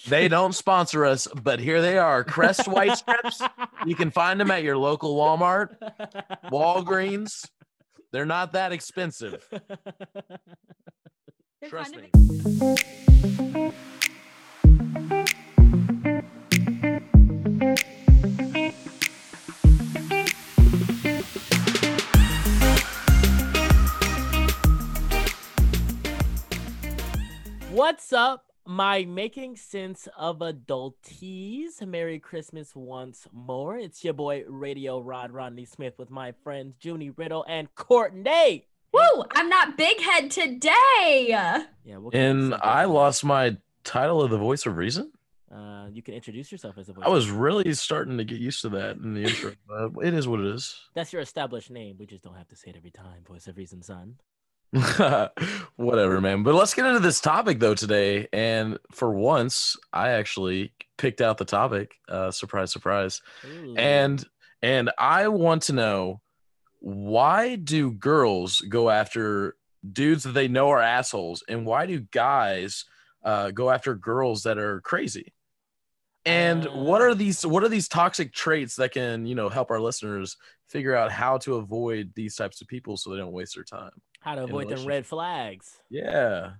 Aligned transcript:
Fresh. 0.00 0.10
They 0.10 0.28
don't 0.28 0.54
sponsor 0.54 1.04
us, 1.04 1.28
but 1.42 1.60
here 1.60 1.82
they 1.82 1.98
are. 1.98 2.24
Crest 2.24 2.66
White 2.66 2.96
Strips. 2.96 3.42
You 3.86 3.94
can 3.94 4.10
find 4.10 4.40
them 4.40 4.50
at 4.50 4.62
your 4.62 4.76
local 4.76 5.16
Walmart, 5.16 5.76
Walgreens. 6.50 7.46
They're 8.12 8.26
not 8.26 8.52
that 8.52 8.72
expensive. 8.72 9.46
They're 11.60 11.70
Trust 11.70 11.94
me. 11.96 12.10
of 12.14 13.74
What's 27.70 28.12
up, 28.12 28.49
my 28.70 29.04
making 29.04 29.56
sense 29.56 30.06
of 30.16 30.38
adulties? 30.38 31.84
Merry 31.84 32.20
Christmas 32.20 32.76
once 32.76 33.26
more. 33.32 33.76
It's 33.76 34.04
your 34.04 34.14
boy 34.14 34.44
Radio 34.46 35.00
Rod 35.00 35.32
Rodney 35.32 35.64
Smith 35.64 35.94
with 35.98 36.08
my 36.08 36.32
friends 36.44 36.76
Junie 36.80 37.10
Riddle 37.10 37.44
and 37.48 37.74
Courtney. 37.74 38.68
Woo! 38.92 39.24
I'm 39.32 39.48
not 39.48 39.76
big 39.76 40.00
head 40.00 40.30
today. 40.30 41.26
Yeah, 41.28 41.64
we'll 41.96 42.12
And. 42.14 42.54
I 42.54 42.84
lost 42.84 43.24
my 43.24 43.56
title 43.82 44.22
of 44.22 44.30
the 44.30 44.38
voice 44.38 44.64
of 44.66 44.76
reason. 44.76 45.10
Uh, 45.52 45.88
you 45.92 46.00
can 46.00 46.14
introduce 46.14 46.52
yourself 46.52 46.78
as 46.78 46.88
a 46.88 46.92
voice. 46.92 47.04
I 47.04 47.08
was 47.08 47.28
really 47.28 47.74
starting 47.74 48.18
to 48.18 48.24
get 48.24 48.38
used 48.38 48.62
to 48.62 48.68
that 48.68 48.98
in 48.98 49.14
the 49.14 49.24
intro. 49.24 49.52
but 49.66 50.06
it 50.06 50.14
is 50.14 50.28
what 50.28 50.38
it 50.38 50.46
is. 50.46 50.78
That's 50.94 51.12
your 51.12 51.22
established 51.22 51.72
name. 51.72 51.96
We 51.98 52.06
just 52.06 52.22
don't 52.22 52.36
have 52.36 52.46
to 52.48 52.56
say 52.56 52.70
it 52.70 52.76
every 52.76 52.92
time. 52.92 53.24
Voice 53.26 53.48
of 53.48 53.56
reason, 53.56 53.82
son. 53.82 54.14
Whatever, 55.76 56.20
man. 56.20 56.42
But 56.42 56.54
let's 56.54 56.74
get 56.74 56.86
into 56.86 57.00
this 57.00 57.20
topic 57.20 57.58
though 57.58 57.74
today. 57.74 58.28
And 58.32 58.78
for 58.92 59.12
once, 59.12 59.76
I 59.92 60.10
actually 60.10 60.72
picked 60.96 61.20
out 61.20 61.38
the 61.38 61.44
topic. 61.44 61.94
Uh, 62.08 62.30
surprise, 62.30 62.72
surprise. 62.72 63.20
Ooh. 63.44 63.74
And 63.76 64.24
and 64.62 64.90
I 64.98 65.28
want 65.28 65.62
to 65.64 65.72
know 65.72 66.20
why 66.78 67.56
do 67.56 67.90
girls 67.90 68.60
go 68.60 68.90
after 68.90 69.56
dudes 69.92 70.24
that 70.24 70.32
they 70.32 70.48
know 70.48 70.70
are 70.70 70.80
assholes, 70.80 71.42
and 71.48 71.66
why 71.66 71.86
do 71.86 72.00
guys 72.00 72.84
uh, 73.24 73.50
go 73.50 73.70
after 73.70 73.94
girls 73.94 74.44
that 74.44 74.58
are 74.58 74.80
crazy? 74.82 75.32
And 76.26 76.64
what 76.66 77.00
Uh. 77.00 77.06
are 77.06 77.14
these 77.14 77.44
what 77.46 77.64
are 77.64 77.68
these 77.68 77.88
toxic 77.88 78.32
traits 78.32 78.76
that 78.76 78.92
can 78.92 79.26
you 79.26 79.34
know 79.34 79.48
help 79.48 79.70
our 79.70 79.80
listeners 79.80 80.36
figure 80.68 80.94
out 80.94 81.10
how 81.10 81.38
to 81.38 81.56
avoid 81.56 82.12
these 82.14 82.36
types 82.36 82.60
of 82.60 82.68
people 82.68 82.96
so 82.96 83.10
they 83.10 83.16
don't 83.16 83.32
waste 83.32 83.54
their 83.56 83.64
time? 83.64 83.90
How 84.20 84.34
to 84.34 84.44
avoid 84.44 84.68
them 84.68 84.78
relationship. 84.78 84.88
red 84.88 85.06
flags. 85.06 85.78
Yeah. 85.88 86.50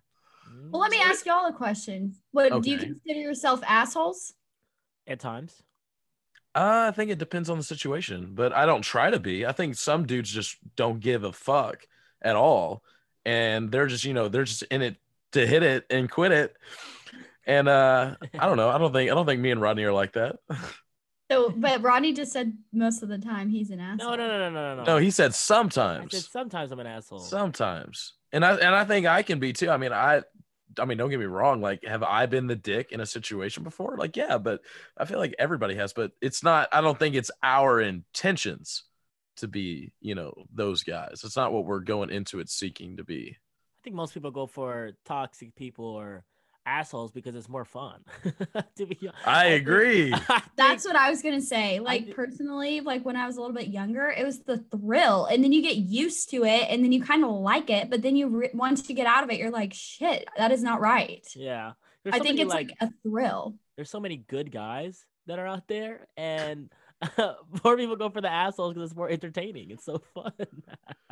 Well, 0.71 0.81
let 0.81 0.91
me 0.91 0.99
ask 0.99 1.25
y'all 1.27 1.47
a 1.47 1.53
question. 1.53 2.15
What 2.33 2.63
do 2.63 2.71
you 2.71 2.79
consider 2.79 3.21
yourself 3.21 3.61
assholes? 3.67 4.35
At 5.07 5.21
times. 5.21 5.63
Uh, 6.55 6.87
I 6.89 6.91
think 6.91 7.11
it 7.11 7.19
depends 7.19 7.49
on 7.49 7.59
the 7.59 7.63
situation, 7.65 8.33
but 8.35 8.53
I 8.53 8.67
don't 8.67 8.83
try 8.83 9.11
to 9.11 9.21
be. 9.21 9.47
I 9.47 9.53
think 9.53 9.77
some 9.77 10.07
dudes 10.07 10.31
just 10.31 10.57
don't 10.75 10.99
give 10.99 11.23
a 11.23 11.33
fuck 11.33 11.87
at 12.23 12.35
all, 12.35 12.83
and 13.25 13.71
they're 13.71 13.87
just 13.87 14.05
you 14.05 14.15
know 14.15 14.29
they're 14.29 14.45
just 14.45 14.63
in 14.65 14.83
it 14.83 14.97
to 15.33 15.47
hit 15.47 15.63
it 15.63 15.87
and 15.91 16.11
quit 16.11 16.33
it. 16.33 16.57
And 17.47 17.69
uh, 17.69 18.17
I 18.39 18.47
don't 18.47 18.57
know. 18.57 18.69
I 18.69 18.79
don't 18.79 18.93
think 18.93 19.11
I 19.11 19.15
don't 19.15 19.27
think 19.27 19.41
me 19.41 19.53
and 19.53 19.61
Rodney 19.61 19.85
are 19.85 19.93
like 19.93 20.13
that. 20.15 20.37
So, 21.31 21.51
but 21.51 21.83
Rodney 21.83 22.13
just 22.13 22.33
said 22.33 22.57
most 22.73 23.03
of 23.03 23.09
the 23.09 23.19
time 23.19 23.49
he's 23.49 23.71
an 23.71 23.81
asshole. 23.81 24.11
No, 24.11 24.17
no, 24.17 24.27
no, 24.27 24.51
no, 24.51 24.51
no, 24.51 24.77
no. 24.77 24.85
No, 24.85 24.97
he 24.99 25.11
said 25.11 25.35
sometimes. 25.35 26.15
I 26.15 26.19
said 26.19 26.25
sometimes, 26.25 26.31
sometimes 26.31 26.73
I'm 26.73 26.81
an 26.81 26.87
asshole. 26.87 27.21
sometimes, 27.21 28.15
and 28.33 28.45
I 28.45 28.55
and 28.57 28.75
I 28.75 28.85
think 28.85 29.07
I 29.07 29.23
can 29.23 29.39
be 29.39 29.53
too. 29.53 29.71
I 29.71 29.77
mean, 29.77 29.93
I. 29.93 30.23
I 30.79 30.85
mean, 30.85 30.99
don't 30.99 31.11
get 31.11 31.19
me 31.19 31.27
wrong. 31.27 31.61
Like, 31.61 31.85
have 31.85 32.05
I 32.05 32.27
been 32.27 32.47
the 32.47 32.55
dick 32.55 32.93
in 32.93 33.01
a 33.01 33.07
situation 33.07 33.65
before? 33.65 33.97
Like, 33.97 34.17
yeah, 34.17 34.39
but 34.39 34.61
I 34.97 35.05
feel 35.05 35.19
like 35.19 35.35
everybody 35.37 35.75
has. 35.75 35.93
But 35.93 36.13
it's 36.21 36.45
not. 36.45 36.69
I 36.73 36.81
don't 36.81 36.97
think 36.97 37.17
it's 37.17 37.33
our 37.43 37.81
intentions 37.81 38.85
to 39.39 39.49
be, 39.49 39.93
you 40.01 40.15
know, 40.15 40.33
those 40.55 40.85
guys. 40.85 41.23
It's 41.25 41.37
not 41.37 41.53
what 41.53 41.65
we're 41.65 41.81
going 41.81 42.11
into 42.11 42.39
it 42.39 42.49
seeking 42.49 42.99
to 42.99 43.05
be. 43.05 43.37
I 43.37 43.81
think 43.83 43.97
most 43.97 44.15
people 44.15 44.31
go 44.31 44.47
for 44.47 44.93
toxic 45.05 45.57
people 45.57 45.87
or 45.87 46.25
assholes 46.67 47.11
because 47.11 47.35
it's 47.35 47.49
more 47.49 47.65
fun. 47.65 48.01
to 48.77 48.87
be 48.87 48.99
honest. 49.03 49.27
I 49.27 49.47
agree. 49.47 50.15
That's 50.57 50.85
what 50.85 50.97
I 50.97 51.11
was 51.11 51.23
gonna 51.23 51.41
say. 51.41 51.81
Like 51.81 52.15
personally, 52.15 52.81
like 52.81 53.05
when 53.05 53.17
I 53.17 53.27
was 53.27 53.37
a 53.37 53.41
little 53.41 53.55
bit 53.57 53.69
younger, 53.69 54.09
it 54.09 54.25
was 54.25 54.41
the 54.41 54.59
thrill, 54.59 55.27
and 55.27 55.43
then 55.43 55.53
you 55.53 55.63
get 55.63 55.77
used 55.77 56.31
to 56.31 56.45
it, 56.45 56.67
and 56.69 56.85
then 56.85 56.93
you 56.93 57.03
kind 57.03 57.25
of 57.25 57.31
like 57.31 57.71
it. 57.71 57.91
But 57.91 58.03
then 58.03 58.17
you 58.17 58.29
re- 58.29 58.51
once 58.55 58.89
you 58.89 58.95
get 58.95 59.07
out 59.07 59.25
of 59.25 59.31
it, 59.31 59.39
you're 59.39 59.51
like, 59.51 59.73
shit, 59.75 60.29
that 60.37 60.53
is 60.53 60.63
not 60.63 60.81
right. 60.81 61.27
yeah. 61.35 61.73
There's 62.05 62.15
I 62.15 62.19
so 62.19 62.25
think 62.25 62.37
many, 62.39 62.43
it's 62.47 62.55
like, 62.55 62.75
a 62.81 62.91
thrill. 63.03 63.57
there's 63.77 63.91
so 63.91 64.01
many 64.01 64.17
good 64.17 64.51
guys 64.51 65.05
that 65.27 65.39
are 65.39 65.47
out 65.47 65.69
there, 65.69 66.07
and 66.17 66.71
more 67.65 67.77
people 67.77 67.97
go 67.97 68.09
for 68.09 68.21
the 68.23 68.31
assholes 68.31 68.73
because 68.75 68.91
it's 68.91 68.97
more 68.97 69.11
entertaining. 69.11 69.71
It's 69.71 69.85
so 69.85 70.01
fun. 70.15 70.33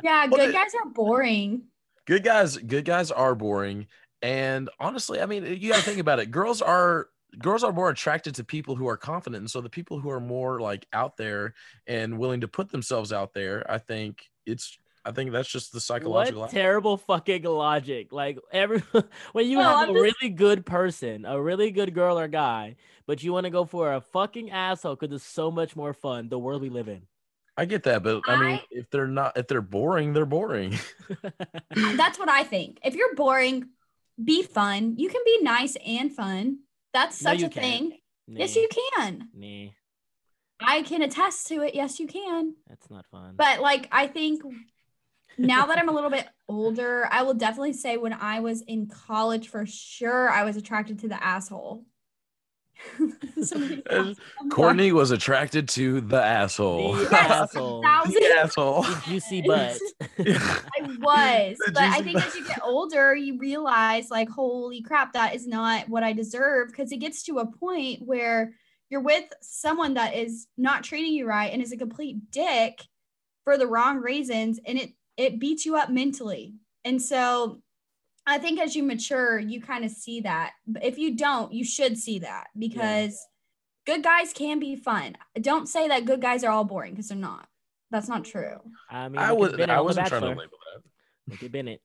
Yeah, 0.03 0.25
good 0.27 0.51
guys 0.51 0.71
are 0.75 0.89
boring. 0.89 1.63
good 2.07 2.23
guys, 2.23 2.57
good 2.57 2.85
guys 2.85 3.11
are 3.11 3.35
boring. 3.35 3.85
And 4.21 4.69
honestly, 4.79 5.21
I 5.21 5.25
mean, 5.25 5.45
you 5.45 5.69
gotta 5.71 5.81
think 5.83 5.99
about 5.99 6.19
it. 6.19 6.31
Girls 6.31 6.61
are 6.61 7.07
girls 7.37 7.63
are 7.63 7.71
more 7.71 7.89
attracted 7.89 8.35
to 8.35 8.43
people 8.43 8.75
who 8.75 8.87
are 8.87 8.97
confident. 8.97 9.41
And 9.41 9.51
so 9.51 9.61
the 9.61 9.69
people 9.69 9.99
who 9.99 10.09
are 10.09 10.19
more 10.19 10.59
like 10.59 10.87
out 10.93 11.15
there 11.17 11.53
and 11.87 12.17
willing 12.17 12.41
to 12.41 12.47
put 12.47 12.69
themselves 12.71 13.13
out 13.13 13.33
there, 13.33 13.65
I 13.71 13.77
think 13.77 14.29
it's 14.45 14.77
I 15.05 15.11
think 15.11 15.31
that's 15.31 15.47
just 15.49 15.71
the 15.71 15.79
psychological 15.79 16.41
What 16.41 16.51
terrible 16.51 16.97
fucking 16.97 17.43
logic! 17.43 18.11
Like 18.11 18.37
every 18.51 18.79
when 19.31 19.47
you 19.49 19.57
No, 19.57 19.63
have 19.63 19.77
I'm 19.77 19.89
a 19.89 19.93
just- 19.93 20.21
really 20.21 20.33
good 20.33 20.65
person, 20.65 21.23
a 21.25 21.41
really 21.41 21.71
good 21.71 21.93
girl 21.93 22.19
or 22.19 22.27
guy, 22.27 22.75
but 23.07 23.23
you 23.23 23.31
want 23.31 23.45
to 23.45 23.49
go 23.49 23.63
for 23.63 23.93
a 23.93 24.01
fucking 24.01 24.51
asshole 24.51 24.95
because 24.97 25.15
it's 25.15 25.23
so 25.25 25.49
much 25.49 25.75
more 25.75 25.93
fun. 25.93 26.27
The 26.27 26.37
world 26.37 26.61
we 26.61 26.69
live 26.69 26.89
in. 26.89 27.03
I 27.55 27.65
get 27.65 27.83
that, 27.83 28.03
but 28.03 28.21
I 28.27 28.37
mean, 28.41 28.59
if 28.71 28.89
they're 28.89 29.07
not, 29.07 29.37
if 29.37 29.47
they're 29.47 29.61
boring, 29.61 30.13
they're 30.13 30.25
boring. 30.25 30.77
That's 31.75 32.17
what 32.19 32.29
I 32.29 32.43
think. 32.43 32.79
If 32.83 32.95
you're 32.95 33.15
boring, 33.15 33.69
be 34.23 34.43
fun. 34.43 34.95
You 34.97 35.09
can 35.09 35.21
be 35.25 35.39
nice 35.41 35.75
and 35.85 36.11
fun. 36.13 36.59
That's 36.93 37.17
such 37.17 37.39
you 37.39 37.45
a 37.47 37.49
can't. 37.49 37.65
thing. 37.91 37.97
Yes, 38.27 38.55
you 38.55 38.67
can. 38.97 39.29
Nah, 39.33 39.67
I 40.61 40.81
can 40.83 41.01
attest 41.01 41.47
to 41.47 41.61
it. 41.61 41.73
Yes, 41.75 41.99
you 41.99 42.07
can. 42.07 42.55
that's 42.67 42.89
not 42.89 43.05
fun. 43.07 43.35
But 43.37 43.59
like, 43.61 43.87
I 43.91 44.07
think 44.07 44.41
now 45.37 45.65
that 45.67 45.77
I'm 45.79 45.89
a 45.89 45.93
little 45.93 46.09
bit 46.09 46.27
older, 46.47 47.07
I 47.11 47.23
will 47.23 47.33
definitely 47.33 47.73
say 47.73 47.97
when 47.97 48.13
I 48.13 48.39
was 48.41 48.61
in 48.61 48.87
college, 48.87 49.47
for 49.47 49.65
sure, 49.65 50.29
I 50.29 50.43
was 50.43 50.57
attracted 50.57 50.99
to 50.99 51.07
the 51.07 51.23
asshole. 51.23 51.85
Somebody 51.85 51.85
Uh, 51.85 51.85
else. 51.85 51.85
I'm 51.87 52.68
Courtney 54.49 54.91
was 54.91 55.11
attracted 55.11 55.67
to 55.69 56.01
the 56.01 56.21
asshole. 56.21 56.93
The 56.95 57.15
asshole. 57.15 57.83
thousand- 57.83 58.13
the 58.13 58.35
asshole. 58.37 58.81
The 58.83 59.01
juicy 59.05 59.41
butt. 59.47 59.77
I 60.19 60.97
was, 60.99 61.57
but 61.67 61.77
I 61.77 62.01
think 62.01 62.17
butt. 62.17 62.27
as 62.27 62.35
you 62.35 62.45
get 62.45 62.61
older, 62.63 63.15
you 63.15 63.37
realize, 63.37 64.09
like, 64.09 64.29
holy 64.29 64.81
crap, 64.81 65.13
that 65.13 65.35
is 65.35 65.47
not 65.47 65.87
what 65.89 66.03
I 66.03 66.13
deserve. 66.13 66.69
Because 66.69 66.91
it 66.91 66.97
gets 66.97 67.23
to 67.23 67.39
a 67.39 67.45
point 67.45 68.01
where 68.03 68.53
you're 68.89 69.01
with 69.01 69.25
someone 69.41 69.93
that 69.95 70.15
is 70.15 70.47
not 70.57 70.83
treating 70.83 71.13
you 71.13 71.27
right 71.27 71.51
and 71.53 71.61
is 71.61 71.71
a 71.71 71.77
complete 71.77 72.31
dick 72.31 72.81
for 73.43 73.57
the 73.57 73.67
wrong 73.67 73.97
reasons, 73.97 74.59
and 74.65 74.77
it 74.77 74.91
it 75.17 75.39
beats 75.39 75.65
you 75.65 75.75
up 75.75 75.89
mentally. 75.89 76.53
And 76.85 77.01
so, 77.01 77.61
I 78.29 78.37
think 78.37 78.59
as 78.59 78.75
you 78.75 78.83
mature, 78.83 79.39
you 79.39 79.61
kind 79.61 79.83
of 79.83 79.91
see 79.91 80.21
that. 80.21 80.51
But 80.67 80.83
if 80.83 80.97
you 80.97 81.15
don't, 81.15 81.51
you 81.51 81.63
should 81.63 81.97
see 81.97 82.19
that 82.19 82.47
because 82.57 83.19
good 83.85 84.03
guys 84.03 84.33
can 84.33 84.59
be 84.59 84.75
fun. 84.75 85.15
Don't 85.41 85.67
say 85.67 85.87
that 85.87 86.05
good 86.05 86.21
guys 86.21 86.43
are 86.43 86.51
all 86.51 86.63
boring 86.63 86.93
because 86.93 87.09
they're 87.09 87.17
not. 87.17 87.47
That's 87.91 88.07
not 88.07 88.25
true. 88.25 88.59
I 88.89 89.09
mean, 89.09 89.17
I 89.17 89.31
look 89.31 89.39
was 89.39 89.51
Bennett 89.53 89.69
I 89.71 89.81
wasn't 89.81 90.07
trying 90.07 90.21
to 90.21 90.27
label 90.29 90.43
that. 90.43 90.83
Look 91.31 91.43
at 91.43 91.51
Bennett. 91.51 91.81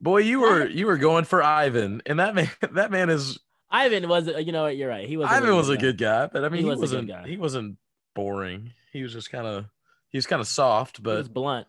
Boy, 0.00 0.18
you 0.18 0.40
were 0.40 0.66
you 0.68 0.86
were 0.86 0.96
going 0.96 1.24
for 1.24 1.42
Ivan, 1.42 2.02
and 2.06 2.18
that 2.18 2.34
man 2.34 2.50
that 2.72 2.90
man 2.90 3.10
is 3.10 3.38
Ivan 3.70 4.08
was, 4.08 4.28
uh, 4.28 4.38
you 4.38 4.52
know 4.52 4.62
what? 4.62 4.76
You're 4.78 4.88
right. 4.88 5.06
He 5.06 5.18
was. 5.18 5.28
Ivan 5.28 5.44
really 5.44 5.58
was 5.58 5.68
a 5.68 5.76
good 5.76 5.98
guy, 5.98 6.26
but 6.32 6.42
I 6.44 6.48
mean 6.48 6.62
He 6.62 6.64
he, 6.64 6.70
was 6.70 6.78
a 6.78 6.80
good 6.80 6.80
wasn't 6.80 7.08
guy. 7.08 7.28
he 7.28 7.36
wasn't 7.36 7.76
boring. 8.14 8.72
He 8.92 9.02
was 9.02 9.12
just 9.12 9.30
kind 9.30 9.46
of 9.46 9.66
he 10.08 10.16
was 10.16 10.26
kind 10.26 10.40
of 10.40 10.46
soft, 10.46 10.96
He 10.98 11.02
but 11.02 11.18
was 11.18 11.28
blunt, 11.28 11.66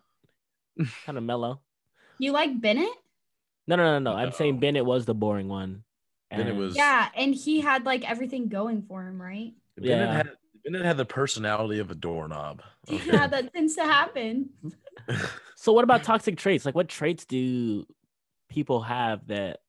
kind 1.04 1.18
of 1.18 1.24
mellow. 1.24 1.60
You 2.20 2.32
like 2.32 2.60
Bennett? 2.60 2.90
No, 3.66 3.76
no, 3.76 3.98
no, 3.98 4.10
no. 4.12 4.16
I'm 4.16 4.32
saying 4.32 4.60
Bennett 4.60 4.84
was 4.84 5.06
the 5.06 5.14
boring 5.14 5.48
one. 5.48 5.84
Bennett 6.30 6.48
and- 6.48 6.58
was- 6.58 6.76
Yeah, 6.76 7.08
and 7.16 7.34
he 7.34 7.60
had 7.60 7.84
like 7.86 8.08
everything 8.08 8.48
going 8.48 8.82
for 8.82 9.02
him, 9.06 9.20
right? 9.20 9.54
Bennett 9.76 9.90
Yeah. 10.08 10.12
had 10.12 10.30
Bennett 10.64 10.84
had 10.84 10.96
the 10.98 11.06
personality 11.06 11.78
of 11.78 11.90
a 11.90 11.94
doorknob. 11.94 12.62
okay? 12.90 13.00
Yeah, 13.06 13.26
that 13.28 13.52
tends 13.54 13.74
to 13.76 13.84
happen. 13.84 14.50
So 15.56 15.72
what 15.72 15.84
about 15.84 16.04
toxic 16.04 16.36
traits? 16.36 16.66
Like 16.66 16.74
what 16.74 16.88
traits 16.88 17.24
do 17.24 17.86
people 18.50 18.82
have 18.82 19.26
that 19.28 19.60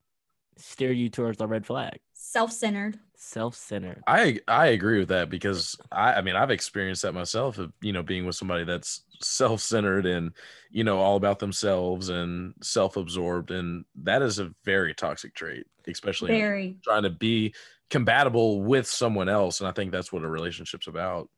steer 0.56 0.92
you 0.92 1.08
towards 1.08 1.38
the 1.38 1.46
red 1.46 1.66
flag. 1.66 1.98
Self-centered. 2.12 2.98
Self-centered. 3.16 4.02
I 4.06 4.40
I 4.48 4.68
agree 4.68 4.98
with 4.98 5.08
that 5.08 5.30
because 5.30 5.76
I 5.90 6.14
I 6.14 6.22
mean 6.22 6.36
I've 6.36 6.50
experienced 6.50 7.02
that 7.02 7.12
myself 7.12 7.58
of 7.58 7.72
you 7.80 7.92
know 7.92 8.02
being 8.02 8.26
with 8.26 8.36
somebody 8.36 8.64
that's 8.64 9.02
self-centered 9.20 10.06
and 10.06 10.32
you 10.70 10.84
know 10.84 10.98
all 10.98 11.16
about 11.16 11.38
themselves 11.38 12.08
and 12.08 12.54
self-absorbed 12.62 13.50
and 13.50 13.84
that 14.02 14.22
is 14.22 14.38
a 14.38 14.52
very 14.64 14.94
toxic 14.94 15.34
trait 15.34 15.66
especially 15.86 16.32
Very. 16.32 16.78
trying 16.82 17.04
to 17.04 17.10
be 17.10 17.54
compatible 17.90 18.62
with 18.62 18.86
someone 18.86 19.28
else 19.28 19.60
and 19.60 19.68
I 19.68 19.72
think 19.72 19.92
that's 19.92 20.12
what 20.12 20.24
a 20.24 20.28
relationship's 20.28 20.88
about. 20.88 21.28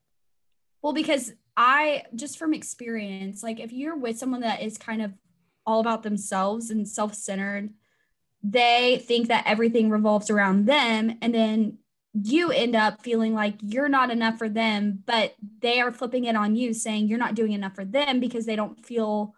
Well, 0.82 0.92
because 0.92 1.32
I 1.56 2.02
just 2.14 2.38
from 2.38 2.52
experience, 2.52 3.42
like 3.42 3.58
if 3.58 3.72
you're 3.72 3.96
with 3.96 4.18
someone 4.18 4.42
that 4.42 4.60
is 4.60 4.76
kind 4.76 5.00
of 5.00 5.12
all 5.66 5.80
about 5.80 6.02
themselves 6.02 6.70
and 6.70 6.86
self-centered, 6.86 7.70
they 8.44 9.02
think 9.06 9.28
that 9.28 9.44
everything 9.46 9.88
revolves 9.88 10.28
around 10.28 10.66
them 10.66 11.16
and 11.22 11.34
then 11.34 11.78
you 12.12 12.52
end 12.52 12.76
up 12.76 13.02
feeling 13.02 13.34
like 13.34 13.54
you're 13.60 13.88
not 13.88 14.10
enough 14.10 14.38
for 14.38 14.48
them, 14.48 15.02
but 15.04 15.34
they 15.60 15.80
are 15.80 15.90
flipping 15.90 16.26
it 16.26 16.36
on 16.36 16.54
you 16.54 16.72
saying 16.72 17.08
you're 17.08 17.18
not 17.18 17.34
doing 17.34 17.52
enough 17.52 17.74
for 17.74 17.84
them 17.84 18.20
because 18.20 18.46
they 18.46 18.54
don't 18.54 18.84
feel 18.84 19.34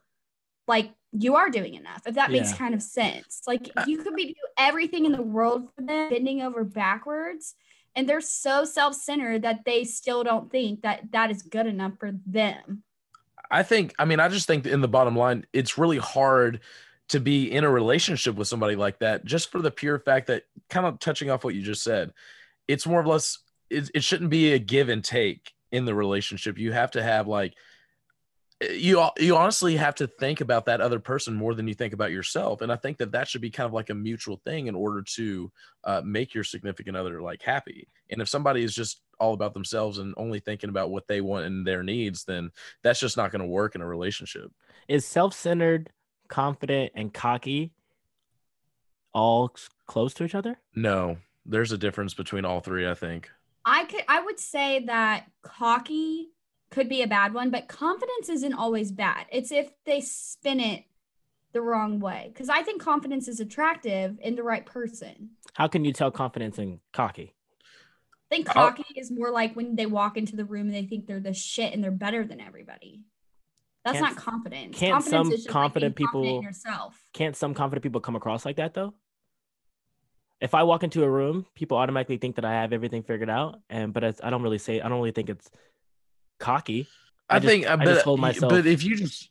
like 0.67 0.91
you 1.13 1.37
are 1.37 1.49
doing 1.49 1.75
enough. 1.75 2.03
If 2.05 2.17
that 2.17 2.31
makes 2.31 2.53
kind 2.53 2.75
of 2.75 2.83
sense. 2.83 3.43
Like 3.47 3.71
uh, 3.77 3.85
you 3.87 3.99
could 3.99 4.15
be 4.15 4.27
do 4.27 4.35
everything 4.59 5.07
in 5.07 5.13
the 5.13 5.23
world 5.23 5.69
for 5.75 5.83
them, 5.83 6.11
bending 6.11 6.43
over 6.43 6.65
backwards, 6.65 7.55
and 7.95 8.07
they're 8.07 8.21
so 8.21 8.65
self-centered 8.65 9.43
that 9.43 9.65
they 9.65 9.85
still 9.85 10.23
don't 10.23 10.51
think 10.51 10.83
that 10.83 11.13
that 11.13 11.31
is 11.31 11.43
good 11.43 11.67
enough 11.67 11.93
for 11.99 12.11
them. 12.27 12.83
I 13.51 13.63
think, 13.63 13.95
I 13.99 14.05
mean, 14.05 14.21
I 14.21 14.29
just 14.29 14.47
think 14.47 14.67
in 14.67 14.81
the 14.81 14.89
bottom 14.89 15.17
line, 15.17 15.47
it's 15.53 15.79
really 15.79 15.99
hard 15.99 16.61
to 17.09 17.21
be 17.21 17.51
in 17.51 17.65
a 17.65 17.71
relationship 17.71 18.35
with 18.35 18.49
somebody 18.49 18.77
like 18.77 18.99
that 18.99 19.25
just 19.25 19.51
for 19.51 19.61
the 19.61 19.71
pure 19.71 19.99
fact 19.99 20.27
that, 20.27 20.43
kind 20.69 20.87
of 20.87 20.99
touching 20.99 21.31
off 21.31 21.45
what 21.45 21.55
you 21.55 21.63
just 21.63 21.83
said, 21.83 22.13
it's 22.67 22.87
more 22.87 23.01
or 23.01 23.07
less, 23.07 23.39
it, 23.71 23.91
it 23.95 24.05
shouldn't 24.05 24.31
be 24.31 24.53
a 24.53 24.59
give 24.59 24.89
and 24.89 25.05
take 25.05 25.53
in 25.71 25.85
the 25.85 25.95
relationship. 25.95 26.59
You 26.59 26.73
have 26.73 26.93
to 26.93 27.03
have 27.03 27.27
like, 27.29 27.55
you 28.61 29.07
you 29.19 29.37
honestly 29.37 29.77
have 29.77 29.95
to 29.97 30.07
think 30.07 30.41
about 30.41 30.65
that 30.65 30.81
other 30.81 30.99
person 30.99 31.35
more 31.35 31.55
than 31.55 31.69
you 31.69 31.75
think 31.75 31.93
about 31.93 32.11
yourself. 32.11 32.63
And 32.63 32.73
i 32.73 32.77
think 32.77 32.97
that 32.97 33.13
that 33.13 33.29
should 33.29 33.43
be 33.43 33.51
kind 33.51 33.67
of 33.67 33.75
like 33.75 33.91
a 33.91 33.95
mutual 33.95 34.41
thing 34.47 34.67
in 34.67 34.75
order 34.75 35.03
to 35.17 35.53
uh, 35.85 36.01
make 36.03 36.33
your 36.33 36.43
significant 36.43 36.97
other 36.97 37.21
like 37.21 37.43
happy. 37.43 37.87
And 38.09 38.23
if 38.23 38.31
somebody 38.31 38.63
is 38.63 38.75
just 38.75 39.03
all 39.21 39.35
about 39.35 39.53
themselves 39.53 39.99
and 39.99 40.15
only 40.17 40.41
thinking 40.41 40.71
about 40.71 40.91
what 40.91 41.07
they 41.07 41.21
want 41.21 41.45
and 41.45 41.67
their 41.67 41.83
needs 41.83 42.25
then 42.25 42.51
that's 42.83 43.01
just 43.01 43.19
not 43.19 43.31
going 43.31 43.43
to 43.43 43.47
work 43.47 43.75
in 43.75 43.83
a 43.83 43.87
relationship. 43.87 44.51
Is 44.89 45.05
self-centered, 45.05 45.91
confident, 46.29 46.93
and 46.95 47.13
cocky 47.13 47.73
all 49.13 49.55
close 49.87 50.15
to 50.15 50.25
each 50.25 50.35
other? 50.35 50.59
no 50.75 51.17
there's 51.45 51.73
a 51.73 51.79
difference 51.79 52.13
between 52.13 52.45
all 52.45 52.61
three 52.61 52.89
i 52.89 52.95
think 52.95 53.31
I 53.69 53.85
could 53.85 54.05
I 54.09 54.21
would 54.21 54.39
say 54.39 54.85
that 54.87 55.27
cocky 55.43 56.29
could 56.71 56.89
be 56.89 57.03
a 57.03 57.09
bad 57.09 57.35
one, 57.35 57.51
but 57.51 57.67
confidence 57.69 58.29
isn't 58.29 58.55
always 58.55 58.93
bad. 58.93 59.27
It's 59.33 59.51
if 59.51 59.71
they 59.85 60.01
spin 60.01 60.61
it 60.61 60.85
the 61.53 61.61
wrong 61.61 61.99
way. 61.99 62.31
Because 62.33 62.49
I 62.49 62.63
think 62.63 62.81
confidence 62.81 63.27
is 63.27 63.41
attractive 63.41 64.19
in 64.21 64.37
the 64.37 64.43
right 64.45 64.65
person. 64.65 65.31
How 65.55 65.67
can 65.67 65.85
you 65.85 65.93
tell 65.93 66.11
confidence 66.13 66.59
and 66.59 66.79
cocky? 66.93 67.35
I 68.31 68.35
think 68.37 68.57
I'll- 68.57 68.69
cocky 68.69 68.85
is 68.95 69.11
more 69.11 69.31
like 69.31 69.57
when 69.57 69.75
they 69.75 69.87
walk 69.87 70.17
into 70.17 70.37
the 70.37 70.45
room 70.45 70.67
and 70.67 70.75
they 70.75 70.85
think 70.85 71.07
they're 71.07 71.19
the 71.19 71.33
shit 71.35 71.73
and 71.73 71.83
they're 71.83 71.91
better 71.91 72.25
than 72.25 72.41
everybody. 72.41 73.03
That's 73.87 74.01
Can't- 74.01 74.17
not 74.17 74.23
confidence. 74.25 74.77
can't 74.77 74.93
confidence 74.95 75.11
some 75.27 75.33
is 75.33 75.39
just 75.45 75.49
confident 75.49 75.93
like 75.93 75.97
being 75.97 76.07
confident 76.09 76.27
in 76.27 76.41
people- 76.41 76.43
yourself. 76.43 77.07
Can't 77.13 77.37
some 77.37 77.55
confident 77.55 77.85
people 77.85 78.01
come 78.01 78.17
across 78.17 78.45
like 78.45 78.57
that 78.57 78.75
though? 78.75 78.95
If 80.41 80.55
I 80.55 80.65
walk 80.65 80.83
into 80.83 81.05
a 81.05 81.09
room, 81.09 81.47
people 81.55 81.79
automatically 81.79 82.17
think 82.19 82.35
that 82.37 82.45
I 82.45 82.53
have 82.53 82.73
everything 82.73 83.05
figured 83.05 83.31
out, 83.31 83.61
and 83.71 83.93
but 83.95 84.03
I 84.23 84.29
don't 84.31 84.43
really 84.43 84.59
say 84.59 84.81
I 84.81 84.89
don't 84.89 84.99
really 84.99 85.13
think 85.13 85.31
it's 85.31 85.49
cocky. 86.41 86.89
i, 87.31 87.37
I 87.37 87.39
just- 87.39 87.49
think 87.49 87.67
uh, 87.67 87.73
I 87.73 87.77
but, 87.77 87.85
just 87.87 88.05
hold 88.05 88.19
myself- 88.21 88.51
but 88.51 88.67
if 88.67 88.83
you 88.83 88.97
just 88.97 89.31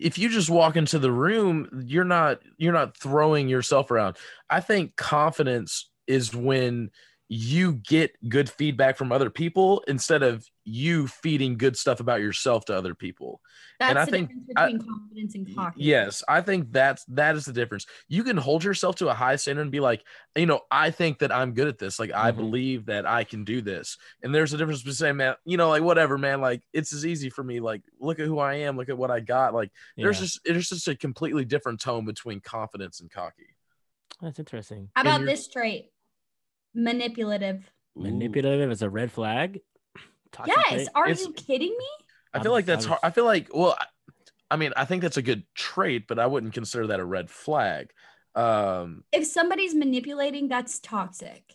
if 0.00 0.18
you 0.18 0.28
just 0.28 0.50
walk 0.50 0.76
into 0.76 0.98
the 0.98 1.12
room 1.12 1.84
you're 1.86 2.04
not 2.04 2.40
you're 2.58 2.72
not 2.72 2.96
throwing 2.96 3.48
yourself 3.48 3.90
around 3.92 4.16
i 4.50 4.58
think 4.60 4.96
confidence 4.96 5.90
is 6.08 6.34
when 6.34 6.90
you 7.34 7.72
get 7.88 8.14
good 8.28 8.50
feedback 8.50 8.94
from 8.98 9.10
other 9.10 9.30
people 9.30 9.82
instead 9.88 10.22
of 10.22 10.46
you 10.66 11.06
feeding 11.06 11.56
good 11.56 11.78
stuff 11.78 11.98
about 11.98 12.20
yourself 12.20 12.66
to 12.66 12.76
other 12.76 12.94
people 12.94 13.40
That's 13.80 13.88
and 13.88 13.98
I 13.98 14.04
the 14.04 14.10
think- 14.10 14.28
difference 14.28 14.50
I- 14.54 14.66
between 14.66 14.86
confidence 14.92 15.34
and 15.34 15.54
cocky. 15.56 15.82
Yes, 15.82 16.22
I 16.28 16.42
think 16.42 16.70
that's 16.72 17.06
that 17.06 17.34
is 17.34 17.46
the 17.46 17.54
difference. 17.54 17.86
You 18.06 18.22
can 18.22 18.36
hold 18.36 18.62
yourself 18.62 18.96
to 18.96 19.08
a 19.08 19.14
high 19.14 19.36
standard 19.36 19.62
and 19.62 19.70
be 19.70 19.80
like, 19.80 20.04
you 20.36 20.44
know, 20.44 20.60
I 20.70 20.90
think 20.90 21.20
that 21.20 21.32
I'm 21.32 21.54
good 21.54 21.68
at 21.68 21.78
this. 21.78 21.98
Like 21.98 22.12
I 22.12 22.32
Mhm. 22.32 22.36
believe 22.36 22.86
that 22.86 23.06
I 23.06 23.24
can 23.24 23.44
do 23.44 23.62
this. 23.62 23.96
And 24.22 24.34
there's 24.34 24.52
a 24.52 24.58
difference 24.58 24.80
between 24.80 24.94
saying, 24.96 25.16
man, 25.16 25.34
you 25.46 25.56
know, 25.56 25.70
like 25.70 25.82
whatever, 25.82 26.18
man, 26.18 26.42
like 26.42 26.62
it's 26.74 26.92
as 26.92 27.06
easy 27.06 27.30
for 27.30 27.42
me. 27.42 27.60
Like 27.60 27.80
look 27.98 28.20
at 28.20 28.26
who 28.26 28.38
I 28.40 28.56
am, 28.56 28.76
look 28.76 28.90
at 28.90 28.98
what 28.98 29.10
I 29.10 29.20
got. 29.20 29.54
Like 29.54 29.70
there's 29.96 30.18
Yeah, 30.18 30.24
just 30.24 30.40
there's 30.44 30.68
just 30.68 30.86
a 30.86 30.94
completely 30.96 31.46
different 31.46 31.80
tone 31.80 32.04
between 32.04 32.40
confidence 32.40 33.00
and 33.00 33.10
cocky. 33.10 33.56
that's 34.20 34.38
interesting. 34.38 34.90
How 34.94 35.00
about 35.00 35.24
this 35.24 35.48
trait? 35.48 35.86
Manipulative. 36.74 37.70
Ooh. 37.98 38.02
Manipulative 38.02 38.70
is 38.70 38.82
a 38.82 38.90
red 38.90 39.12
flag. 39.12 39.60
Toxic 40.32 40.54
Yes. 40.56 40.70
trait? 40.72 40.88
Are 40.94 41.08
It's- 41.08 41.20
you 41.26 41.32
kidding 41.32 41.76
me? 41.76 41.86
I 42.32 42.38
I'm- 42.38 42.42
feel 42.42 42.52
like 42.52 42.64
I 42.64 42.66
that's 42.66 42.84
hard. 42.86 43.00
I 43.02 43.10
feel 43.10 43.24
like 43.26 43.48
well, 43.54 43.76
I, 43.78 43.86
I 44.50 44.56
mean, 44.56 44.72
I 44.76 44.84
think 44.84 45.02
that's 45.02 45.16
a 45.18 45.22
good 45.22 45.44
trait, 45.54 46.06
but 46.08 46.18
I 46.18 46.26
wouldn't 46.26 46.54
consider 46.54 46.86
that 46.88 47.00
a 47.00 47.04
red 47.04 47.30
flag. 47.30 47.92
Um, 48.34 49.04
If 49.12 49.26
somebody's 49.26 49.74
manipulating, 49.74 50.48
that's 50.48 50.78
toxic. 50.80 51.54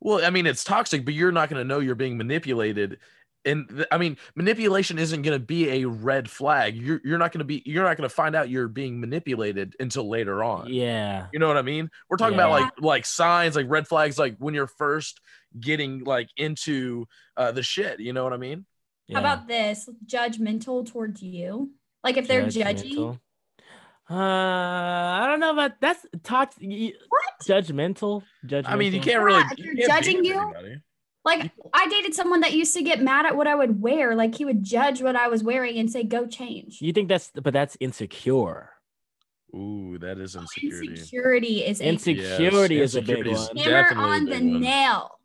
Well, 0.00 0.24
I 0.24 0.30
mean, 0.30 0.46
it's 0.46 0.64
toxic, 0.64 1.04
but 1.04 1.14
you're 1.14 1.30
not 1.32 1.48
going 1.50 1.60
to 1.60 1.68
know 1.68 1.78
you're 1.78 1.94
being 1.94 2.16
manipulated. 2.16 2.98
And 3.44 3.68
th- 3.68 3.86
I 3.90 3.96
mean, 3.98 4.18
manipulation 4.34 4.98
isn't 4.98 5.22
going 5.22 5.38
to 5.38 5.44
be 5.44 5.82
a 5.82 5.88
red 5.88 6.28
flag. 6.28 6.76
You're 6.76 7.00
you're 7.04 7.18
not 7.18 7.32
going 7.32 7.38
to 7.38 7.44
be 7.44 7.62
you're 7.64 7.84
not 7.84 7.96
going 7.96 8.08
to 8.08 8.14
find 8.14 8.34
out 8.34 8.50
you're 8.50 8.68
being 8.68 9.00
manipulated 9.00 9.74
until 9.80 10.08
later 10.08 10.44
on. 10.44 10.72
Yeah. 10.72 11.26
You 11.32 11.38
know 11.38 11.48
what 11.48 11.56
I 11.56 11.62
mean? 11.62 11.88
We're 12.08 12.18
talking 12.18 12.34
about 12.34 12.50
like 12.50 12.72
like 12.80 13.06
signs, 13.06 13.56
like 13.56 13.66
red 13.68 13.88
flags, 13.88 14.18
like 14.18 14.36
when 14.38 14.52
you're 14.54 14.66
first 14.66 15.20
getting 15.58 16.04
like 16.04 16.28
into 16.36 17.06
uh, 17.36 17.52
the 17.52 17.62
shit. 17.62 18.00
You 18.00 18.12
know 18.12 18.24
what 18.24 18.32
I 18.34 18.36
mean? 18.36 18.66
yeah. 19.06 19.20
How 19.20 19.20
about 19.20 19.48
this? 19.48 19.88
Judgmental 20.06 20.86
towards 20.90 21.22
you. 21.22 21.70
Like 22.04 22.16
if 22.16 22.28
they're 22.28 22.44
judgy. 22.44 23.18
Uh, 24.08 24.14
I 24.14 25.26
don't 25.28 25.38
know 25.38 25.52
about 25.52 25.80
that's 25.80 26.04
toxic. 26.24 26.62
What? 27.08 27.22
Judgmental. 27.44 28.24
Judgmental. 28.44 28.62
I 28.66 28.76
mean, 28.76 28.92
you 28.92 29.00
can't 29.00 29.22
really 29.22 29.38
Yeah, 29.38 29.50
you 29.56 29.76
they're 29.76 29.86
can't 29.86 30.04
judging 30.04 30.24
you, 30.24 30.34
everybody. 30.34 30.80
Like 31.24 31.50
I 31.74 31.86
dated 31.88 32.14
someone 32.14 32.40
that 32.40 32.52
used 32.54 32.74
to 32.74 32.82
get 32.82 33.02
mad 33.02 33.26
at 33.26 33.36
what 33.36 33.46
I 33.46 33.54
would 33.54 33.82
wear. 33.82 34.14
Like 34.14 34.34
he 34.34 34.44
would 34.44 34.62
judge 34.62 35.02
what 35.02 35.16
I 35.16 35.28
was 35.28 35.42
wearing 35.42 35.78
and 35.78 35.90
say, 35.90 36.02
"Go 36.02 36.26
change." 36.26 36.80
You 36.80 36.92
think 36.92 37.08
that's, 37.08 37.30
but 37.34 37.52
that's 37.52 37.76
insecure. 37.78 38.70
Ooh, 39.54 39.98
that 39.98 40.18
is 40.18 40.36
oh, 40.36 40.40
insecurity. 40.40 40.88
Insecurity 40.92 41.64
is 41.64 41.80
a 41.80 41.84
Insecurity 41.88 42.76
Yes, 42.76 42.84
is 42.84 42.96
a 42.96 43.02
big 43.02 43.18
insecurity 43.26 43.30
is 43.32 43.48
one. 43.48 43.56
hammer 43.56 44.00
on 44.00 44.24
the 44.24 44.32
one. 44.32 44.60
nail. 44.60 45.18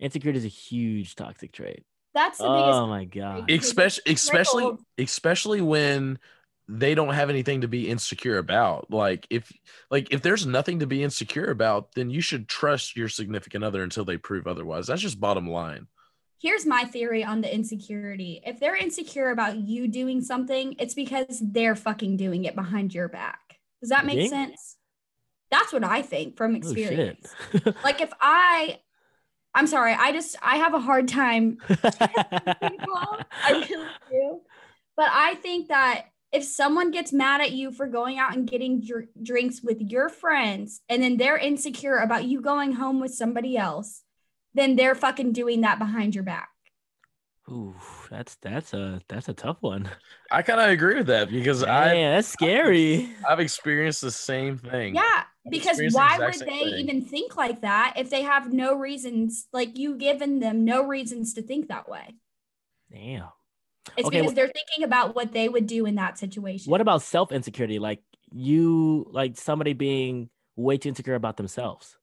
Insecurity 0.00 0.38
is 0.38 0.44
a 0.44 0.48
huge 0.48 1.14
toxic 1.14 1.52
trait. 1.52 1.84
That's 2.14 2.38
the 2.38 2.44
Oh 2.46 2.86
biggest. 2.86 2.88
my 2.88 3.04
god. 3.04 3.50
Especially 3.50 4.12
especially 4.12 4.72
especially 4.98 5.60
when 5.60 6.18
they 6.78 6.94
don't 6.94 7.14
have 7.14 7.30
anything 7.30 7.62
to 7.62 7.68
be 7.68 7.88
insecure 7.88 8.38
about 8.38 8.90
like 8.90 9.26
if 9.28 9.52
like 9.90 10.12
if 10.12 10.22
there's 10.22 10.46
nothing 10.46 10.78
to 10.80 10.86
be 10.86 11.02
insecure 11.02 11.50
about 11.50 11.92
then 11.94 12.10
you 12.10 12.20
should 12.20 12.48
trust 12.48 12.96
your 12.96 13.08
significant 13.08 13.64
other 13.64 13.82
until 13.82 14.04
they 14.04 14.16
prove 14.16 14.46
otherwise 14.46 14.86
that's 14.86 15.02
just 15.02 15.20
bottom 15.20 15.48
line 15.50 15.86
Here's 16.42 16.64
my 16.64 16.84
theory 16.84 17.22
on 17.22 17.42
the 17.42 17.54
insecurity. 17.54 18.40
If 18.46 18.58
they're 18.60 18.74
insecure 18.76 19.28
about 19.28 19.56
you 19.58 19.86
doing 19.88 20.22
something, 20.22 20.74
it's 20.78 20.94
because 20.94 21.42
they're 21.44 21.76
fucking 21.76 22.16
doing 22.16 22.46
it 22.46 22.54
behind 22.54 22.94
your 22.94 23.08
back. 23.08 23.58
Does 23.82 23.90
that 23.90 24.06
make 24.06 24.16
think? 24.16 24.30
sense? 24.30 24.76
That's 25.50 25.70
what 25.70 25.84
I 25.84 26.00
think 26.00 26.38
from 26.38 26.52
Oh, 26.54 26.56
experience. 26.56 27.28
shit. 27.52 27.76
like 27.84 28.00
if 28.00 28.10
I 28.22 28.78
I'm 29.54 29.66
sorry, 29.66 29.92
I 29.92 30.12
just 30.12 30.36
I 30.42 30.56
have 30.56 30.72
a 30.72 30.80
hard 30.80 31.08
time 31.08 31.58
people. 31.68 31.82
I 31.82 33.66
really 33.68 33.88
do. 34.10 34.40
But 34.96 35.08
I 35.12 35.34
think 35.42 35.68
that 35.68 36.06
if 36.32 36.44
someone 36.44 36.90
gets 36.90 37.12
mad 37.12 37.40
at 37.40 37.52
you 37.52 37.72
for 37.72 37.86
going 37.86 38.18
out 38.18 38.34
and 38.36 38.48
getting 38.48 38.80
dr- 38.80 39.08
drinks 39.22 39.62
with 39.62 39.80
your 39.80 40.08
friends 40.08 40.80
and 40.88 41.02
then 41.02 41.16
they're 41.16 41.36
insecure 41.38 41.96
about 41.98 42.24
you 42.24 42.40
going 42.40 42.72
home 42.72 43.00
with 43.00 43.12
somebody 43.14 43.56
else, 43.56 44.02
then 44.54 44.76
they're 44.76 44.94
fucking 44.94 45.32
doing 45.32 45.62
that 45.62 45.78
behind 45.78 46.14
your 46.14 46.24
back. 46.24 46.48
Ooh, 47.48 47.74
that's 48.08 48.36
that's 48.36 48.74
a 48.74 49.00
that's 49.08 49.28
a 49.28 49.32
tough 49.34 49.56
one. 49.60 49.90
i 50.30 50.40
kind 50.40 50.60
of 50.60 50.68
agree 50.70 50.94
with 50.94 51.08
that 51.08 51.30
because 51.30 51.64
i 51.64 51.94
Yeah, 51.94 52.14
that's 52.14 52.28
scary. 52.28 53.08
i've 53.28 53.40
experienced 53.40 54.02
the 54.02 54.10
same 54.12 54.56
thing 54.56 54.94
Yeah, 54.94 55.02
I've 55.46 55.50
because 55.50 55.80
experienced 55.80 55.96
the 55.96 55.98
why 56.00 56.18
would 56.26 56.38
they 56.38 56.64
thing. 56.70 56.74
even 56.78 57.02
think 57.02 57.36
like 57.36 57.62
that 57.62 57.94
if 57.96 58.08
they 58.08 58.22
have 58.22 58.52
no 58.52 58.76
reasons 58.76 59.48
like 59.52 59.76
you 59.76 59.96
given 59.96 60.38
them 60.38 60.64
no 60.64 60.86
reasons 60.86 61.34
to 61.34 61.42
think 61.42 61.68
that 61.68 61.88
way? 61.88 62.14
Damn. 62.92 63.30
It's 63.96 64.06
Okay, 64.06 64.20
because 64.20 64.32
wh- 64.32 64.34
they're 64.34 64.52
thinking 64.52 64.84
about 64.84 65.14
what 65.14 65.32
they 65.32 65.48
would 65.48 65.66
do 65.66 65.86
in 65.86 65.96
that 65.96 66.18
situation. 66.18 66.70
What 66.70 66.80
about 66.80 67.02
self 67.02 67.32
insecurity? 67.32 67.78
Like 67.78 68.00
you, 68.32 69.08
like 69.10 69.36
somebody 69.36 69.72
being 69.72 70.30
way 70.56 70.78
too 70.78 70.90
insecure 70.90 71.14
about 71.14 71.36
themselves. 71.36 71.96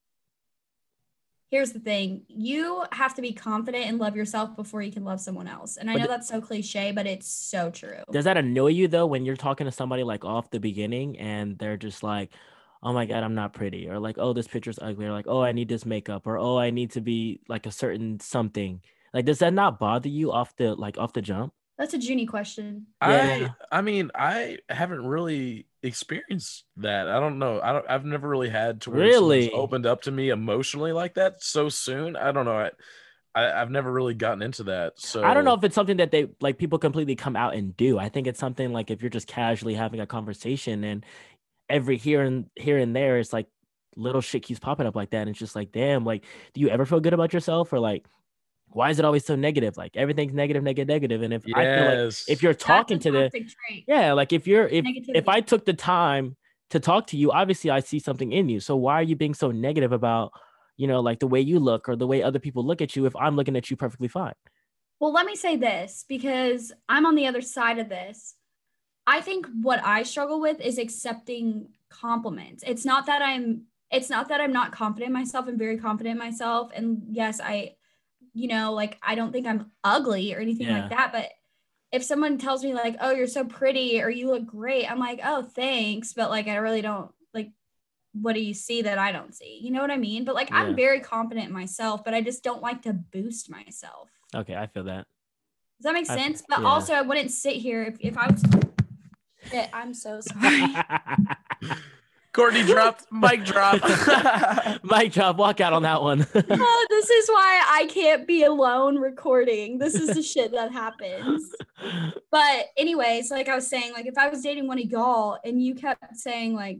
Here's 1.49 1.71
the 1.71 1.79
thing 1.79 2.23
you 2.27 2.83
have 2.91 3.13
to 3.15 3.21
be 3.21 3.31
confident 3.31 3.85
and 3.85 3.99
love 3.99 4.17
yourself 4.17 4.55
before 4.57 4.81
you 4.81 4.91
can 4.91 5.05
love 5.05 5.21
someone 5.21 5.47
else. 5.47 5.77
And 5.77 5.89
I 5.89 5.93
But 5.93 6.01
know 6.01 6.07
that's 6.07 6.27
so 6.27 6.41
cliche, 6.41 6.91
but 6.91 7.07
it's 7.07 7.31
so 7.31 7.69
true. 7.69 8.03
Does 8.11 8.25
that 8.25 8.35
annoy 8.35 8.67
you 8.67 8.89
though 8.89 9.05
when 9.05 9.23
you're 9.23 9.37
talking 9.37 9.65
to 9.65 9.71
somebody 9.71 10.03
like 10.03 10.25
off 10.25 10.49
the 10.49 10.59
beginning 10.59 11.17
and 11.19 11.57
they're 11.57 11.77
just 11.77 12.03
like, 12.03 12.31
oh 12.83 12.91
my 12.91 13.05
God, 13.05 13.23
I'm 13.23 13.33
not 13.33 13.53
pretty, 13.53 13.89
or 13.89 13.99
like, 13.99 14.17
oh, 14.19 14.33
this 14.33 14.47
picture's 14.47 14.79
ugly, 14.79 15.05
or 15.05 15.11
like, 15.11 15.27
oh, 15.27 15.41
I 15.41 15.51
need 15.51 15.69
this 15.69 15.85
makeup, 15.85 16.27
or 16.27 16.37
oh, 16.37 16.57
I 16.57 16.69
need 16.69 16.91
to 16.91 17.01
be 17.01 17.39
like 17.47 17.65
a 17.65 17.71
certain 17.71 18.19
something. 18.19 18.81
Like, 19.13 19.25
does 19.25 19.39
that 19.39 19.53
not 19.53 19.79
bother 19.79 20.09
you 20.09 20.31
off 20.31 20.55
the 20.57 20.75
like 20.75 20.97
off 20.97 21.13
the 21.13 21.21
jump? 21.21 21.53
That's 21.77 21.93
a 21.93 21.97
Junie 21.99 22.25
question. 22.25 22.87
Yeah. 23.01 23.49
I 23.71 23.77
I 23.77 23.81
mean, 23.81 24.11
I 24.15 24.57
haven't 24.67 25.05
really 25.05 25.67
experienced 25.83 26.65
that. 26.77 27.07
I 27.07 27.19
don't 27.19 27.39
know. 27.39 27.61
I 27.61 27.71
don't 27.73 27.85
I've 27.89 28.05
never 28.05 28.27
really 28.27 28.49
had 28.49 28.81
to 28.81 28.91
Really? 28.91 29.51
opened 29.51 29.85
up 29.85 30.01
to 30.03 30.11
me 30.11 30.29
emotionally 30.29 30.91
like 30.91 31.15
that 31.15 31.43
so 31.43 31.69
soon. 31.69 32.15
I 32.15 32.31
don't 32.31 32.45
know. 32.45 32.57
I, 32.57 32.71
I 33.35 33.61
I've 33.61 33.69
never 33.69 33.91
really 33.91 34.15
gotten 34.15 34.41
into 34.41 34.63
that. 34.63 34.99
So 34.99 35.23
I 35.23 35.33
don't 35.35 35.45
know 35.45 35.53
if 35.53 35.63
it's 35.63 35.75
something 35.75 35.97
that 35.97 36.09
they 36.11 36.29
like 36.41 36.57
people 36.57 36.79
completely 36.79 37.15
come 37.15 37.35
out 37.35 37.53
and 37.55 37.77
do. 37.77 37.99
I 37.99 38.09
think 38.09 38.25
it's 38.25 38.39
something 38.39 38.73
like 38.73 38.89
if 38.89 39.01
you're 39.03 39.09
just 39.11 39.27
casually 39.27 39.75
having 39.75 39.99
a 39.99 40.07
conversation 40.07 40.83
and 40.83 41.05
every 41.69 41.97
here 41.97 42.21
and 42.21 42.49
here 42.55 42.77
and 42.79 42.95
there, 42.95 43.19
it's 43.19 43.33
like 43.33 43.47
little 43.95 44.21
shit 44.21 44.43
keeps 44.43 44.59
popping 44.59 44.87
up 44.87 44.95
like 44.95 45.09
that. 45.11 45.21
And 45.21 45.29
it's 45.29 45.39
just 45.39 45.55
like, 45.55 45.71
damn, 45.71 46.05
like, 46.05 46.23
do 46.53 46.61
you 46.61 46.69
ever 46.69 46.85
feel 46.85 46.99
good 46.99 47.13
about 47.13 47.33
yourself? 47.33 47.73
Or 47.73 47.79
like, 47.79 48.05
why 48.77 48.91
is 48.91 48.99
it 48.99 49.05
always 49.05 49.25
so 49.25 49.35
negative? 49.35 49.75
Like 49.75 49.97
everything's 49.97 50.33
negative, 50.33 50.61
negative, 50.61 50.87
negative. 50.87 51.23
And 51.23 51.33
if 51.33 51.43
I 51.55 51.63
feel 51.63 52.05
like 52.05 52.13
if 52.27 52.43
you're 52.43 52.53
talking 52.53 52.99
to 52.99 53.11
the 53.11 53.29
trait. 53.31 53.85
yeah, 53.87 54.13
like 54.13 54.31
if 54.31 54.45
you're 54.45 54.67
if 54.67 54.85
if 54.85 55.27
I 55.27 55.41
took 55.41 55.65
the 55.65 55.73
time 55.73 56.37
to 56.69 56.79
talk 56.79 57.07
to 57.07 57.17
you, 57.17 57.31
obviously 57.31 57.71
I 57.71 57.79
see 57.79 57.97
something 57.97 58.31
in 58.31 58.49
you. 58.49 58.59
So 58.59 58.75
why 58.75 58.93
are 58.93 59.03
you 59.03 59.15
being 59.15 59.33
so 59.33 59.49
negative 59.49 59.93
about, 59.93 60.31
you 60.77 60.85
know, 60.85 60.99
like 60.99 61.17
the 61.19 61.27
way 61.27 61.41
you 61.41 61.59
look 61.59 61.89
or 61.89 61.95
the 61.95 62.05
way 62.05 62.21
other 62.21 62.37
people 62.37 62.63
look 62.63 62.81
at 62.81 62.95
you 62.95 63.07
if 63.07 63.15
I'm 63.15 63.35
looking 63.35 63.55
at 63.57 63.71
you 63.71 63.75
perfectly 63.75 64.07
fine? 64.07 64.33
Well, 64.99 65.11
let 65.11 65.25
me 65.25 65.35
say 65.35 65.57
this 65.57 66.05
because 66.07 66.71
I'm 66.87 67.07
on 67.07 67.15
the 67.15 67.25
other 67.25 67.41
side 67.41 67.79
of 67.79 67.89
this. 67.89 68.35
I 69.07 69.21
think 69.21 69.47
what 69.59 69.83
I 69.83 70.03
struggle 70.03 70.39
with 70.39 70.61
is 70.61 70.77
accepting 70.77 71.69
compliments. 71.89 72.63
It's 72.67 72.85
not 72.85 73.07
that 73.07 73.23
I'm 73.23 73.63
it's 73.89 74.09
not 74.09 74.29
that 74.29 74.41
I'm 74.41 74.51
not 74.51 74.71
confident 74.71 75.07
in 75.07 75.13
myself. 75.13 75.47
I'm 75.47 75.57
very 75.57 75.79
confident 75.79 76.13
in 76.13 76.19
myself 76.19 76.69
and 76.75 77.01
yes, 77.09 77.41
I 77.41 77.76
you 78.37 78.47
know, 78.47 78.73
like 78.73 78.97
I 79.01 79.15
don't 79.15 79.31
think 79.31 79.47
I'm 79.47 79.71
ugly 79.83 80.33
or 80.33 80.39
anything 80.39 80.67
Yeah. 80.67 80.81
like 80.81 80.89
that, 80.91 81.11
but 81.11 81.31
if 81.91 82.03
someone 82.03 82.37
tells 82.37 82.63
me 82.63 82.73
like, 82.73 82.95
"Oh, 82.99 83.11
you're 83.11 83.27
so 83.27 83.43
pretty" 83.45 84.01
or 84.01 84.09
"You 84.09 84.29
look 84.29 84.45
great." 84.45 84.89
I'm 84.89 84.99
like, 84.99 85.19
"Oh, 85.23 85.41
thanks," 85.43 86.13
but 86.13 86.29
like 86.29 86.47
I 86.47 86.55
really 86.57 86.81
don't 86.81 87.11
like 87.33 87.51
what 88.13 88.33
do 88.33 88.41
you 88.41 88.53
see 88.53 88.81
that 88.83 88.97
I 88.97 89.11
don't 89.11 89.33
see? 89.35 89.59
You 89.61 89.71
know 89.71 89.81
what 89.81 89.91
I 89.91 89.97
mean? 89.97 90.25
But 90.25 90.35
like 90.35 90.49
Yeah. 90.49 90.57
I'm 90.57 90.75
very 90.75 90.99
confident 90.99 91.47
in 91.47 91.53
myself, 91.53 92.03
but 92.03 92.13
I 92.13 92.21
just 92.21 92.43
don't 92.43 92.61
like 92.61 92.81
to 92.83 92.93
boost 92.93 93.49
myself. 93.49 94.09
Okay, 94.35 94.55
I 94.55 94.67
feel 94.67 94.83
that. 94.85 95.05
Does 95.79 95.83
that 95.83 95.93
make 95.93 96.09
I- 96.09 96.15
sense? 96.15 96.43
But 96.47 96.61
yeah. 96.61 96.67
also, 96.67 96.93
I 96.93 97.01
wouldn't 97.01 97.31
sit 97.31 97.55
here 97.55 97.83
if, 97.83 97.97
if 97.99 98.17
I 98.17 98.27
was. 98.31 98.43
Shit, 99.51 99.69
I'm 99.73 99.93
so 99.93 100.19
sorry. 100.31 100.65
Courtney 102.33 102.63
dropped 102.63 103.05
mic 103.11 103.43
drop. 103.45 103.81
Mic 104.83 105.11
drop, 105.11 105.37
walk 105.37 105.59
out 105.59 105.73
on 105.73 105.83
that 105.83 106.01
one. 106.01 106.21
oh, 106.35 106.85
this 106.89 107.09
is 107.09 107.27
why 107.29 107.63
I 107.67 107.87
can't 107.87 108.27
be 108.27 108.43
alone 108.43 108.97
recording. 108.97 109.79
This 109.79 109.95
is 109.95 110.13
the 110.13 110.21
shit 110.21 110.51
that 110.51 110.71
happens. 110.71 111.51
But, 112.31 112.65
anyways, 112.77 113.31
like 113.31 113.49
I 113.49 113.55
was 113.55 113.67
saying, 113.67 113.93
like 113.93 114.05
if 114.05 114.17
I 114.17 114.29
was 114.29 114.41
dating 114.41 114.67
one 114.67 114.77
of 114.79 114.85
y'all 114.85 115.39
and 115.43 115.61
you 115.63 115.73
kept 115.73 116.15
saying, 116.15 116.53
like, 116.53 116.79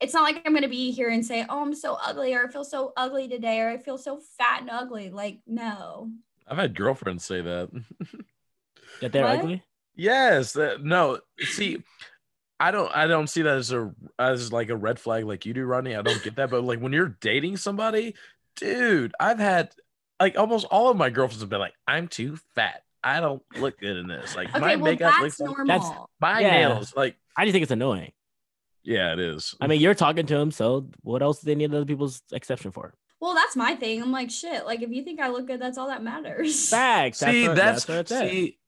it's 0.00 0.14
not 0.14 0.22
like 0.22 0.42
I'm 0.44 0.52
going 0.52 0.62
to 0.62 0.68
be 0.68 0.90
here 0.90 1.08
and 1.10 1.24
say, 1.24 1.44
oh, 1.48 1.60
I'm 1.62 1.74
so 1.74 1.96
ugly 2.04 2.34
or 2.34 2.44
I 2.46 2.50
feel 2.50 2.64
so 2.64 2.92
ugly 2.96 3.28
today 3.28 3.60
or 3.60 3.68
I 3.68 3.78
feel 3.78 3.98
so 3.98 4.20
fat 4.38 4.62
and 4.62 4.70
ugly. 4.70 5.10
Like, 5.10 5.40
no. 5.46 6.10
I've 6.48 6.58
had 6.58 6.74
girlfriends 6.74 7.24
say 7.24 7.42
that. 7.42 7.70
that 9.00 9.12
they're 9.12 9.24
What? 9.24 9.38
ugly? 9.40 9.62
Yes, 9.94 10.52
that, 10.54 10.84
no. 10.84 11.18
See, 11.40 11.82
I 12.60 12.70
don't 12.72 12.94
I 12.96 13.06
don't 13.06 13.28
see 13.28 13.42
that 13.42 13.56
as 13.56 13.72
a 13.72 13.92
as 14.18 14.52
like 14.52 14.68
a 14.70 14.76
red 14.76 14.98
flag 14.98 15.24
like 15.24 15.46
you 15.46 15.54
do, 15.54 15.64
Rodney. 15.64 15.94
I 15.94 16.02
don't 16.02 16.22
get 16.22 16.36
that, 16.36 16.50
but 16.50 16.64
like 16.64 16.80
when 16.80 16.92
you're 16.92 17.16
dating 17.20 17.56
somebody, 17.56 18.14
dude, 18.56 19.14
I've 19.20 19.38
had 19.38 19.70
like 20.20 20.36
almost 20.36 20.66
all 20.70 20.90
of 20.90 20.96
my 20.96 21.10
girlfriends 21.10 21.40
have 21.42 21.50
been 21.50 21.60
like, 21.60 21.74
I'm 21.86 22.08
too 22.08 22.36
fat. 22.54 22.82
I 23.04 23.20
don't 23.20 23.42
look 23.60 23.78
good 23.78 23.96
in 23.96 24.08
this. 24.08 24.34
Like 24.34 24.48
Okay, 24.50 24.58
my 24.58 24.74
well, 24.76 24.84
makeup 24.86 25.12
that's 25.12 25.38
looks 25.38 25.40
like 25.40 25.56
normal. 25.68 26.10
my 26.20 26.40
Yeah. 26.40 26.50
nails. 26.50 26.92
Like, 26.96 27.16
I 27.36 27.44
just 27.44 27.52
think 27.52 27.62
it's 27.62 27.70
annoying. 27.70 28.10
yeah, 28.82 29.12
it 29.12 29.20
is. 29.20 29.54
I 29.60 29.68
mean, 29.68 29.80
you're 29.80 29.94
talking 29.94 30.26
to 30.26 30.36
him, 30.36 30.50
so 30.50 30.90
what 31.02 31.22
else 31.22 31.40
do 31.40 31.44
they 31.46 31.54
need 31.54 31.72
other 31.72 31.84
people's 31.84 32.22
exception 32.32 32.72
for? 32.72 32.92
Well, 33.20 33.34
that's 33.34 33.56
my 33.56 33.74
thing. 33.74 34.00
I'm 34.00 34.12
like, 34.12 34.30
shit. 34.30 34.64
Like, 34.64 34.80
if 34.82 34.90
you 34.90 35.02
think 35.02 35.18
I 35.20 35.28
look 35.28 35.46
good, 35.48 35.60
that's 35.60 35.76
all 35.76 35.88
that 35.88 36.02
matters. 36.04 36.68
Facts. 36.68 37.18
see, 37.18 37.46
where- 37.46 37.54
that's, 37.56 37.88
where 37.88 38.00
it's 38.00 38.12
at. 38.12 38.28
see, 38.30 38.58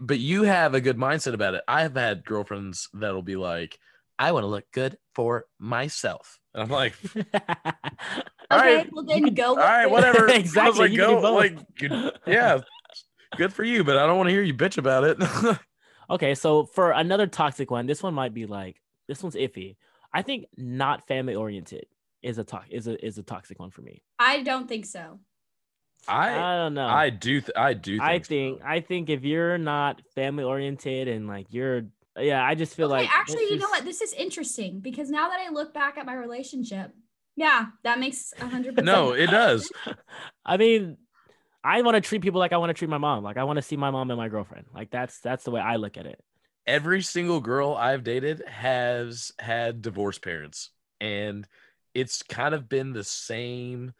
but 0.00 0.18
you 0.18 0.42
have 0.42 0.74
a 0.74 0.80
good 0.80 0.96
mindset 0.96 1.32
about 1.34 1.54
it. 1.54 1.62
I've 1.68 1.94
had 1.94 2.24
girlfriends 2.24 2.88
that'll 2.92 3.22
be 3.22 3.36
like, 3.36 3.78
I 4.18 4.32
want 4.32 4.42
to 4.44 4.48
look 4.48 4.64
good 4.72 4.98
for 5.14 5.44
myself. 5.58 6.40
And 6.54 6.64
I'm 6.64 6.68
like, 6.70 6.94
all 7.14 8.58
Okay, 8.58 8.76
right, 8.78 8.92
well 8.92 9.04
then 9.04 9.32
go. 9.34 9.50
all 9.50 9.56
right, 9.56 9.86
with 9.86 10.02
it. 10.04 10.08
whatever. 10.08 10.24
I 10.28 10.32
was 10.32 10.38
Exactly, 10.40 10.80
like, 10.80 10.90
you 10.90 10.98
go, 10.98 11.20
like, 11.32 11.58
good- 11.76 12.12
yeah, 12.26 12.58
good 13.36 13.52
for 13.52 13.62
you, 13.64 13.84
but 13.84 13.96
I 13.96 14.06
don't 14.06 14.16
want 14.16 14.28
to 14.28 14.32
hear 14.32 14.42
you 14.42 14.54
bitch 14.54 14.76
about 14.76 15.04
it. 15.04 15.18
okay, 16.10 16.34
so 16.34 16.64
for 16.66 16.90
another 16.90 17.28
toxic 17.28 17.70
one, 17.70 17.86
this 17.86 18.02
one 18.02 18.12
might 18.14 18.34
be 18.34 18.46
like 18.46 18.80
this 19.06 19.22
one's 19.22 19.36
iffy. 19.36 19.76
I 20.12 20.22
think 20.22 20.46
not 20.56 21.06
family 21.06 21.36
oriented 21.36 21.86
is 22.22 22.38
a 22.38 22.44
to- 22.44 22.64
is 22.70 22.86
a 22.86 23.04
is 23.04 23.18
a 23.18 23.22
toxic 23.22 23.58
one 23.58 23.70
for 23.70 23.82
me. 23.82 24.02
I 24.18 24.42
don't 24.42 24.68
think 24.68 24.86
so. 24.86 25.20
I, 26.08 26.30
I, 26.30 26.56
don't 26.56 26.74
know. 26.74 26.86
I 26.86 27.10
do, 27.10 27.42
th- 27.42 27.52
I 27.56 27.74
do. 27.74 27.98
Think 27.98 28.02
I 28.02 28.18
so. 28.18 28.24
think 28.24 28.60
I 28.64 28.80
think 28.80 29.10
if 29.10 29.22
you're 29.22 29.58
not 29.58 30.00
family 30.14 30.44
oriented 30.44 31.08
and 31.08 31.28
like 31.28 31.46
you're 31.50 31.82
yeah, 32.18 32.42
I 32.44 32.54
just 32.54 32.74
feel 32.74 32.92
okay, 32.92 33.02
like 33.02 33.10
actually, 33.16 33.42
it's 33.42 33.52
you 33.52 33.58
know 33.58 33.68
what? 33.68 33.84
This 33.84 34.00
is 34.00 34.12
interesting 34.14 34.80
because 34.80 35.10
now 35.10 35.28
that 35.28 35.38
I 35.46 35.50
look 35.50 35.72
back 35.72 35.96
at 35.98 36.06
my 36.06 36.14
relationship, 36.14 36.92
yeah, 37.36 37.66
that 37.84 38.00
makes 38.00 38.32
a 38.40 38.46
hundred 38.48 38.76
percent. 38.76 38.86
no, 38.86 39.12
it 39.12 39.28
does. 39.30 39.70
I 40.44 40.56
mean, 40.56 40.96
I 41.62 41.82
want 41.82 41.94
to 41.96 42.00
treat 42.00 42.22
people 42.22 42.40
like 42.40 42.52
I 42.52 42.56
want 42.56 42.70
to 42.70 42.74
treat 42.74 42.90
my 42.90 42.98
mom. 42.98 43.22
Like 43.22 43.36
I 43.36 43.44
want 43.44 43.56
to 43.58 43.62
see 43.62 43.76
my 43.76 43.90
mom 43.90 44.10
and 44.10 44.18
my 44.18 44.28
girlfriend. 44.28 44.66
Like 44.74 44.90
that's 44.90 45.20
that's 45.20 45.44
the 45.44 45.50
way 45.50 45.60
I 45.60 45.76
look 45.76 45.96
at 45.98 46.06
it. 46.06 46.20
every 46.66 47.02
single 47.02 47.40
girl 47.40 47.74
I've 47.74 48.04
dated 48.04 48.42
has 48.46 49.32
had 49.38 49.82
divorced 49.82 50.22
parents, 50.22 50.70
and 51.00 51.46
it's 51.94 52.22
kind 52.22 52.54
of 52.54 52.68
been 52.68 52.92
the 52.92 53.04
same 53.04 53.92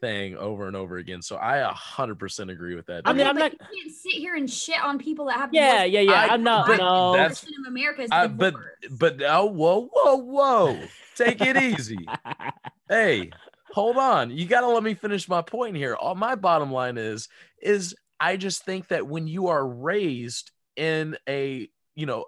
thing 0.00 0.36
over 0.36 0.66
and 0.68 0.76
over 0.76 0.96
again. 0.98 1.22
So 1.22 1.36
I 1.36 1.58
a 1.58 1.68
hundred 1.72 2.18
percent 2.18 2.50
agree 2.50 2.74
with 2.74 2.86
that. 2.86 3.02
I 3.04 3.12
mean, 3.12 3.26
I'm 3.26 3.34
but 3.34 3.52
not- 3.60 3.72
You 3.72 3.82
can't 3.82 3.94
sit 3.94 4.12
here 4.12 4.34
and 4.36 4.48
shit 4.48 4.82
on 4.82 4.98
people 4.98 5.26
that 5.26 5.36
have. 5.36 5.52
Yeah, 5.52 5.84
yeah, 5.84 6.00
yeah. 6.00 6.12
I- 6.12 6.28
I'm 6.28 6.42
not. 6.42 6.66
but 6.66 6.76
no. 6.78 7.12
that's- 7.12 7.44
in 7.44 7.66
America 7.66 8.02
is 8.02 8.10
I- 8.12 8.26
but 8.28 8.54
but 8.90 9.20
oh 9.22 9.46
whoa 9.46 9.90
whoa 9.92 10.16
whoa, 10.16 10.80
take 11.16 11.40
it 11.40 11.56
easy. 11.56 12.06
hey, 12.88 13.30
hold 13.72 13.96
on. 13.96 14.30
You 14.30 14.46
got 14.46 14.60
to 14.60 14.68
let 14.68 14.82
me 14.82 14.94
finish 14.94 15.28
my 15.28 15.42
point 15.42 15.76
here. 15.76 15.94
All 15.96 16.14
my 16.14 16.34
bottom 16.34 16.70
line 16.72 16.96
is 16.98 17.28
is 17.60 17.94
I 18.20 18.36
just 18.36 18.64
think 18.64 18.88
that 18.88 19.06
when 19.06 19.26
you 19.26 19.48
are 19.48 19.66
raised 19.66 20.50
in 20.76 21.16
a, 21.28 21.68
you 21.94 22.06
know, 22.06 22.26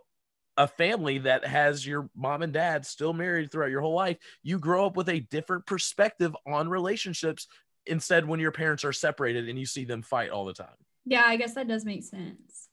a 0.60 0.68
family 0.68 1.16
that 1.16 1.46
has 1.46 1.86
your 1.86 2.10
mom 2.14 2.42
and 2.42 2.52
dad 2.52 2.84
still 2.84 3.14
married 3.14 3.50
throughout 3.50 3.70
your 3.70 3.80
whole 3.80 3.94
life, 3.94 4.18
you 4.42 4.58
grow 4.58 4.84
up 4.84 4.94
with 4.94 5.08
a 5.08 5.20
different 5.20 5.64
perspective 5.64 6.36
on 6.46 6.68
relationships 6.68 7.46
instead 7.86 8.28
when 8.28 8.40
your 8.40 8.52
parents 8.52 8.84
are 8.84 8.92
separated 8.92 9.48
and 9.48 9.58
you 9.58 9.64
see 9.64 9.86
them 9.86 10.02
fight 10.02 10.28
all 10.28 10.44
the 10.44 10.52
time. 10.52 10.68
yeah, 11.06 11.22
I 11.24 11.36
guess 11.36 11.54
that 11.54 11.66
does 11.66 11.86
make 11.86 12.04
sense. 12.04 12.68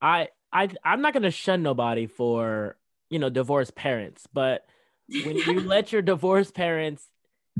I 0.00 0.28
I 0.50 0.70
I'm 0.82 1.02
not 1.02 1.12
gonna 1.12 1.30
shun 1.30 1.62
nobody 1.62 2.06
for 2.06 2.78
you 3.10 3.18
know 3.18 3.28
divorced 3.28 3.74
parents, 3.74 4.26
but 4.32 4.64
when 5.06 5.36
you 5.36 5.60
let 5.66 5.92
your 5.92 6.00
divorced 6.00 6.54
parents 6.54 7.06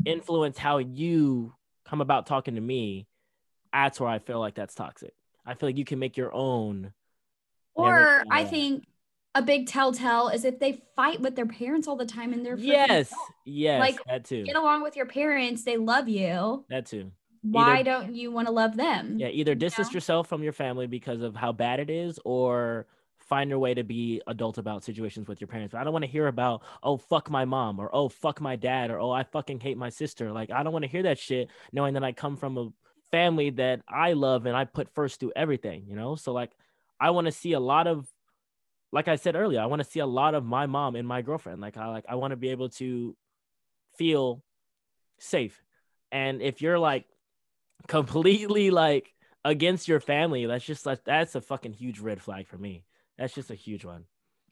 influence 0.06 0.56
how 0.56 0.78
you 0.78 1.52
come 1.84 2.00
about 2.00 2.24
talking 2.24 2.54
to 2.54 2.62
me, 2.62 3.06
that's 3.74 4.00
where 4.00 4.08
I 4.08 4.20
feel 4.20 4.40
like 4.40 4.54
that's 4.54 4.74
toxic. 4.74 5.12
I 5.44 5.52
feel 5.52 5.68
like 5.68 5.76
you 5.76 5.84
can 5.84 5.98
make 5.98 6.16
your 6.16 6.32
own. 6.32 6.94
Or 7.74 8.24
I 8.30 8.44
think 8.44 8.84
a 9.34 9.42
big 9.42 9.66
telltale 9.68 10.28
is 10.28 10.44
if 10.44 10.58
they 10.58 10.82
fight 10.96 11.20
with 11.20 11.36
their 11.36 11.46
parents 11.46 11.86
all 11.86 11.96
the 11.96 12.06
time 12.06 12.32
and 12.32 12.44
they're 12.44 12.56
Yes, 12.56 13.12
adults. 13.12 13.14
yes, 13.44 13.80
Like, 13.80 14.04
that 14.06 14.24
too, 14.24 14.44
get 14.44 14.56
along 14.56 14.82
with 14.82 14.96
your 14.96 15.06
parents. 15.06 15.64
They 15.64 15.76
love 15.76 16.08
you. 16.08 16.64
that 16.68 16.86
too. 16.86 17.12
Why 17.42 17.78
Either- 17.78 17.84
don't 17.84 18.14
you 18.14 18.30
want 18.32 18.48
to 18.48 18.52
love 18.52 18.76
them? 18.76 19.16
Yeah, 19.18 19.28
either 19.28 19.54
distance 19.54 19.88
know? 19.88 19.94
yourself 19.94 20.28
from 20.28 20.42
your 20.42 20.52
family 20.52 20.86
because 20.86 21.22
of 21.22 21.34
how 21.36 21.52
bad 21.52 21.80
it 21.80 21.88
is, 21.88 22.18
or 22.24 22.86
find 23.18 23.48
your 23.48 23.60
way 23.60 23.72
to 23.72 23.84
be 23.84 24.20
adult 24.26 24.58
about 24.58 24.82
situations 24.82 25.28
with 25.28 25.40
your 25.40 25.46
parents. 25.48 25.70
But 25.72 25.80
I 25.80 25.84
don't 25.84 25.92
want 25.92 26.04
to 26.04 26.10
hear 26.10 26.26
about 26.26 26.62
oh 26.82 26.96
fuck 26.96 27.30
my 27.30 27.44
mom 27.44 27.78
or 27.78 27.88
oh 27.94 28.08
fuck 28.08 28.40
my 28.40 28.56
dad 28.56 28.90
or 28.90 28.98
oh 28.98 29.12
I 29.12 29.22
fucking 29.22 29.60
hate 29.60 29.78
my 29.78 29.88
sister. 29.88 30.32
Like 30.32 30.50
I 30.50 30.62
don't 30.64 30.72
want 30.72 30.82
to 30.84 30.90
hear 30.90 31.04
that 31.04 31.18
shit, 31.18 31.48
knowing 31.72 31.94
that 31.94 32.02
I 32.02 32.10
come 32.12 32.36
from 32.36 32.58
a 32.58 32.72
family 33.12 33.50
that 33.50 33.82
I 33.88 34.14
love 34.14 34.46
and 34.46 34.56
I 34.56 34.64
put 34.64 34.88
first 34.90 35.20
through 35.20 35.32
everything. 35.36 35.84
You 35.86 35.94
know, 35.94 36.16
so 36.16 36.32
like 36.32 36.50
I 36.98 37.10
want 37.10 37.26
to 37.26 37.32
see 37.32 37.52
a 37.52 37.60
lot 37.60 37.86
of, 37.86 38.09
like 38.92 39.08
I 39.08 39.16
said 39.16 39.36
earlier, 39.36 39.60
I 39.60 39.66
want 39.66 39.82
to 39.82 39.88
see 39.88 40.00
a 40.00 40.06
lot 40.06 40.34
of 40.34 40.44
my 40.44 40.66
mom 40.66 40.96
and 40.96 41.06
my 41.06 41.22
girlfriend. 41.22 41.60
Like 41.60 41.76
I 41.76 41.86
like 41.86 42.04
I 42.08 42.16
want 42.16 42.32
to 42.32 42.36
be 42.36 42.50
able 42.50 42.70
to 42.70 43.16
feel 43.96 44.42
safe. 45.18 45.62
And 46.10 46.42
if 46.42 46.60
you're 46.60 46.78
like 46.78 47.06
completely 47.86 48.70
like 48.70 49.12
against 49.44 49.88
your 49.88 50.00
family, 50.00 50.46
that's 50.46 50.64
just 50.64 50.86
like 50.86 51.04
that's 51.04 51.34
a 51.34 51.40
fucking 51.40 51.72
huge 51.72 52.00
red 52.00 52.20
flag 52.20 52.48
for 52.48 52.58
me. 52.58 52.84
That's 53.18 53.34
just 53.34 53.50
a 53.50 53.54
huge 53.54 53.84
one. 53.84 54.04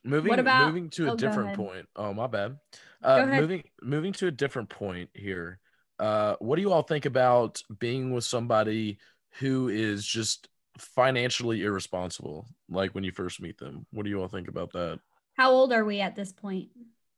Moving 0.05 0.39
about- 0.39 0.69
moving 0.69 0.91
to 0.91 1.09
a 1.09 1.13
oh, 1.13 1.17
different 1.17 1.57
point. 1.57 1.87
Oh 1.97 2.15
my 2.15 2.29
bad. 2.29 2.59
Uh, 3.03 3.27
moving 3.27 3.65
moving 3.83 4.13
to 4.15 4.29
a 4.29 4.31
different 4.31 4.69
point 4.69 5.11
here. 5.15 5.59
Uh, 5.99 6.37
what 6.39 6.57
do 6.57 6.63
you 6.63 6.73
all 6.73 6.83
think 6.83 7.07
about 7.07 7.61
being 7.79 8.13
with 8.13 8.25
somebody 8.25 8.99
who 9.41 9.69
is 9.69 10.07
just 10.07 10.49
financially 10.79 11.63
irresponsible? 11.63 12.47
Like 12.69 12.95
when 12.95 13.05
you 13.05 13.13
first 13.13 13.41
meet 13.41 13.59
them, 13.59 13.87
what 13.93 14.05
do 14.05 14.11
you 14.11 14.21
all 14.21 14.29
think 14.29 14.49
about 14.49 14.73
that? 14.73 15.01
How 15.37 15.51
old 15.51 15.73
are 15.73 15.85
we 15.85 16.01
at 16.01 16.17
this 16.17 16.33
point? 16.33 16.69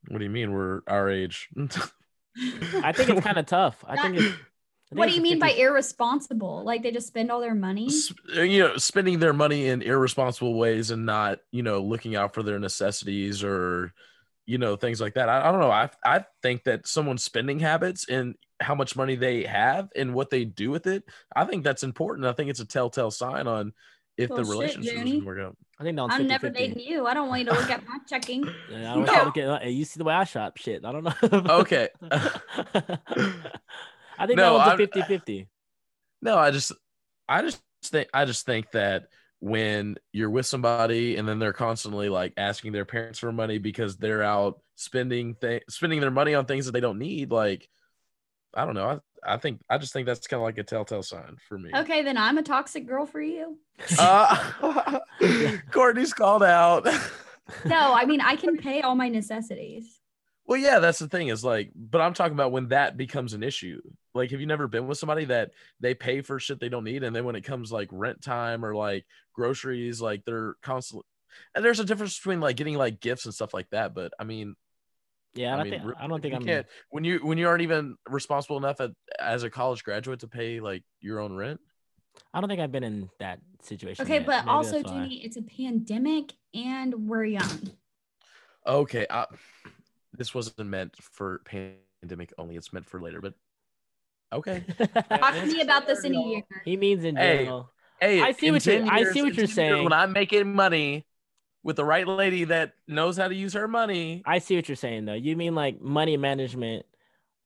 What 0.09 0.19
do 0.19 0.25
you 0.25 0.31
mean 0.31 0.53
we're 0.53 0.81
our 0.87 1.09
age? 1.09 1.49
I 2.83 2.93
think 2.93 3.11
it's 3.11 3.21
kind 3.21 3.39
of 3.39 3.47
tough. 3.47 3.85
I 3.87 4.01
think 4.01 4.17
it's 4.17 4.35
What 4.91 5.09
do 5.09 5.15
you 5.15 5.23
mean 5.23 5.39
by 5.39 5.51
irresponsible? 5.51 6.65
Like 6.65 6.83
they 6.83 6.91
just 6.91 7.07
spend 7.07 7.31
all 7.31 7.41
their 7.41 7.55
money? 7.55 7.89
You 8.35 8.61
know 8.61 8.77
spending 8.77 9.19
their 9.19 9.33
money 9.33 9.67
in 9.69 9.83
irresponsible 9.83 10.55
ways 10.55 10.91
and 10.91 11.07
not 11.07 11.39
you 11.51 11.63
know 11.63 11.81
looking 11.81 12.17
out 12.17 12.35
for 12.35 12.43
their 12.43 12.59
necessities 12.59 13.45
or 13.45 13.93
you 14.51 14.59
know 14.59 14.75
things 14.77 15.01
like 15.01 15.15
that 15.15 15.29
i, 15.29 15.49
I 15.49 15.53
don't 15.53 15.61
know 15.61 15.71
I, 15.71 15.89
I 16.05 16.25
think 16.43 16.65
that 16.65 16.87
someone's 16.87 17.23
spending 17.25 17.59
habits 17.61 18.09
and 18.09 18.35
how 18.61 18.75
much 18.75 18.97
money 18.97 19.15
they 19.17 19.45
have 19.45 19.89
and 19.95 20.13
what 20.15 20.31
they 20.31 20.45
do 20.45 20.71
with 20.71 20.87
it 20.87 21.05
i 21.35 21.45
think 21.45 21.63
that's 21.65 21.83
important 21.85 22.27
i 22.27 22.33
think 22.33 22.51
it's 22.51 22.61
a 22.61 22.65
telltale 22.67 23.11
sign 23.13 23.47
on 23.47 23.73
if 24.17 24.29
Well, 24.29 24.39
the 24.39 24.45
shit, 24.45 24.53
relationship 24.53 24.95
Junie. 24.97 25.11
doesn't 25.13 25.25
work 25.27 25.39
out 25.41 25.57
I 25.79 25.83
think 25.85 25.97
that 25.97 26.03
one's 26.03 26.13
I'm 26.15 26.19
50, 26.21 26.29
never 26.29 26.47
50. 26.49 26.59
dating 26.61 26.81
you. 26.81 27.07
I 27.07 27.15
don't 27.15 27.29
want 27.31 27.41
you 27.41 27.47
to 27.47 27.53
look 27.59 27.71
at 27.71 27.83
my 27.89 27.97
checking. 28.07 28.45
Yeah, 28.71 28.93
I 28.93 28.95
don't 28.97 29.07
No. 29.07 29.15
know. 29.15 29.25
Look 29.25 29.39
at, 29.39 29.63
hey, 29.63 29.71
you 29.71 29.87
see 29.87 29.97
the 29.97 30.05
way 30.05 30.13
I 30.13 30.25
shop 30.25 30.59
shit. 30.59 30.85
I 30.85 30.93
don't 30.93 31.05
know. 31.05 31.15
okay 31.61 31.89
I 32.03 32.19
think 34.27 34.37
No, 34.37 34.45
that 34.45 34.53
one's 34.53 34.69
I'm- 34.69 34.75
a 34.75 34.77
50 34.77 35.03
50. 35.03 35.49
no 36.23 36.37
i 36.37 36.51
just 36.51 36.73
i 37.29 37.41
just 37.41 37.63
think 37.85 38.09
i 38.13 38.25
just 38.27 38.45
think 38.45 38.71
that 38.73 39.05
when 39.41 39.97
you're 40.13 40.31
with 40.31 40.45
somebody 40.47 41.17
and 41.17 41.27
then 41.29 41.39
they're 41.39 41.53
constantly 41.55 42.09
like 42.09 42.35
asking 42.37 42.73
their 42.73 42.85
parents 42.85 43.19
for 43.19 43.33
money 43.33 43.59
because 43.59 43.97
they're 43.97 44.23
out 44.23 44.61
spending 44.77 45.35
th- 45.41 45.63
spending 45.69 46.01
their 46.01 46.11
money 46.11 46.35
on 46.35 46.45
things 46.45 46.67
that 46.67 46.73
they 46.73 46.81
don't 46.81 46.99
need 46.99 47.31
like 47.31 47.67
i 48.55 48.65
don't 48.67 48.75
know 48.75 49.01
i, 49.25 49.35
I 49.35 49.37
think 49.39 49.61
i 49.71 49.79
just 49.79 49.93
think 49.95 50.07
that's 50.07 50.27
kind 50.27 50.41
of 50.41 50.45
like 50.45 50.59
a 50.59 50.63
telltale 50.63 51.03
sign 51.03 51.37
for 51.49 51.59
me 51.59 51.71
Okay, 51.75 52.03
then 52.03 52.17
I'm 52.19 52.37
a 52.39 52.43
toxic 52.43 52.87
girl 52.87 53.07
for 53.07 53.21
you. 53.23 53.59
uh, 53.99 54.51
courtney's 55.71 56.13
called 56.13 56.43
out 56.43 56.87
No, 57.65 57.95
I 57.95 58.05
mean 58.05 58.21
I 58.21 58.37
can 58.37 58.57
pay 58.69 58.83
all 58.83 58.95
my 58.95 59.09
necessities. 59.09 60.00
Well 60.51 60.59
yeah 60.59 60.81
that's 60.81 60.99
the 60.99 61.09
thing 61.09 61.29
is 61.29 61.45
like 61.45 61.71
but 61.77 62.01
i'm 62.01 62.13
talking 62.13 62.35
about 62.35 62.51
when 62.53 62.69
that 62.69 62.97
becomes 62.97 63.33
an 63.33 63.43
issue 63.43 63.81
like 64.15 64.33
have 64.33 64.41
you 64.41 64.47
never 64.47 64.67
been 64.67 64.89
with 64.89 64.99
somebody 64.99 65.25
that 65.25 65.53
they 65.79 65.95
pay 65.95 66.21
for 66.21 66.41
shit 66.41 66.59
they 66.59 66.69
don't 66.69 66.85
need 66.85 67.05
and 67.05 67.15
then 67.15 67.25
when 67.25 67.37
it 67.37 67.45
comes 67.45 67.71
like 67.71 67.89
rent 67.93 68.21
time 68.21 68.65
or 68.65 68.75
like 68.75 69.07
groceries 69.33 70.03
like 70.03 70.25
they're 70.25 70.57
constantly 70.61 71.05
and 71.55 71.65
there's 71.65 71.79
a 71.79 71.85
difference 71.85 72.19
between 72.19 72.41
like 72.41 72.57
getting 72.57 72.75
like 72.75 73.01
gifts 73.01 73.25
and 73.25 73.33
stuff 73.33 73.55
like 73.55 73.71
that 73.71 73.95
but 73.95 74.13
i 74.19 74.25
mean 74.25 74.57
Yeah, 75.35 75.51
I, 75.51 75.53
I 75.53 75.57
don't 75.57 75.71
mean, 75.71 75.81
think 75.81 75.95
I 76.01 76.07
don't 76.09 76.21
think 76.21 76.33
you 76.33 76.41
I'm 76.41 76.45
can't 76.45 76.67
when 76.91 77.05
you 77.05 77.21
when 77.23 77.39
you 77.39 77.47
aren't 77.47 77.63
even 77.63 77.95
responsible 78.09 78.57
enough 78.57 78.81
at, 78.81 78.91
as 79.21 79.45
a 79.45 79.51
college 79.51 79.85
graduate 79.85 80.19
to 80.21 80.29
pay 80.29 80.59
like 80.59 80.83
your 81.01 81.21
own 81.21 81.37
rent 81.37 81.61
I 82.35 82.41
don't 82.41 82.49
think 82.51 82.61
I've 82.61 82.73
been 82.73 82.83
in 82.83 83.09
that 83.21 83.39
situation. 83.63 84.05
Okay, 84.05 84.15
yet. 84.15 84.27
but 84.27 84.45
Maybe 84.45 84.51
also, 84.51 84.73
that's 84.79 84.91
why. 84.91 85.03
Junie, 85.03 85.25
it's 85.25 85.37
a 85.37 85.43
pandemic 85.43 86.33
and 86.53 87.09
we're 87.09 87.25
young. 87.25 87.71
okay 88.67 89.07
I, 89.09 89.27
this 90.21 90.35
wasn't 90.35 90.69
meant 90.69 90.95
for 91.01 91.41
pandemic 91.47 92.33
only 92.39 92.55
it's 92.57 92.73
meant 92.75 92.87
for 92.87 93.01
later 93.01 93.21
but 93.23 93.33
okay 94.33 94.63
Talk 94.79 95.35
to 95.35 95.47
me 95.47 95.61
about 95.63 95.87
this 95.87 96.05
in 96.05 96.15
a 96.15 96.21
year. 96.21 96.43
He 96.65 96.77
means 96.77 97.03
in 97.05 97.17
Hey, 97.17 97.39
general. 97.39 97.71
hey 98.01 98.21
I 98.21 98.33
see 98.33 98.51
what 98.51 98.65
you're- 98.67 98.81
10 98.81 98.89
I 98.91 99.03
see 99.05 99.23
what 99.23 99.35
you're 99.35 99.47
10 99.47 99.49
years, 99.49 99.55
saying. 99.55 99.85
when 99.85 99.93
i'm 99.95 100.13
making 100.13 100.55
money 100.55 101.07
with 101.63 101.77
the 101.77 101.85
right 101.85 102.07
lady 102.07 102.45
that 102.45 102.75
knows 102.87 103.17
how 103.17 103.29
to 103.29 103.35
use 103.35 103.55
her 103.55 103.67
money 103.67 104.23
I 104.25 104.39
see 104.39 104.57
what 104.57 104.69
you're 104.69 104.77
saying 104.77 105.07
though. 105.07 105.15
You 105.15 105.37
mean 105.37 105.55
like 105.55 105.81
money 105.81 106.17
management 106.17 106.87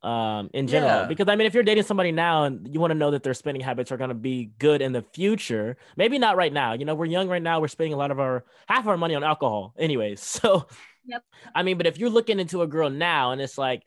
um 0.02 0.50
in 0.52 0.66
general 0.68 1.00
Yeah. 1.02 1.06
because 1.06 1.28
I 1.28 1.34
mean 1.36 1.46
if 1.46 1.54
you're 1.54 1.62
dating 1.70 1.84
somebody 1.84 2.12
now 2.12 2.44
and 2.44 2.68
you 2.72 2.78
want 2.78 2.90
to 2.90 2.98
know 2.98 3.10
that 3.12 3.22
their 3.22 3.34
spending 3.34 3.62
habits 3.62 3.90
are 3.90 3.96
going 3.96 4.10
to 4.10 4.14
be 4.14 4.52
good 4.58 4.82
in 4.82 4.92
the 4.92 5.02
future, 5.14 5.78
maybe 5.96 6.18
not 6.18 6.36
right 6.36 6.52
now. 6.52 6.74
You 6.74 6.84
know, 6.84 6.94
we're 6.94 7.06
young 7.06 7.26
right 7.28 7.42
now, 7.42 7.58
we're 7.60 7.68
spending 7.68 7.94
a 7.94 7.96
lot 7.96 8.10
of 8.10 8.20
our 8.20 8.44
half 8.68 8.86
our 8.86 8.98
money 8.98 9.14
on 9.14 9.24
alcohol 9.24 9.74
anyways. 9.78 10.20
So 10.42 10.66
Yep. 11.06 11.22
I 11.54 11.62
mean, 11.62 11.76
but 11.76 11.86
if 11.86 11.98
you're 11.98 12.10
looking 12.10 12.40
into 12.40 12.62
a 12.62 12.66
girl 12.66 12.90
now 12.90 13.32
and 13.32 13.40
it's 13.40 13.58
like 13.58 13.82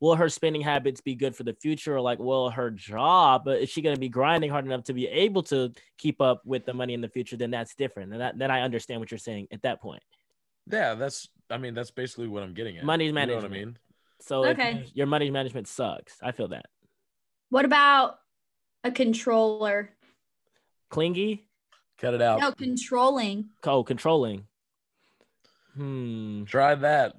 will 0.00 0.16
her 0.16 0.28
spending 0.28 0.60
habits 0.62 1.00
be 1.00 1.14
good 1.14 1.36
for 1.36 1.44
the 1.44 1.54
future? 1.54 1.94
Or 1.96 2.00
like 2.00 2.18
will 2.18 2.50
her 2.50 2.70
job 2.72 3.42
but 3.44 3.60
is 3.60 3.70
she 3.70 3.82
going 3.82 3.94
to 3.94 4.00
be 4.00 4.08
grinding 4.08 4.50
hard 4.50 4.64
enough 4.66 4.82
to 4.84 4.92
be 4.92 5.06
able 5.06 5.44
to 5.44 5.72
keep 5.96 6.20
up 6.20 6.42
with 6.44 6.66
the 6.66 6.74
money 6.74 6.92
in 6.94 7.00
the 7.00 7.08
future? 7.08 7.36
Then 7.36 7.52
that's 7.52 7.74
different. 7.76 8.12
And 8.12 8.20
that, 8.20 8.36
then 8.38 8.50
i 8.50 8.62
understand 8.62 9.00
what 9.00 9.10
you're 9.12 9.18
saying 9.18 9.46
at 9.52 9.62
that 9.62 9.80
point. 9.80 10.02
Yeah 10.70 10.94
that's 10.94 11.28
i 11.50 11.56
mean 11.58 11.74
that's 11.74 11.90
basically 11.92 12.26
what 12.28 12.42
i'm 12.42 12.52
getting 12.54 12.78
at. 12.78 12.84
Money 12.84 13.06
you 13.06 13.12
know 13.12 13.20
what 13.20 13.28
i 13.28 13.36
management. 13.48 13.52
mean? 13.66 13.78
So 14.20 14.44
Okay. 14.46 14.84
your 14.94 15.06
money 15.06 15.30
management 15.30 15.68
sucks. 15.68 16.16
I 16.22 16.32
feel 16.32 16.48
that. 16.48 16.66
What 17.50 17.64
about 17.64 18.18
a 18.84 18.90
controller? 18.90 19.90
clingy? 20.90 21.46
Cut 21.98 22.14
it 22.14 22.22
out. 22.22 22.40
No, 22.40 22.50
controlling. 22.52 23.50
oh 23.64 23.84
controlling 23.84 24.46
hmm. 25.74 26.44
Try 26.44 26.74
that. 26.76 27.14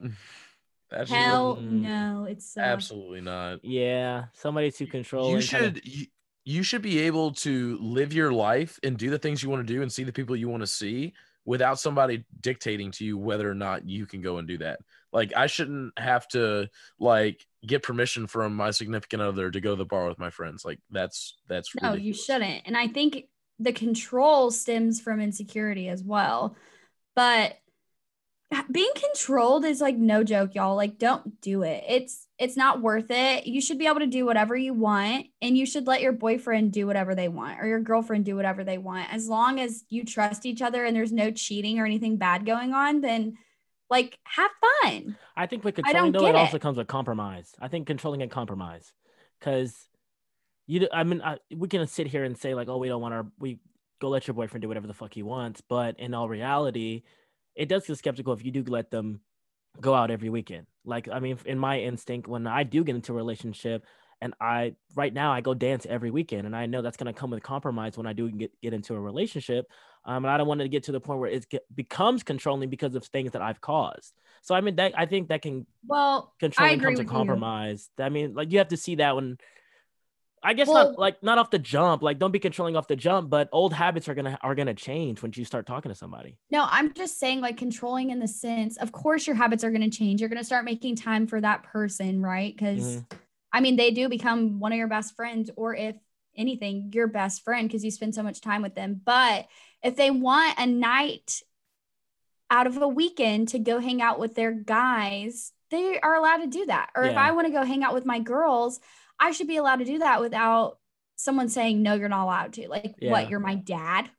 That's 0.90 1.10
Hell 1.10 1.58
Mm. 1.58 1.82
no, 1.82 2.28
it's 2.30 2.56
uh, 2.56 2.62
absolutely 2.62 3.22
not. 3.22 3.66
Yeah 3.66 4.26
somebody 4.34 4.70
to 4.72 4.86
control 4.86 5.30
you 5.32 5.38
and 5.38 5.46
kinda- 5.46 5.66
should 5.76 5.86
you, 5.86 6.06
you 6.46 6.64
should 6.64 6.82
be 6.82 7.00
able 7.00 7.32
to 7.32 7.78
live 7.82 8.14
your 8.14 8.32
life 8.32 8.80
and 8.84 8.98
do 8.98 9.10
the 9.10 9.18
things 9.18 9.42
you 9.42 9.50
want 9.50 9.66
to 9.66 9.74
do 9.74 9.82
and 9.82 9.92
see 9.92 10.04
the 10.04 10.12
people 10.12 10.36
you 10.36 10.50
want 10.50 10.62
to 10.62 10.68
see 10.68 11.14
without 11.46 11.80
somebody 11.80 12.24
dictating 12.42 12.92
to 12.92 13.06
you 13.06 13.18
whether 13.18 13.50
or 13.50 13.56
not 13.56 13.88
you 13.88 14.06
can 14.06 14.22
go 14.22 14.38
and 14.38 14.48
do 14.48 14.58
that. 14.58 14.80
Like 15.12 15.34
i 15.36 15.48
shouldn't 15.48 15.98
have 15.98 16.28
to 16.30 16.70
like 17.00 17.46
get 17.66 17.82
permission 17.84 18.28
from 18.28 18.56
my 18.56 18.72
significant 18.72 19.22
other 19.22 19.50
to 19.50 19.62
go 19.62 19.72
to 19.72 19.76
the 19.76 19.86
bar 19.86 20.08
with 20.08 20.20
my 20.20 20.30
friends. 20.30 20.64
Like 20.66 20.80
that's 20.92 21.38
that's 21.48 21.74
no, 21.82 21.94
you 21.94 22.14
shouldn't. 22.14 22.64
And 22.66 22.78
I 22.78 22.88
think 22.88 23.26
the 23.60 23.74
control 23.74 24.52
stems 24.52 25.00
from 25.00 25.20
insecurity 25.22 25.88
as 25.88 26.04
well. 26.04 26.56
But 27.16 27.58
being 28.72 28.92
controlled 28.96 29.66
is 29.66 29.82
like 29.82 29.96
no 29.96 30.24
joke, 30.24 30.56
y'all. 30.56 30.76
Like, 30.76 30.98
don't 30.98 31.40
do 31.42 31.64
it. 31.64 31.84
It's 31.88 32.28
it's 32.38 32.58
not 32.58 32.82
worth 32.82 33.10
it. 33.10 33.48
You 33.48 33.62
should 33.62 33.78
be 33.78 33.88
able 33.88 34.00
to 34.00 34.08
do 34.08 34.26
whatever 34.26 34.56
you 34.56 34.74
want, 34.74 35.28
and 35.42 35.58
you 35.58 35.66
should 35.66 35.88
let 35.88 36.02
your 36.02 36.12
boyfriend 36.12 36.74
do 36.74 36.88
whatever 36.88 37.16
they 37.16 37.28
want 37.28 37.60
or 37.60 37.68
your 37.68 37.80
girlfriend 37.80 38.26
do 38.26 38.36
whatever 38.36 38.64
they 38.64 38.78
want. 38.78 39.14
As 39.14 39.28
long 39.28 39.60
as 39.60 39.84
you 39.90 40.04
trust 40.04 40.46
each 40.46 40.62
other 40.62 40.84
and 40.84 40.96
there's 40.96 41.12
no 41.12 41.32
cheating 41.32 41.80
or 41.80 41.86
anything 41.86 42.18
bad 42.18 42.46
going 42.46 42.74
on, 42.74 43.02
then 43.02 43.38
like 43.90 44.18
have 44.24 44.52
fun. 44.82 45.18
I 45.38 45.46
think 45.46 45.64
with 45.64 45.76
controlling 45.76 46.12
don't 46.12 46.22
though, 46.22 46.28
it 46.28 46.34
get 46.34 46.40
also 46.40 46.58
it. 46.58 46.62
comes 46.62 46.78
with 46.78 46.88
compromise. 46.88 47.54
I 47.60 47.68
think 47.68 47.88
controlling 47.88 48.22
and 48.22 48.32
compromise, 48.32 48.92
because 49.40 49.88
you. 50.68 50.88
i 50.92 51.04
mean, 51.04 51.22
I, 51.22 51.38
we 51.56 51.68
can 51.68 51.86
sit 51.88 52.08
here 52.08 52.24
and 52.24 52.38
say 52.38 52.56
like, 52.56 52.68
oh, 52.68 52.78
we 52.78 52.88
don't 52.88 53.02
want 53.02 53.14
our 53.14 53.26
we 53.40 53.60
go 54.02 54.10
let 54.10 54.28
your 54.28 54.34
boyfriend 54.34 54.64
do 54.64 54.68
whatever 54.68 54.88
the 54.88 54.94
fuck 54.94 55.14
he 55.14 55.24
wants, 55.24 55.62
but 55.62 56.00
in 56.00 56.14
all 56.14 56.28
reality, 56.28 57.04
it 57.56 57.70
does 57.70 57.86
feel 57.86 57.96
skeptical 57.96 58.34
if 58.34 58.44
you 58.44 58.52
do 58.52 58.64
let 58.64 58.92
them 58.92 59.22
go 59.82 59.94
out 59.94 60.12
every 60.12 60.30
weekend. 60.30 60.68
Like, 60.86 61.08
I 61.10 61.20
mean, 61.20 61.38
in 61.46 61.58
my 61.58 61.80
instinct, 61.80 62.28
when 62.28 62.48
I 62.48 62.64
do 62.64 62.84
get 62.84 62.96
into 62.96 63.14
a 63.14 63.16
relationship. 63.16 63.86
And 64.22 64.34
I 64.40 64.76
right 64.96 65.14
now 65.14 65.34
I 65.34 65.42
go 65.42 65.54
dance 65.54 65.86
every 65.86 66.10
weekend, 66.10 66.46
and 66.48 66.56
I 66.56 66.66
know 66.66 66.82
that's 66.82 66.96
gonna 66.96 67.12
come 67.12 67.32
with 67.32 67.44
compromise 67.44 67.98
when 67.98 68.08
I 68.08 68.14
do 68.14 68.32
get, 68.32 68.54
get 68.62 68.74
into 68.74 68.94
a 68.94 69.00
relationship. 69.00 69.66
Um, 70.06 70.24
and 70.24 70.32
I 70.32 70.38
don't 70.38 70.48
want 70.48 70.62
to 70.62 70.70
get 70.70 70.84
to 70.84 70.94
the 70.94 71.02
point 71.02 71.20
where 71.20 71.30
it 71.30 71.50
get, 71.50 71.64
becomes 71.76 72.24
controlling 72.24 72.70
because 72.70 72.96
of 72.96 73.04
things 73.04 73.32
that 73.32 73.42
I've 73.42 73.60
caused. 73.60 74.14
So 74.42 74.56
I 74.56 74.62
mean, 74.62 74.78
that 74.78 74.94
I 74.98 75.08
think 75.08 75.28
that 75.28 75.42
can 75.42 75.68
Well, 75.86 76.34
agree 76.72 76.88
comes 76.88 77.00
with 77.00 77.08
with 77.08 77.08
you. 77.08 77.12
compromise. 77.18 77.90
I 78.00 78.08
mean, 78.08 78.34
like 78.34 78.54
you 78.54 78.60
have 78.60 78.70
to 78.70 78.78
see 78.78 78.96
that 78.96 79.14
when 79.16 79.38
I 80.44 80.54
guess 80.54 80.68
Well- 80.68 80.90
not 80.92 81.00
like 81.00 81.24
not 81.24 81.38
off 81.38 81.50
the 81.52 81.60
jump. 81.60 82.04
Like 82.04 82.20
don't 82.20 82.32
be 82.32 82.40
controlling 82.40 82.76
off 82.76 82.88
the 82.88 82.96
jump, 82.96 83.30
but 83.30 83.48
old 83.52 83.74
habits 83.74 84.10
are 84.10 84.14
gonna 84.14 84.38
are 84.42 84.56
gonna 84.56 84.74
change 84.74 85.24
once 85.24 85.38
you 85.38 85.46
start 85.46 85.66
talking 85.66 85.90
to 85.90 85.96
somebody. 85.96 86.38
No, 86.52 86.68
I'm 86.70 86.94
just 86.94 87.18
saying, 87.20 87.42
like, 87.42 87.58
controlling 87.58 88.10
in 88.10 88.20
the 88.20 88.28
sense, 88.28 88.78
of 88.78 88.92
course, 88.92 89.26
your 89.26 89.36
habits 89.36 89.64
are 89.64 89.72
to 89.72 89.90
change. 89.90 90.20
You're 90.20 90.30
to 90.30 90.44
start 90.44 90.66
making 90.66 90.98
time 90.98 91.28
for 91.28 91.40
that 91.40 91.64
person, 91.64 92.22
right? 92.22 92.54
Because, 92.56 92.98
Mhm. 92.98 93.12
I 93.54 93.62
mean, 93.62 93.76
they 93.76 93.92
do 93.92 94.10
become 94.10 94.60
one 94.60 94.72
of 94.72 94.78
your 94.78 94.88
best 94.88 95.16
friends, 95.16 95.50
or 95.56 95.76
if 95.76 95.96
anything, 96.36 96.92
your 96.94 97.08
best 97.08 97.44
friend 97.44 97.68
because 97.68 97.86
you 97.86 97.92
spend 97.92 98.14
so 98.16 98.24
much 98.24 98.42
time 98.42 98.62
with 98.62 98.76
them. 98.76 99.00
But 99.06 99.48
if 99.84 99.96
they 99.96 100.10
want 100.12 100.60
a 100.60 100.66
night 100.66 101.42
out 102.50 102.68
of 102.68 102.82
a 102.82 102.88
weekend 102.88 103.48
to 103.50 103.60
go 103.60 103.80
hang 103.80 104.02
out 104.02 104.20
with 104.20 104.36
their 104.36 104.52
guys, 104.52 105.54
they 105.70 106.00
are 106.00 106.16
allowed 106.16 106.38
to 106.38 106.48
do 106.48 106.66
that. 106.68 106.90
Or 106.96 107.04
if 107.04 107.18
I 107.18 107.32
want 107.32 107.48
to 107.48 107.54
go 107.54 107.64
hang 107.64 107.84
out 107.84 107.94
with 107.94 108.06
my 108.06 108.20
girls, 108.20 108.80
I 109.24 109.32
should 109.32 109.48
be 109.48 109.58
allowed 109.58 109.78
to 109.78 109.86
do 109.86 110.00
that 110.00 110.22
without 110.22 110.78
someone 111.16 111.50
saying, 111.50 111.82
no, 111.82 111.94
you're 111.94 112.10
not 112.10 112.24
allowed 112.26 112.54
to. 112.54 112.68
Like, 112.68 112.96
Yeah. 113.00 113.12
what? 113.12 113.30
You're 113.30 113.40
my 113.40 113.56
dad? 113.56 114.10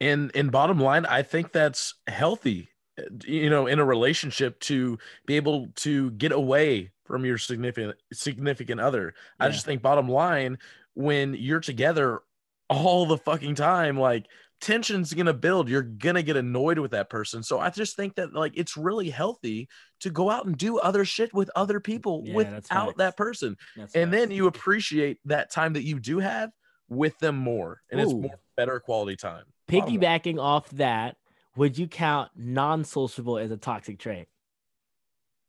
and 0.00 0.32
and 0.34 0.50
bottom 0.50 0.80
line 0.80 1.06
i 1.06 1.22
think 1.22 1.52
that's 1.52 1.94
healthy 2.08 2.68
uh, 2.98 3.02
you 3.24 3.48
know 3.48 3.68
in 3.68 3.78
a 3.78 3.84
relationship 3.84 4.58
to 4.58 4.98
be 5.24 5.36
able 5.36 5.68
to 5.76 6.10
get 6.10 6.32
away 6.32 6.90
from 7.04 7.24
your 7.24 7.38
significant 7.38 7.96
significant 8.12 8.80
other. 8.80 9.14
I 9.38 9.50
just 9.50 9.64
think 9.66 9.82
bottom 9.82 10.08
line, 10.08 10.58
when 10.94 11.34
you're 11.34 11.60
together 11.60 12.22
all 12.68 13.06
the 13.06 13.18
fucking 13.18 13.54
time, 13.54 13.98
like 13.98 14.26
tension's 14.64 15.12
gonna 15.12 15.34
build. 15.34 15.68
You're 15.68 15.82
gonna 15.82 16.22
get 16.22 16.36
annoyed 16.36 16.78
with 16.78 16.92
that 16.92 17.10
person. 17.10 17.42
So 17.42 17.60
I 17.60 17.68
just 17.68 17.96
think 17.96 18.14
that 18.14 18.32
like 18.32 18.52
it's 18.56 18.76
really 18.76 19.10
healthy 19.10 19.68
to 20.00 20.10
go 20.10 20.30
out 20.30 20.46
and 20.46 20.56
do 20.56 20.78
other 20.78 21.04
shit 21.04 21.34
with 21.34 21.50
other 21.54 21.80
people 21.80 22.22
Yeah, 22.24 22.34
without 22.34 22.66
facts. 22.66 22.94
that 22.96 23.16
person. 23.16 23.56
That's 23.76 23.94
And 23.94 24.10
then 24.12 24.30
you 24.30 24.46
appreciate 24.46 25.18
that 25.26 25.50
time 25.52 25.74
that 25.74 25.84
you 25.84 26.00
do 26.00 26.18
have 26.18 26.50
with 26.88 27.18
them 27.18 27.36
more. 27.36 27.82
And 27.90 28.00
it's 28.00 28.12
more 28.12 28.40
better 28.56 28.80
quality 28.80 29.16
time. 29.16 29.44
Piggybacking 29.68 30.38
off 30.38 30.68
that, 30.70 31.16
would 31.56 31.76
you 31.76 31.86
count 31.86 32.30
non-sociable 32.34 33.38
as 33.38 33.50
a 33.50 33.56
toxic 33.58 33.98
trait? 33.98 34.28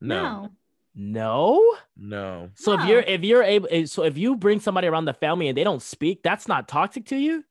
No. 0.01 0.49
No. 0.93 1.75
No. 1.97 2.49
So 2.55 2.73
if 2.79 2.85
you're 2.85 3.01
if 3.01 3.21
you're 3.23 3.43
able, 3.43 3.67
eh, 3.71 3.85
so 3.85 4.03
if 4.03 4.17
you 4.17 4.35
bring 4.35 4.59
somebody 4.59 4.87
around 4.87 5.05
the 5.05 5.13
family 5.13 5.47
and 5.47 5.57
they 5.57 5.63
don't 5.63 5.81
speak, 5.81 6.21
that's 6.23 6.47
not 6.47 6.67
toxic 6.67 7.05
to 7.07 7.15
you. 7.17 7.43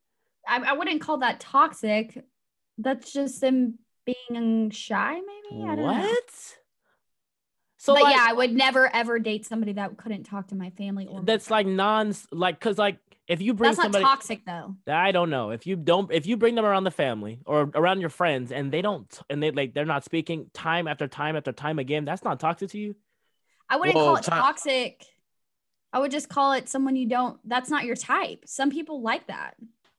I, 0.49 0.59
I 0.59 0.73
wouldn't 0.75 1.01
call 1.01 1.19
that 1.19 1.41
toxic. 1.41 2.23
That's 2.79 3.13
just 3.13 3.41
them 3.41 3.79
being 4.05 4.71
shy, 4.71 5.15
maybe. 5.15 5.65
I 5.69 5.77
don't 5.77 5.85
what? 5.85 5.97
know. 5.97 6.15
So 7.85 7.93
but 7.93 8.05
like, 8.05 8.17
yeah, 8.17 8.27
I 8.27 8.33
would 8.33 8.53
never 8.53 8.89
ever 8.95 9.19
date 9.19 9.45
somebody 9.45 9.75
that 9.75 9.99
couldn't 9.99 10.25
talk 10.25 10.49
to 10.49 10.55
my 10.55 10.71
family 10.71 11.07
or 11.07 11.23
that's 11.23 11.51
like 11.51 11.67
non 11.67 12.15
like 12.33 12.59
because 12.59 12.79
like 12.79 12.97
if 13.29 13.43
you 13.43 13.53
bring 13.53 13.69
that's 13.69 13.77
not 13.77 13.85
somebody, 13.85 14.05
toxic 14.05 14.47
though. 14.47 14.75
I 14.89 15.13
don't 15.13 15.29
know 15.29 15.51
if 15.51 15.67
you 15.67 15.77
don't 15.77 16.11
if 16.11 16.27
you 16.27 16.39
bring 16.39 16.55
them 16.55 16.65
around 16.65 16.85
the 16.85 16.91
family 16.91 17.41
or 17.45 17.71
around 17.75 18.01
your 18.01 18.09
friends 18.09 18.53
and 18.53 18.73
they 18.73 18.81
don't 18.81 19.21
and 19.29 19.43
they 19.43 19.51
like 19.51 19.75
they're 19.75 19.85
not 19.85 20.03
speaking 20.03 20.51
time 20.55 20.89
after 20.89 21.07
time 21.07 21.37
after 21.37 21.53
time 21.53 21.79
again, 21.79 22.07
that's 22.07 22.25
not 22.25 22.41
toxic 22.41 22.71
to 22.71 22.79
you. 22.79 22.95
I 23.69 23.77
wouldn't 23.77 23.97
Well, 23.97 24.07
call 24.07 24.17
it 24.17 24.25
ti- 24.25 24.31
toxic. 24.31 25.05
I 25.93 25.99
would 25.99 26.11
just 26.11 26.31
call 26.31 26.53
it 26.53 26.71
someone 26.71 26.97
you 26.97 27.07
don't. 27.07 27.39
That's 27.45 27.69
not 27.69 27.85
your 27.85 27.97
type. 27.97 28.45
Some 28.47 28.71
people 28.71 29.03
like 29.03 29.27
that. 29.27 29.57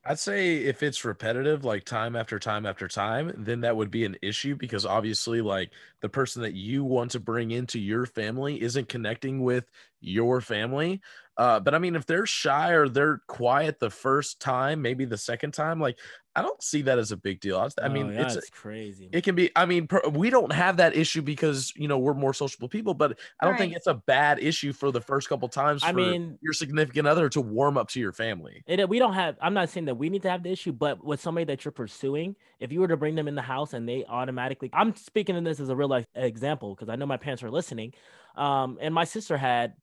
I'd 0.07 0.19
say 0.19 0.57
if 0.57 0.83
it's 0.83 1.03
repetitive, 1.03 1.65
like 1.65 1.83
time 1.83 2.15
after 2.15 2.37
time 2.37 2.65
after 2.67 2.87
time, 2.87 3.33
then 3.37 3.61
that 3.61 3.75
would 3.75 3.89
be 3.89 4.05
an 4.05 4.17
issue 4.21 4.55
because 4.55 4.85
obviously, 4.85 5.41
like 5.41 5.71
the 6.01 6.09
person 6.09 6.43
that 6.43 6.53
you 6.53 6.83
want 6.83 7.11
to 7.11 7.19
bring 7.19 7.49
into 7.51 7.79
your 7.79 8.05
family 8.05 8.61
isn't 8.61 8.87
connecting 8.87 9.41
with 9.41 9.65
your 10.01 10.41
family. 10.41 11.01
Uh, 11.37 11.59
but 11.59 11.73
I 11.75 11.79
mean, 11.79 11.95
if 11.95 12.05
they're 12.05 12.25
shy 12.25 12.71
or 12.71 12.87
they're 12.87 13.21
quiet 13.27 13.79
the 13.79 13.89
first 13.89 14.39
time, 14.39 14.81
maybe 14.81 15.05
the 15.05 15.17
second 15.17 15.53
time, 15.53 15.79
like 15.81 15.99
I 16.37 16.41
don't 16.41 16.61
see 16.61 16.81
that 16.83 16.99
as 16.99 17.11
a 17.13 17.17
big 17.17 17.39
deal. 17.39 17.57
I, 17.57 17.69
I 17.85 17.87
mean, 17.87 18.07
Oh, 18.07 18.21
it's 18.21 18.33
that's 18.35 18.49
crazy. 18.49 19.09
it 19.13 19.21
can 19.23 19.35
be. 19.35 19.51
I 19.55 19.65
mean, 19.65 19.87
per, 19.87 20.01
we 20.09 20.29
don't 20.29 20.51
have 20.51 20.77
that 20.77 20.95
issue 20.95 21.21
because 21.21 21.71
you 21.75 21.87
know 21.87 21.97
we're 21.97 22.13
more 22.13 22.33
sociable 22.33 22.67
people, 22.67 22.93
but 22.93 23.17
I 23.41 23.45
don't 23.45 23.57
think 23.57 23.73
it's 23.73 23.87
a 23.87 23.93
bad 23.93 24.39
issue 24.39 24.73
for 24.73 24.91
the 24.91 24.99
first 25.01 25.29
couple 25.29 25.47
times. 25.47 25.81
I 25.83 25.91
mean- 25.93 26.37
your 26.41 26.53
significant 26.53 27.07
other 27.07 27.29
to 27.29 27.41
warm 27.41 27.77
up 27.77 27.89
to 27.89 27.99
your 27.99 28.11
family. 28.11 28.63
It, 28.67 28.87
we 28.87 28.99
don't 28.99 29.13
have. 29.13 29.37
I'm 29.41 29.53
not 29.53 29.69
saying 29.69 29.85
that 29.85 29.95
we 29.95 30.09
need 30.09 30.23
to 30.23 30.29
have 30.29 30.43
the 30.43 30.51
issue, 30.51 30.71
but 30.73 31.03
with 31.03 31.21
somebody 31.21 31.45
that 31.45 31.63
you're 31.63 31.71
pursuing, 31.71 32.35
if 32.59 32.71
you 32.71 32.79
were 32.81 32.87
to 32.89 32.97
bring 32.97 33.15
them 33.15 33.27
in 33.27 33.35
the 33.35 33.41
house 33.41 33.73
and 33.73 33.87
they 33.87 34.03
automatically, 34.05 34.69
I'm 34.73 34.95
speaking 34.95 35.35
in 35.35 35.43
this 35.43 35.59
as 35.59 35.69
a 35.69 35.75
real 35.75 35.87
life 35.89 36.05
example 36.15 36.75
because 36.75 36.89
I 36.89 36.95
know 36.95 37.05
my 37.05 37.17
parents 37.17 37.43
are 37.43 37.51
listening. 37.51 37.93
Um, 38.35 38.77
and 38.81 38.93
my 38.93 39.05
sister 39.05 39.37
had 39.37 39.73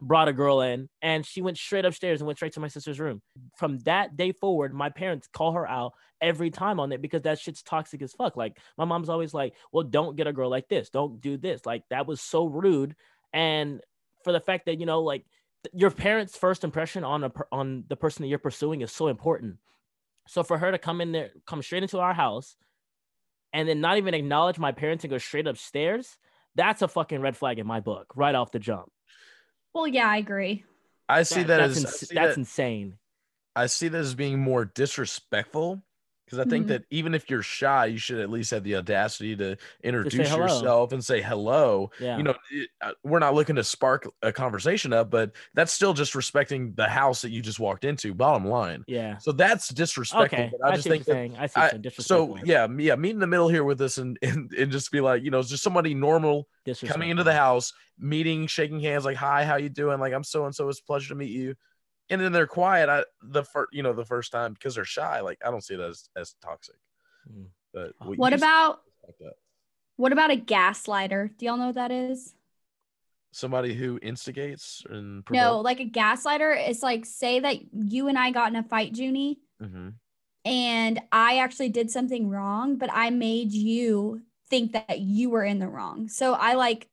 brought 0.00 0.28
a 0.28 0.32
girl 0.32 0.60
in, 0.60 0.88
and 1.02 1.24
she 1.24 1.42
went 1.42 1.56
straight 1.56 1.84
upstairs 1.84 2.20
and 2.20 2.26
went 2.26 2.38
straight 2.38 2.52
to 2.54 2.60
my 2.60 2.68
sister's 2.68 3.00
room. 3.00 3.20
From 3.56 3.78
that 3.80 4.16
day 4.16 4.32
forward, 4.32 4.72
my 4.74 4.90
parents 4.90 5.28
call 5.32 5.52
her 5.52 5.68
out 5.68 5.92
every 6.20 6.50
time 6.50 6.80
on 6.80 6.92
it 6.92 7.02
because 7.02 7.22
that 7.22 7.38
shit's 7.38 7.62
toxic 7.62 8.02
as 8.02 8.12
fuck. 8.12 8.36
Like 8.36 8.58
my 8.76 8.84
mom's 8.84 9.08
always 9.08 9.34
like, 9.34 9.54
"Well, 9.72 9.84
don't 9.84 10.16
get 10.16 10.26
a 10.26 10.32
girl 10.32 10.50
like 10.50 10.68
this. 10.68 10.90
Don't 10.90 11.20
do 11.20 11.36
this." 11.36 11.66
Like 11.66 11.82
that 11.90 12.06
was 12.06 12.20
so 12.20 12.46
rude, 12.46 12.94
and 13.32 13.80
for 14.24 14.32
the 14.32 14.40
fact 14.40 14.66
that 14.66 14.80
you 14.80 14.86
know, 14.86 15.02
like 15.02 15.24
your 15.72 15.90
parents' 15.90 16.36
first 16.36 16.64
impression 16.64 17.04
on 17.04 17.24
a 17.24 17.32
on 17.52 17.84
the 17.88 17.96
person 17.96 18.22
that 18.22 18.28
you're 18.28 18.38
pursuing 18.38 18.80
is 18.80 18.92
so 18.92 19.08
important. 19.08 19.56
So 20.26 20.42
for 20.42 20.58
her 20.58 20.70
to 20.70 20.78
come 20.78 21.00
in 21.00 21.12
there, 21.12 21.30
come 21.46 21.62
straight 21.62 21.82
into 21.82 21.98
our 21.98 22.14
house, 22.14 22.56
and 23.52 23.68
then 23.68 23.80
not 23.80 23.96
even 23.96 24.14
acknowledge 24.14 24.58
my 24.58 24.72
parents 24.72 25.04
and 25.04 25.10
go 25.10 25.18
straight 25.18 25.46
upstairs, 25.46 26.18
that's 26.54 26.82
a 26.82 26.88
fucking 26.88 27.20
red 27.20 27.36
flag 27.36 27.58
in 27.58 27.66
my 27.66 27.80
book, 27.80 28.12
right 28.14 28.34
off 28.34 28.52
the 28.52 28.58
jump. 28.58 28.90
Well, 29.78 29.86
yeah, 29.86 30.08
I 30.08 30.16
agree. 30.16 30.64
I 31.08 31.22
see 31.22 31.44
that, 31.44 31.58
that's 31.58 31.76
as 31.76 31.84
I 31.84 31.88
ins- 31.88 31.96
see 32.00 32.14
that's 32.16 32.34
that- 32.34 32.36
insane. 32.36 32.98
I 33.54 33.66
see 33.66 33.86
that 33.86 33.98
as 33.98 34.14
being 34.16 34.40
more 34.40 34.64
disrespectful 34.64 35.82
because 36.28 36.38
I 36.46 36.48
think 36.48 36.66
Mhm. 36.66 36.68
that 36.68 36.84
even 36.90 37.14
if 37.14 37.30
you're 37.30 37.42
shy, 37.42 37.86
you 37.86 37.96
should 37.98 38.18
at 38.20 38.28
least 38.28 38.50
have 38.50 38.62
the 38.62 38.76
audacity 38.76 39.34
to 39.36 39.56
introduce 39.82 40.28
hello. 40.28 40.42
yourself 40.42 40.92
and 40.92 41.02
say 41.02 41.22
hello. 41.22 41.90
Yeah. 41.98 42.18
You 42.18 42.22
know, 42.24 42.34
it- 42.50 42.68
uh, 42.82 42.92
we're 43.02 43.18
not 43.18 43.34
looking 43.34 43.56
to 43.56 43.64
spark 43.64 44.06
a 44.22 44.30
conversation 44.30 44.92
up, 44.92 45.08
but 45.10 45.32
that's 45.54 45.72
still 45.72 45.94
just 45.94 46.14
respecting 46.14 46.74
the 46.74 46.86
house 46.88 47.22
that 47.22 47.30
you 47.30 47.40
just 47.40 47.58
walked 47.58 47.84
into. 47.84 48.12
Bottom 48.12 48.46
line. 48.46 48.84
yeah. 48.86 49.16
So 49.18 49.32
that's 49.32 49.68
disrespectful. 49.68 50.38
Okay. 50.38 50.50
but 50.60 50.66
I 50.66 50.72
I, 50.72 50.74
just 50.76 50.86
think 50.88 51.04
that 51.06 51.12
saying. 51.12 51.36
I 51.38 51.46
see. 51.46 51.60
What 51.60 51.94
so 51.94 52.36
yeah, 52.44 52.68
yeah, 52.78 52.94
meet 52.96 53.10
in 53.10 53.18
the 53.20 53.26
middle 53.26 53.48
here 53.48 53.64
with 53.64 53.80
us 53.80 53.96
and 53.98 54.18
and, 54.22 54.52
and 54.52 54.70
just 54.70 54.92
be 54.92 55.00
like, 55.00 55.22
you 55.22 55.30
know, 55.30 55.42
just 55.42 55.62
somebody 55.62 55.94
normal 55.94 56.46
coming 56.86 57.08
into 57.10 57.24
the 57.24 57.32
house, 57.32 57.72
meeting, 57.98 58.46
shaking 58.46 58.80
hands, 58.80 59.04
like, 59.06 59.16
hi, 59.16 59.44
how 59.44 59.56
you 59.56 59.70
doing? 59.70 59.98
Like, 59.98 60.12
I'm 60.12 60.24
so 60.24 60.44
and 60.44 60.54
so. 60.54 60.68
It's 60.68 60.80
a 60.80 60.84
pleasure 60.84 61.08
to 61.08 61.14
meet 61.14 61.30
you. 61.30 61.54
And 62.10 62.20
then 62.20 62.32
they're 62.32 62.46
quiet. 62.46 62.88
I 62.88 63.04
the 63.22 63.44
first, 63.44 63.68
you 63.72 63.82
know, 63.82 63.92
the 63.92 64.04
first 64.04 64.32
time 64.32 64.54
because 64.54 64.74
they're 64.74 64.84
shy. 64.84 65.20
Like, 65.20 65.38
I 65.44 65.50
don't 65.50 65.62
see 65.62 65.74
it 65.74 65.80
as 65.80 66.08
as 66.16 66.34
toxic. 66.42 66.76
Mm. 67.30 67.46
But 67.74 67.92
What 67.98 68.32
about 68.32 68.80
like 69.06 69.32
what 69.96 70.12
about 70.12 70.30
a 70.30 70.36
gaslighter? 70.36 71.36
Do 71.36 71.46
y'all 71.46 71.56
know 71.56 71.66
what 71.66 71.74
that 71.74 71.90
is? 71.92 72.34
somebody 73.30 73.74
who 73.74 73.98
instigates 74.02 74.82
and 74.88 75.22
No, 75.30 75.60
like 75.60 75.80
a 75.80 75.84
gaslighter 75.84 76.68
is 76.68 76.82
like 76.82 77.04
say 77.04 77.38
that 77.38 77.58
you 77.74 78.08
and 78.08 78.18
I 78.18 78.30
got 78.30 78.48
in 78.50 78.56
a 78.56 78.62
fight, 78.62 78.96
Junie, 78.96 79.38
Mhm. 79.62 79.94
and 80.46 81.00
I 81.12 81.38
actually 81.38 81.68
did 81.68 81.90
something 81.90 82.30
wrong, 82.30 82.76
but 82.78 82.88
I 82.90 83.10
made 83.10 83.52
you 83.52 84.22
think 84.48 84.72
that 84.72 85.00
you 85.00 85.28
were 85.28 85.44
in 85.44 85.58
the 85.58 85.68
wrong. 85.68 86.08
So 86.08 86.32
I 86.32 86.54
like 86.54 86.88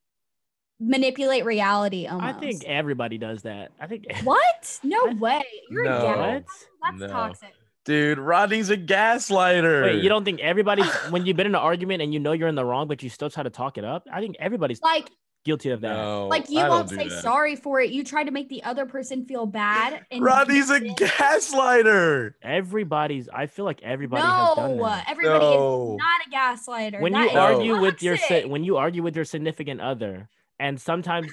manipulate 0.80 1.46
reality 1.46 2.08
almost. 2.08 2.36
I 2.36 2.40
think 2.40 2.64
everybody 2.66 3.18
does 3.18 3.44
that. 3.44 3.72
I 3.80 3.88
think. 3.88 4.06
What? 4.24 4.80
No 4.84 4.98
I- 5.10 5.14
way. 5.14 5.44
You're 5.70 5.84
No. 5.86 5.98
a 5.98 6.02
gas. 6.02 6.44
What? 6.80 6.92
That's 6.92 7.00
No. 7.02 7.08
toxic. 7.08 7.54
Dude, 7.86 8.18
Rodney's 8.18 8.72
a 8.72 8.78
gaslighter. 8.78 9.84
Wait, 9.84 10.04
you 10.04 10.10
don't 10.10 10.26
think 10.26 10.40
everybody's 10.40 10.90
when 11.12 11.26
you've 11.26 11.38
been 11.38 11.46
in 11.46 11.54
an 11.56 11.62
argument 11.62 12.02
and 12.02 12.14
you 12.14 12.20
know 12.20 12.32
you're 12.32 12.48
in 12.48 12.56
the 12.56 12.66
wrong, 12.66 12.88
but 12.88 13.04
you 13.04 13.10
still 13.10 13.30
try 13.30 13.44
to 13.44 13.50
talk 13.52 13.78
it 13.78 13.86
up? 13.86 14.08
I 14.12 14.22
think 14.22 14.36
everybody's 14.40 14.82
Like 14.82 15.08
guilty 15.44 15.70
of 15.70 15.82
that. 15.82 15.94
No, 15.96 16.28
like 16.28 16.50
you 16.50 16.60
I 16.60 16.68
won't 16.68 16.90
say 16.90 17.08
that. 17.08 17.22
sorry 17.22 17.56
for 17.56 17.80
it. 17.80 17.92
You 17.92 18.04
try 18.04 18.24
to 18.24 18.32
make 18.32 18.50
the 18.50 18.64
other 18.64 18.88
person 18.88 19.24
feel 19.26 19.46
bad. 19.46 20.04
And 20.10 20.24
Rodney's 20.24 20.72
a 20.72 20.80
then- 20.80 20.96
gaslighter. 20.96 22.32
Everybody's. 22.42 23.30
I 23.30 23.46
feel 23.46 23.66
like 23.66 23.82
everybody 23.84 24.24
has 24.24 24.56
done 24.56 24.78
No, 24.78 24.84
that. 24.86 25.06
everybody 25.08 25.46
No. 25.46 25.94
is 25.94 25.98
not 26.00 26.28
a 26.28 26.36
gaslighter. 26.36 27.02
when 27.02 27.14
That 27.14 27.26
you 27.26 27.30
is 27.30 27.36
argue 27.36 27.80
with 27.80 28.02
your 28.02 28.18
when 28.48 28.64
you 28.64 28.78
argue 28.78 29.04
with 29.04 29.16
your 29.16 29.26
significant 29.26 29.80
other, 29.82 30.28
and 30.60 30.80
sometimes, 30.80 31.32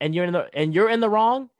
and 0.00 0.14
you're 0.14 0.24
in 0.24 0.32
the 0.32 0.48
and 0.54 0.74
you're 0.74 0.90
in 0.90 1.00
the 1.00 1.10
wrong, 1.10 1.50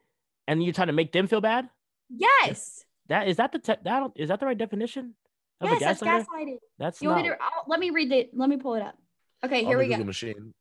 and 0.47 0.63
you're 0.63 0.73
trying 0.73 0.87
to 0.87 0.93
make 0.93 1.11
them 1.11 1.27
feel 1.27 1.41
bad. 1.41 1.69
yes, 2.09 2.85
That 3.07 3.27
is 3.27 3.37
that 3.37 3.51
the 3.51 3.59
te- 3.59 3.81
that 3.83 4.11
is 4.15 4.29
that 4.29 4.39
the 4.39 4.45
right 4.45 4.57
definition 4.57 5.15
of 5.61 5.69
yes, 5.69 5.81
a 5.81 5.85
that's 5.85 6.27
gaslighting. 6.27 6.57
That's 6.77 7.01
You 7.01 7.09
not. 7.09 7.15
want 7.15 7.23
me 7.27 7.29
to? 7.31 7.37
I'll, 7.41 7.63
let 7.67 7.79
me 7.79 7.89
read 7.91 8.11
it. 8.11 8.31
Let 8.33 8.49
me 8.49 8.57
pull 8.57 8.75
it 8.75 8.81
up. 8.81 8.97
Okay, 9.43 9.59
On 9.61 9.65
here 9.65 9.77
the 9.77 9.83
we 9.83 9.87
go. 9.89 9.93
Google 9.95 10.05
machine. 10.07 10.53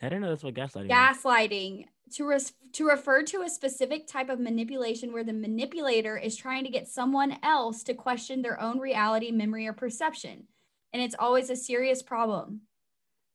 I 0.00 0.08
don't 0.08 0.20
know 0.20 0.28
that's 0.28 0.44
what 0.44 0.54
gaslighting. 0.54 0.84
is. 0.84 0.90
Gaslighting 0.90 1.84
to 2.14 2.26
res- 2.26 2.52
to 2.72 2.86
refer 2.86 3.22
to 3.24 3.42
a 3.42 3.50
specific 3.50 4.06
type 4.06 4.28
of 4.30 4.38
manipulation 4.38 5.12
where 5.12 5.24
the 5.24 5.32
manipulator 5.32 6.16
is 6.16 6.36
trying 6.36 6.64
to 6.64 6.70
get 6.70 6.86
someone 6.86 7.38
else 7.42 7.82
to 7.84 7.94
question 7.94 8.42
their 8.42 8.60
own 8.60 8.78
reality, 8.78 9.30
memory, 9.32 9.66
or 9.66 9.72
perception, 9.72 10.44
and 10.92 11.02
it's 11.02 11.16
always 11.18 11.50
a 11.50 11.56
serious 11.56 12.02
problem. 12.02 12.60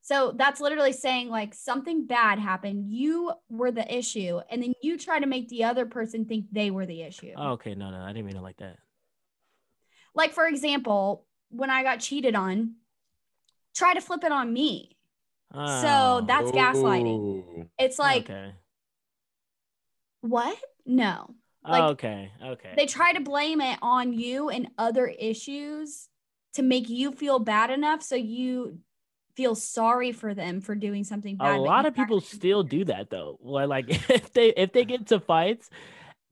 So 0.04 0.34
that's 0.36 0.60
literally 0.60 0.92
saying 0.92 1.30
like 1.30 1.54
something 1.54 2.06
bad 2.06 2.38
happened, 2.38 2.92
you 2.92 3.32
were 3.50 3.72
the 3.72 3.90
issue, 3.92 4.42
and 4.50 4.62
then 4.62 4.74
you 4.82 4.98
try 4.98 5.18
to 5.18 5.26
make 5.26 5.48
the 5.48 5.64
other 5.64 5.86
person 5.86 6.26
think 6.26 6.48
they 6.52 6.72
were 6.72 6.86
the 6.86 7.02
issue. 7.04 7.32
Oh, 7.38 7.52
okay, 7.52 7.74
no, 7.74 7.90
no, 7.90 8.02
I 8.02 8.08
didn't 8.12 8.26
mean 8.26 8.36
it 8.36 8.44
like 8.44 8.58
that. 8.58 8.80
Like 10.14 10.34
for 10.34 10.46
example, 10.46 11.26
when 11.52 11.70
I 11.70 11.84
got 11.84 12.02
cheated 12.02 12.36
on, 12.36 12.76
try 13.74 13.94
to 13.94 14.02
flip 14.02 14.26
it 14.26 14.34
on 14.34 14.52
me. 14.52 14.98
Oh, 15.54 16.22
that's 16.28 16.52
gaslighting. 16.52 17.70
It's 17.80 17.98
like 17.98 18.24
okay, 18.24 18.56
what? 20.20 20.58
No. 20.86 21.34
like, 21.66 21.84
okay, 21.92 22.30
okay. 22.44 22.74
they 22.76 22.88
try 22.88 23.14
to 23.14 23.22
blame 23.22 23.62
it 23.62 23.80
on 23.82 24.12
you 24.12 24.50
and 24.50 24.68
other 24.78 25.08
issues 25.08 26.10
to 26.56 26.62
make 26.62 26.90
you 26.90 27.14
feel 27.14 27.40
bad 27.40 27.70
enough 27.70 28.04
so 28.04 28.16
you 28.16 28.80
feel 29.36 29.56
sorry 29.56 30.12
for 30.12 30.34
them 30.34 30.62
for 30.62 30.76
doing 30.76 31.04
something 31.04 31.38
bad. 31.38 31.56
a 31.56 31.62
lot 31.62 31.86
of 31.86 31.94
people 31.96 32.22
still 32.22 32.64
do 32.64 32.86
that 32.86 33.10
though. 33.10 33.38
Well, 33.42 33.68
like 33.68 33.86
if 34.10 34.34
they 34.34 34.50
if 34.50 34.74
they 34.74 34.86
get 34.86 35.02
into 35.02 35.20
fights, 35.20 35.70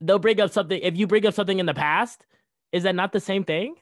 they'll 0.00 0.18
bring 0.18 0.40
up 0.40 0.52
something. 0.52 0.80
If 0.82 0.96
you 0.96 1.06
bring 1.06 1.26
up 1.26 1.34
something 1.34 1.58
in 1.58 1.66
the 1.66 1.74
past, 1.74 2.26
is 2.72 2.84
that 2.84 2.94
not 2.94 3.12
the 3.12 3.20
same 3.20 3.44
thing? 3.44 3.76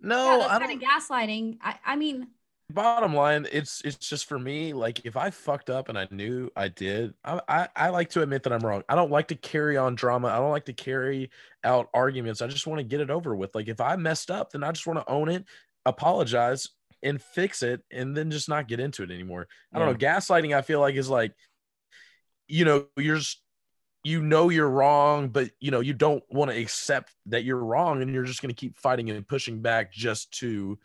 No, 0.00 0.16
Yeah, 0.24 0.46
I 0.48 0.58
that's 0.58 0.58
kind 0.58 0.70
don't. 0.70 0.82
of 0.82 0.88
gaslighting. 0.88 1.58
I, 1.62 1.78
I 1.84 1.96
mean, 1.96 2.28
bottom 2.70 3.14
line, 3.14 3.46
it's 3.52 3.80
it's 3.84 3.96
just 3.96 4.26
for 4.26 4.38
me. 4.38 4.72
Like 4.72 5.04
if 5.04 5.16
I 5.16 5.30
fucked 5.30 5.70
up 5.70 5.88
and 5.88 5.98
I 5.98 6.06
knew 6.10 6.50
I 6.56 6.68
did, 6.68 7.14
I, 7.24 7.40
I 7.48 7.68
I 7.76 7.88
like 7.90 8.10
to 8.10 8.22
admit 8.22 8.42
that 8.44 8.52
I'm 8.52 8.60
wrong. 8.64 8.82
I 8.88 8.94
don't 8.94 9.10
like 9.10 9.28
to 9.28 9.34
carry 9.36 9.76
on 9.76 9.94
drama. 9.94 10.28
I 10.28 10.36
don't 10.38 10.50
like 10.50 10.66
to 10.66 10.72
carry 10.74 11.30
out 11.64 11.88
arguments. 11.94 12.42
I 12.42 12.46
just 12.48 12.66
want 12.66 12.78
to 12.80 12.84
get 12.84 13.00
it 13.00 13.10
over 13.10 13.34
with. 13.34 13.54
Like 13.54 13.68
if 13.68 13.80
I 13.80 13.96
messed 13.96 14.30
up, 14.30 14.52
then 14.52 14.62
I 14.64 14.72
just 14.72 14.86
want 14.86 14.98
to 15.00 15.10
own 15.10 15.28
it, 15.28 15.44
apologize, 15.86 16.68
and 17.02 17.20
fix 17.20 17.62
it, 17.62 17.82
and 17.92 18.16
then 18.16 18.30
just 18.30 18.48
not 18.48 18.68
get 18.68 18.80
into 18.80 19.02
it 19.02 19.10
anymore. 19.10 19.48
I 19.72 19.78
don't 19.78 19.88
know. 19.88 19.98
Gaslighting, 19.98 20.56
I 20.56 20.62
feel 20.62 20.80
like 20.80 20.94
is 20.94 21.08
like, 21.08 21.32
you 22.46 22.64
know, 22.64 22.86
you're 22.96 23.18
just 23.18 23.40
you 24.04 24.22
know 24.22 24.48
you're 24.48 24.68
wrong, 24.68 25.28
but 25.28 25.50
you 25.60 25.70
know 25.70 25.80
you 25.80 25.92
don't 25.92 26.22
want 26.30 26.50
to 26.50 26.56
accept 26.56 27.12
that 27.26 27.44
you're 27.44 27.62
wrong, 27.62 28.02
and 28.02 28.12
you're 28.12 28.24
just 28.24 28.42
going 28.42 28.54
to 28.54 28.58
keep 28.58 28.78
fighting 28.78 29.10
and 29.10 29.26
pushing 29.26 29.60
back 29.60 29.92
just 29.92 30.30
to 30.38 30.78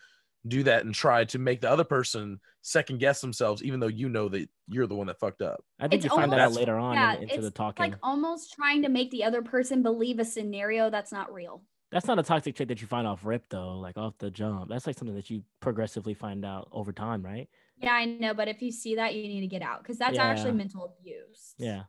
do 0.47 0.63
that 0.63 0.83
and 0.83 0.93
try 0.93 1.23
to 1.23 1.39
make 1.39 1.61
the 1.61 1.69
other 1.69 1.85
person 1.85 2.39
second 2.61 2.99
guess 2.99 3.21
themselves, 3.21 3.63
even 3.63 3.79
though 3.79 3.87
you 3.87 4.09
know 4.09 4.27
that 4.29 4.49
you're 4.67 4.87
the 4.87 4.95
one 4.95 5.07
that 5.07 5.19
fucked 5.19 5.41
up. 5.41 5.63
I 5.79 5.87
think 5.87 6.03
It's 6.03 6.11
you 6.11 6.17
find 6.17 6.31
that 6.31 6.39
out 6.39 6.53
later 6.53 6.77
on 6.77 6.95
yeah, 6.95 7.13
in- 7.15 7.23
into 7.23 7.35
it's 7.35 7.43
the 7.45 7.51
talking. 7.51 7.91
like 7.91 7.99
almost 8.03 8.53
trying 8.53 8.81
to 8.81 8.89
make 8.89 9.09
the 9.11 9.23
other 9.23 9.41
person 9.41 9.83
believe 9.83 10.19
a 10.19 10.25
scenario 10.25 10.89
that's 10.89 11.11
not 11.11 11.31
real. 11.33 11.63
That's 11.93 12.07
not 12.07 12.19
a 12.19 12.23
toxic 12.23 12.55
trait 12.55 12.69
that 12.69 12.81
you 12.81 12.87
find 12.87 13.07
off 13.07 13.23
rip 13.23 13.45
though, 13.49 13.77
like 13.79 13.97
off 13.97 14.17
the 14.17 14.31
jump. 14.31 14.69
That's 14.69 14.87
like 14.87 14.97
something 14.97 15.15
that 15.15 15.29
you 15.29 15.43
progressively 15.59 16.13
find 16.13 16.43
out 16.43 16.67
over 16.71 16.91
time, 16.91 17.23
right? 17.23 17.47
Yeah, 17.77 17.93
I 17.93 18.05
know, 18.05 18.33
but 18.33 18.47
if 18.47 18.61
you 18.61 18.71
see 18.71 18.95
that, 18.95 19.13
you 19.15 19.23
need 19.23 19.41
to 19.41 19.47
get 19.47 19.61
out 19.61 19.81
because 19.83 19.97
that's 19.97 20.17
actually 20.17 20.53
mental 20.53 20.93
abuse. 20.99 21.53
Yeah. 21.57 21.83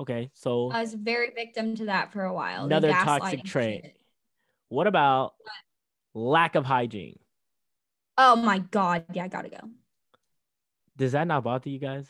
Okay, 0.00 0.30
so 0.34 0.70
I 0.70 0.80
was 0.80 0.94
very 0.94 1.30
victim 1.34 1.74
to 1.76 1.86
that 1.86 2.12
for 2.12 2.22
a 2.24 2.32
while. 2.32 2.64
another 2.66 2.92
toxic 2.92 3.42
trait. 3.44 3.82
shit. 3.84 3.96
What 4.68 4.86
about 4.86 5.34
lack 6.14 6.54
of 6.54 6.64
hygiene? 6.64 7.18
Oh 8.16 8.36
my 8.36 8.60
god, 8.60 9.04
yeah, 9.12 9.24
I 9.24 9.28
gotta 9.28 9.48
go. 9.48 9.58
Does 10.96 11.12
that 11.12 11.26
not 11.26 11.42
bother 11.44 11.70
you 11.70 11.78
guys? 11.78 12.06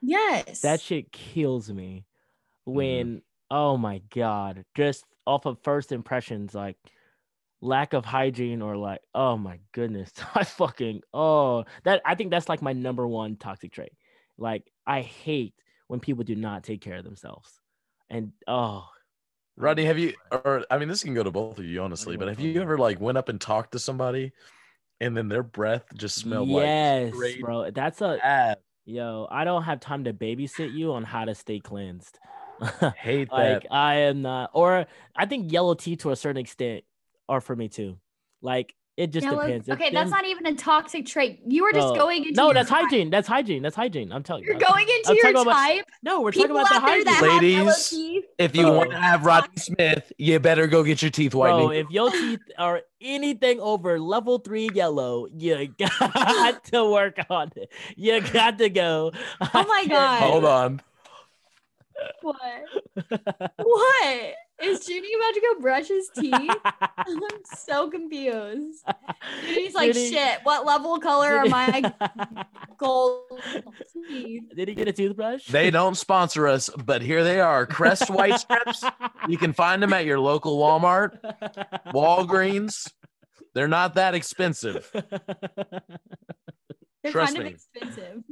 Yes. 0.00 0.60
That 0.60 0.80
shit 0.80 1.10
kills 1.12 1.70
me 1.72 2.04
Mm-hmm. 2.68 2.76
when 2.76 3.22
oh 3.50 3.76
my 3.78 4.02
god, 4.14 4.64
just 4.74 5.04
off 5.28 5.46
of 5.46 5.58
first 5.62 5.92
impressions, 5.92 6.54
like 6.54 6.76
lack 7.60 7.92
of 7.92 8.04
hygiene 8.04 8.62
or 8.62 8.76
like 8.76 9.00
oh 9.14 9.36
my 9.36 9.58
goodness, 9.72 10.10
I 10.34 10.44
fucking 10.44 11.02
oh 11.12 11.64
that 11.84 12.02
I 12.04 12.14
think 12.14 12.30
that's 12.30 12.48
like 12.48 12.62
my 12.62 12.72
number 12.72 13.06
one 13.06 13.36
toxic 13.36 13.72
trait. 13.72 13.92
Like 14.38 14.64
I 14.86 15.02
hate 15.02 15.54
when 15.86 16.00
people 16.00 16.24
do 16.24 16.34
not 16.34 16.64
take 16.64 16.80
care 16.80 16.96
of 16.96 17.04
themselves, 17.04 17.60
and 18.08 18.32
oh 18.46 18.88
Rodney, 19.56 19.84
have 19.84 19.98
you 19.98 20.14
or 20.30 20.64
I 20.70 20.78
mean 20.78 20.88
this 20.88 21.02
can 21.02 21.14
go 21.14 21.22
to 21.22 21.30
both 21.30 21.58
of 21.58 21.64
you 21.64 21.82
honestly, 21.82 22.16
but 22.16 22.28
have 22.28 22.40
you 22.40 22.60
ever 22.62 22.78
like 22.78 23.00
went 23.00 23.18
up 23.18 23.28
and 23.28 23.40
talked 23.40 23.72
to 23.72 23.78
somebody 23.78 24.32
and 25.00 25.16
then 25.16 25.28
their 25.28 25.42
breath 25.42 25.84
just 25.94 26.16
smelled 26.16 26.48
yes, 26.48 27.06
like 27.06 27.14
straight 27.14 27.40
bro, 27.40 27.70
that's 27.70 28.00
a 28.00 28.18
ass? 28.24 28.56
yo. 28.88 29.28
I 29.30 29.44
don't 29.44 29.64
have 29.64 29.80
time 29.80 30.04
to 30.04 30.12
babysit 30.12 30.72
you 30.72 30.92
on 30.92 31.04
how 31.04 31.24
to 31.24 31.34
stay 31.34 31.60
cleansed. 31.60 32.18
Hate 32.96 33.30
like 33.30 33.62
that. 33.62 33.72
I 33.72 33.94
am 33.96 34.22
not, 34.22 34.50
or 34.52 34.86
I 35.16 35.26
think 35.26 35.52
yellow 35.52 35.74
teeth 35.74 36.00
to 36.00 36.10
a 36.10 36.16
certain 36.16 36.40
extent 36.40 36.84
are 37.28 37.40
for 37.40 37.54
me 37.56 37.68
too. 37.68 37.98
Like 38.42 38.74
it 38.96 39.12
just 39.12 39.24
Yellow- 39.24 39.42
depends. 39.46 39.68
If 39.68 39.74
Okay, 39.74 39.90
that's 39.90 40.10
them- 40.10 40.18
not 40.18 40.26
even 40.26 40.44
a 40.46 40.54
toxic 40.56 41.06
trait. 41.06 41.38
You 41.46 41.62
were 41.62 41.70
just 41.72 41.94
No. 41.94 42.00
going 42.00 42.24
into 42.24 42.32
no, 42.34 42.46
your 42.46 42.54
that's 42.54 42.68
type. 42.68 42.82
hygiene. 42.86 43.10
That's 43.10 43.28
hygiene. 43.28 43.62
That's 43.62 43.76
hygiene. 43.76 44.10
I'm 44.10 44.24
telling 44.24 44.42
you. 44.42 44.50
You're 44.50 44.58
going 44.58 44.88
into 44.88 45.10
I'm 45.10 45.14
your 45.14 45.24
talking 45.32 45.40
about- 45.42 45.52
type. 45.54 45.84
No, 46.02 46.20
we're 46.20 46.32
People 46.32 46.56
talking 46.56 46.62
about 46.62 46.68
the 46.68 46.74
out 46.74 46.82
hygiene. 46.90 47.04
that 47.04 47.14
have 47.14 47.42
yellow 47.44 47.64
Ladies. 47.66 48.24
If 48.38 48.56
you 48.56 48.62
Bro. 48.62 48.76
want 48.76 48.90
to 48.90 48.98
have 48.98 49.24
Rodney 49.24 49.56
Smith, 49.56 50.12
you 50.18 50.40
better 50.40 50.66
go 50.66 50.82
get 50.82 51.00
your 51.00 51.12
teeth 51.12 51.32
whitening. 51.32 51.66
Bro, 51.68 51.70
if 51.76 51.90
your 51.90 52.10
teeth 52.10 52.40
are 52.58 52.80
anything 53.00 53.60
over 53.60 54.00
level 54.00 54.38
three 54.40 54.68
yellow, 54.74 55.28
you 55.32 55.68
got 55.78 56.64
to 56.72 56.90
work 56.90 57.18
on 57.30 57.52
it. 57.54 57.70
You 57.96 58.20
got 58.20 58.58
to 58.58 58.68
go. 58.68 59.12
Oh 59.40 59.64
my 59.64 59.86
God. 59.88 60.22
Hold 60.22 60.44
on. 60.44 60.80
What? 62.22 62.38
What? 63.58 64.34
Is 64.60 64.88
Junie 64.88 65.08
about 65.14 65.34
to 65.34 65.40
go 65.40 65.60
brush 65.60 65.86
his 65.88 66.08
teeth? 66.18 66.50
I'm 66.64 67.20
so 67.56 67.88
confused. 67.90 68.84
Junie's 69.46 69.74
like, 69.74 69.94
Junie- 69.94 70.10
shit, 70.10 70.40
what 70.42 70.66
level 70.66 70.98
color 70.98 71.36
are 71.36 71.46
my 71.46 71.92
gold 72.78 73.40
teeth? 74.08 74.42
Did 74.56 74.68
he 74.68 74.74
get 74.74 74.88
a 74.88 74.92
toothbrush? 74.92 75.46
They 75.46 75.70
don't 75.70 75.96
sponsor 75.96 76.48
us, 76.48 76.70
but 76.70 77.02
here 77.02 77.22
they 77.22 77.40
are. 77.40 77.66
Crest 77.66 78.10
White 78.10 78.40
Strips. 78.40 78.84
You 79.28 79.38
can 79.38 79.52
find 79.52 79.80
them 79.82 79.92
at 79.92 80.04
your 80.06 80.18
local 80.18 80.58
Walmart, 80.58 81.18
Walgreens. 81.94 82.90
They're 83.54 83.68
not 83.68 83.94
that 83.94 84.14
expensive. 84.14 84.90
They're 87.02 87.12
Trust 87.12 87.34
kind 87.34 87.44
me. 87.44 87.50
of 87.50 87.54
expensive. 87.54 88.22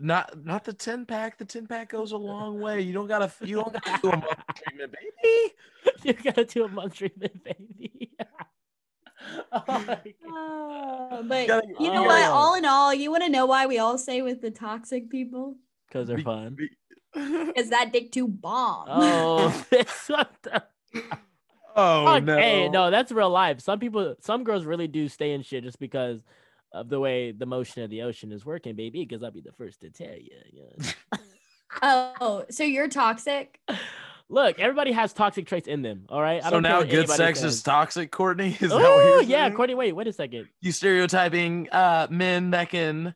Not 0.00 0.44
not 0.44 0.64
the 0.64 0.72
10 0.72 1.06
pack. 1.06 1.38
The 1.38 1.44
10 1.44 1.66
pack 1.66 1.90
goes 1.90 2.12
a 2.12 2.16
long 2.32 2.60
way. 2.60 2.80
You 2.80 2.92
don't 2.92 3.06
gotta 3.08 3.30
you 3.44 3.56
don't 3.56 3.72
gotta 3.72 3.98
do 4.02 4.08
a 4.10 4.16
month 4.16 4.38
treatment, 4.54 4.92
baby. 4.92 5.54
you 6.04 6.12
gotta 6.14 6.44
do 6.44 6.64
a 6.64 6.68
month 6.68 6.94
treatment, 6.94 7.44
baby. 7.44 8.10
oh 9.52 9.64
my 9.66 9.84
God. 9.84 11.12
Uh, 11.12 11.22
but 11.22 11.46
gotta- 11.46 11.66
you 11.80 11.90
know 11.92 12.04
oh. 12.04 12.06
what? 12.06 12.24
All 12.24 12.54
in 12.54 12.64
all, 12.64 12.94
you 12.94 13.10
want 13.10 13.24
to 13.24 13.30
know 13.30 13.46
why 13.46 13.66
we 13.66 13.78
all 13.78 13.98
say 13.98 14.22
with 14.22 14.40
the 14.40 14.50
toxic 14.50 15.10
people? 15.10 15.56
Cause 15.90 16.06
they're 16.06 16.18
Be- 16.18 16.22
fun. 16.22 16.54
be- 16.56 16.70
Is 17.56 17.70
that 17.70 17.92
dick 17.92 18.12
too 18.12 18.28
bomb? 18.28 18.86
Oh, 18.88 19.64
this 19.70 20.08
what 20.08 20.30
the 20.42 20.62
oh 21.74 22.04
fuck? 22.04 22.24
no. 22.24 22.36
Hey, 22.36 22.68
no, 22.68 22.90
that's 22.90 23.10
real 23.10 23.30
life. 23.30 23.60
Some 23.60 23.78
people, 23.78 24.14
some 24.20 24.44
girls 24.44 24.64
really 24.66 24.86
do 24.86 25.08
stay 25.08 25.32
in 25.32 25.42
shit 25.42 25.64
just 25.64 25.78
because 25.78 26.20
of 26.72 26.88
the 26.88 27.00
way 27.00 27.32
the 27.32 27.46
motion 27.46 27.82
of 27.82 27.90
the 27.90 28.02
ocean 28.02 28.32
is 28.32 28.44
working, 28.44 28.74
baby. 28.76 29.04
Because 29.04 29.22
I'll 29.22 29.30
be 29.30 29.40
the 29.40 29.52
first 29.52 29.80
to 29.80 29.90
tell 29.90 30.14
you. 30.14 30.30
you 30.52 30.62
know. 30.78 31.18
Oh, 31.82 32.44
so 32.50 32.64
you're 32.64 32.88
toxic? 32.88 33.60
Look, 34.30 34.58
everybody 34.58 34.92
has 34.92 35.12
toxic 35.12 35.46
traits 35.46 35.68
in 35.68 35.82
them. 35.82 36.04
All 36.08 36.20
right. 36.20 36.42
So 36.42 36.50
don't 36.50 36.62
care 36.62 36.72
now 36.72 36.82
good 36.82 37.08
sex 37.08 37.40
says. 37.40 37.54
is 37.56 37.62
toxic, 37.62 38.10
Courtney? 38.10 38.48
Is 38.60 38.70
that 38.70 38.70
what 38.70 38.82
Oh 38.82 39.20
you're 39.20 39.22
yeah, 39.22 39.44
saying? 39.44 39.54
Courtney. 39.54 39.74
Wait, 39.74 39.92
wait 39.92 40.06
a 40.06 40.12
second. 40.12 40.48
You 40.60 40.72
stereotyping 40.72 41.68
uh 41.70 42.08
men 42.10 42.50
that 42.50 42.70
can 42.70 43.14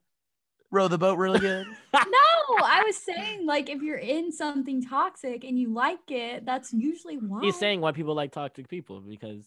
row 0.71 0.89
the 0.89 0.99
boat 0.99 1.19
really 1.19 1.39
good? 1.41 1.67
No, 1.95 2.57
I 2.65 2.83
was 2.85 2.97
saying 2.97 3.47
like 3.47 3.69
if 3.71 3.83
you're 3.83 3.97
in 3.99 4.33
something 4.33 4.83
toxic 4.85 5.45
and 5.45 5.59
you 5.59 5.73
like 5.73 6.11
it, 6.11 6.45
that's 6.45 6.73
usually 6.73 7.17
why. 7.17 7.41
He's 7.43 7.57
saying 7.59 7.81
why 7.81 7.93
people 7.93 8.15
like 8.15 8.33
toxic 8.33 8.69
people 8.69 9.01
because 9.01 9.45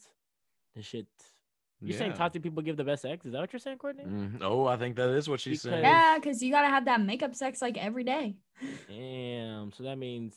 the 0.75 0.81
shit. 0.81 1.07
You're 1.81 1.97
saying 1.97 2.13
toxic 2.13 2.41
people 2.41 2.63
give 2.63 2.77
the 2.77 2.83
best 2.83 3.03
sex? 3.03 3.25
Is 3.25 3.33
that 3.33 3.41
what 3.41 3.53
you're 3.53 3.59
saying, 3.59 3.77
Courtney? 3.77 4.05
Mm, 4.05 4.37
oh, 4.41 4.65
I 4.65 4.77
think 4.77 4.95
that 4.95 5.09
is 5.09 5.27
what 5.29 5.39
she's 5.39 5.61
saying. 5.61 5.83
Yeah, 5.83 6.17
because 6.17 6.41
you 6.41 6.51
gotta 6.51 6.69
have 6.69 6.85
that 6.85 7.01
makeup 7.01 7.35
sex 7.35 7.61
like 7.61 7.77
every 7.77 8.03
day. 8.03 8.37
Damn. 8.89 9.71
So 9.71 9.83
that 9.83 9.97
means, 9.97 10.35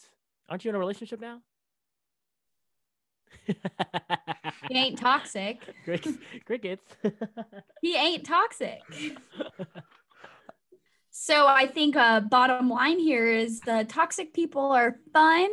aren't 0.49 0.65
you 0.65 0.69
in 0.71 0.75
a 0.75 0.79
relationship 0.79 1.21
now? 1.21 1.41
He 4.69 4.77
ain't 4.77 4.99
toxic. 4.99 5.61
Crickets. 5.85 6.19
Crickets. 6.45 6.97
He 7.81 7.95
ain't 7.95 8.25
toxic. 8.25 8.81
So 11.11 11.47
I 11.47 11.67
think 11.67 11.97
uh 11.97 12.21
bottom 12.21 12.69
line 12.69 12.99
here 12.99 13.27
is 13.29 13.61
the 13.61 13.87
toxic 13.89 14.35
people 14.35 14.73
are 14.73 14.97
fun. 15.13 15.49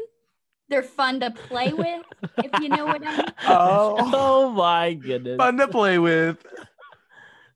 They're 0.70 0.84
fun 0.84 1.20
to 1.20 1.32
play 1.32 1.74
with, 1.74 2.02
if 2.44 2.60
you 2.62 2.70
know 2.70 2.86
what 2.86 3.02
I 3.06 3.18
mean. 3.18 3.26
Oh. 3.48 3.96
oh 4.00 4.50
my 4.52 4.94
goodness. 4.94 5.38
Fun 5.38 5.58
to 5.58 5.68
play 5.68 6.00
with. 6.00 6.44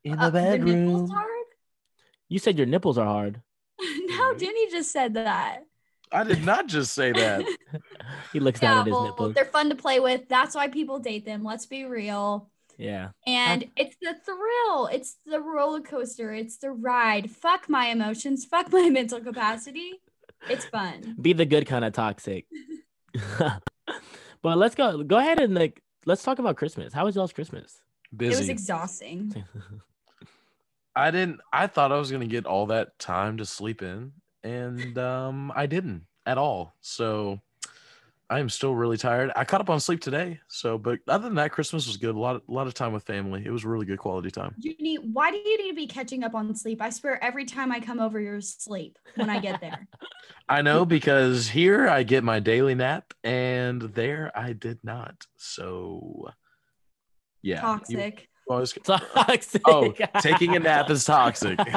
In 0.04 0.18
Uh, 0.18 0.30
the 0.30 0.40
the 0.40 0.58
nipples 0.58 0.64
bedroom. 0.64 1.08
hard? 1.10 1.46
You 2.28 2.38
said 2.38 2.56
your 2.56 2.66
nipples 2.66 2.98
are 2.98 3.06
hard. 3.06 3.42
no, 3.80 4.34
Dooney 4.34 4.70
just 4.70 4.92
said 4.92 5.14
that. 5.14 5.64
I 6.12 6.24
did 6.24 6.44
not 6.44 6.66
just 6.66 6.92
say 6.92 7.12
that. 7.12 7.44
He 8.32 8.38
looks 8.40 8.60
down 8.60 8.74
Yeah, 8.76 8.80
at 8.80 8.86
his 8.86 8.92
well, 8.92 9.04
nipples. 9.04 9.34
they're 9.34 9.44
fun 9.44 9.70
to 9.70 9.74
play 9.76 9.98
with. 10.00 10.28
That's 10.28 10.54
why 10.54 10.68
people 10.68 10.98
date 11.00 11.24
them. 11.24 11.42
Let's 11.44 11.66
be 11.66 11.84
real. 11.84 12.48
Yeah. 12.78 13.10
And 13.26 13.68
it's 13.76 13.96
the 14.00 14.14
thrill. 14.24 14.86
It's 14.86 15.16
the 15.26 15.40
roller 15.40 15.80
coaster. 15.80 16.32
It's 16.32 16.56
the 16.58 16.70
ride. 16.70 17.30
Fuck 17.30 17.68
my 17.68 17.86
emotions. 17.86 18.44
Fuck 18.44 18.72
my 18.72 18.88
mental 18.88 19.20
capacity. 19.20 20.00
It's 20.48 20.64
fun. 20.64 21.16
Be 21.20 21.32
the 21.32 21.44
good 21.44 21.66
kind 21.66 21.84
of 21.84 21.92
toxic. 21.92 22.46
but 24.42 24.58
let's 24.58 24.74
go. 24.74 25.02
Go 25.02 25.18
ahead 25.18 25.40
and 25.40 25.54
like 25.54 25.82
let's 26.06 26.22
talk 26.22 26.38
about 26.38 26.56
Christmas. 26.56 26.92
How 26.92 27.04
was 27.04 27.16
y'all's 27.16 27.32
Christmas? 27.32 27.80
It 28.18 28.38
was 28.38 28.48
exhausting. 28.48 29.44
I 30.96 31.10
didn't 31.10 31.40
I 31.52 31.66
thought 31.66 31.92
I 31.92 31.98
was 31.98 32.10
gonna 32.10 32.26
get 32.26 32.46
all 32.46 32.66
that 32.66 32.98
time 32.98 33.36
to 33.38 33.46
sleep 33.46 33.82
in, 33.82 34.12
and 34.42 34.98
um 34.98 35.52
I 35.54 35.66
didn't 35.66 36.06
at 36.26 36.38
all. 36.38 36.74
So 36.80 37.40
I 38.30 38.38
am 38.38 38.48
still 38.48 38.76
really 38.76 38.96
tired. 38.96 39.32
I 39.34 39.44
caught 39.44 39.60
up 39.60 39.68
on 39.68 39.80
sleep 39.80 40.00
today. 40.00 40.38
So 40.46 40.78
but 40.78 41.00
other 41.08 41.24
than 41.24 41.34
that, 41.34 41.50
Christmas 41.50 41.88
was 41.88 41.96
good. 41.96 42.14
A 42.14 42.18
lot 42.18 42.36
a 42.36 42.52
lot 42.52 42.68
of 42.68 42.74
time 42.74 42.92
with 42.92 43.02
family. 43.02 43.42
It 43.44 43.50
was 43.50 43.64
really 43.64 43.84
good 43.84 43.98
quality 43.98 44.30
time. 44.30 44.54
You 44.56 44.76
need, 44.78 45.00
why 45.12 45.32
do 45.32 45.36
you 45.36 45.58
need 45.58 45.70
to 45.70 45.74
be 45.74 45.88
catching 45.88 46.22
up 46.22 46.36
on 46.36 46.54
sleep? 46.54 46.80
I 46.80 46.90
swear 46.90 47.22
every 47.22 47.44
time 47.44 47.72
I 47.72 47.80
come 47.80 47.98
over, 47.98 48.20
you're 48.20 48.36
asleep 48.36 48.98
when 49.16 49.28
I 49.28 49.40
get 49.40 49.60
there. 49.60 49.88
I 50.48 50.62
know 50.62 50.84
because 50.84 51.48
here 51.48 51.88
I 51.88 52.04
get 52.04 52.22
my 52.22 52.38
daily 52.38 52.76
nap 52.76 53.12
and 53.24 53.82
there 53.82 54.30
I 54.34 54.52
did 54.52 54.78
not. 54.84 55.26
So 55.36 56.30
yeah. 57.42 57.60
Toxic. 57.60 58.29
Oh, 58.52 58.62
it's- 58.62 58.74
Toxic. 59.14 59.62
oh, 59.66 59.94
taking 60.20 60.56
a 60.56 60.58
nap 60.58 60.90
is 60.90 61.04
toxic. 61.04 61.58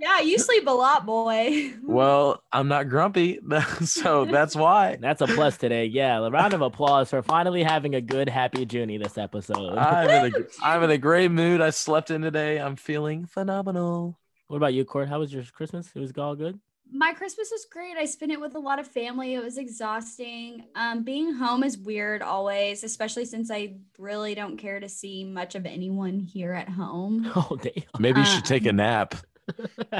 Yeah, 0.00 0.20
you 0.20 0.38
sleep 0.38 0.66
a 0.66 0.70
lot, 0.70 1.04
boy. 1.06 1.74
well, 1.82 2.42
I'm 2.52 2.68
not 2.68 2.88
grumpy, 2.88 3.38
so 3.84 4.24
that's 4.24 4.56
why. 4.56 4.96
That's 5.00 5.20
a 5.20 5.26
plus 5.26 5.56
today. 5.58 5.84
Yeah, 5.86 6.18
a 6.24 6.30
round 6.30 6.54
of 6.54 6.62
applause 6.62 7.10
for 7.10 7.22
finally 7.22 7.62
having 7.62 7.94
a 7.94 8.00
good, 8.00 8.28
happy 8.28 8.66
Junie 8.70 8.96
this 8.98 9.18
episode. 9.18 9.76
I'm 9.76 10.08
in 10.26 10.34
a 10.34 10.46
I'm 10.62 10.82
in 10.82 10.90
a 10.90 10.98
great 10.98 11.30
mood. 11.30 11.60
I 11.60 11.70
slept 11.70 12.10
in 12.10 12.22
today. 12.22 12.58
I'm 12.58 12.76
feeling 12.76 13.26
phenomenal. 13.26 14.18
what 14.48 14.56
about 14.56 14.72
you, 14.74 14.84
Court? 14.86 15.08
How 15.08 15.18
was 15.20 15.32
your 15.32 15.44
Christmas? 15.44 15.90
It 15.94 16.00
was 16.00 16.12
all 16.16 16.34
good. 16.34 16.58
My 16.92 17.12
Christmas 17.12 17.50
was 17.50 17.66
great. 17.70 17.96
I 17.96 18.04
spent 18.04 18.32
it 18.32 18.40
with 18.40 18.54
a 18.54 18.58
lot 18.58 18.78
of 18.78 18.86
family. 18.86 19.34
It 19.34 19.42
was 19.42 19.58
exhausting. 19.58 20.64
Um, 20.74 21.04
being 21.04 21.32
home 21.34 21.62
is 21.62 21.78
weird 21.78 22.22
always, 22.22 22.82
especially 22.84 23.24
since 23.24 23.50
I 23.50 23.76
really 23.98 24.34
don't 24.34 24.56
care 24.56 24.80
to 24.80 24.88
see 24.88 25.24
much 25.24 25.54
of 25.54 25.66
anyone 25.66 26.18
here 26.20 26.52
at 26.52 26.68
home. 26.68 27.30
Oh 27.36 27.56
damn. 27.60 27.84
Maybe 27.98 28.20
you 28.20 28.26
should 28.26 28.44
take 28.44 28.66
a 28.66 28.72
nap. 28.72 29.14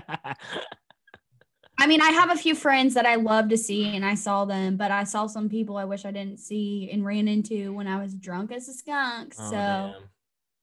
I 1.79 1.87
mean, 1.87 2.03
I 2.03 2.11
have 2.11 2.31
a 2.31 2.37
few 2.37 2.55
friends 2.55 2.93
that 2.95 3.07
I 3.07 3.15
love 3.15 3.49
to 3.49 3.57
see, 3.57 3.97
and 3.97 4.05
I 4.05 4.15
saw 4.15 4.45
them, 4.45 4.77
but 4.77 4.91
I 4.91 5.05
saw 5.05 5.27
some 5.27 5.49
people 5.49 5.79
I 5.79 5.85
wish 5.87 6.05
I 6.05 6.11
didn't 6.11 6.39
see 6.39 6.91
and 6.93 7.07
ran 7.07 7.27
into 7.27 7.73
when 7.73 7.87
I 7.87 8.03
was 8.03 8.15
drunk 8.15 8.53
as 8.53 8.69
a 8.69 8.75
skunk. 8.75 9.35
Oh, 9.39 9.45
so 9.51 9.57
damn. 9.57 9.95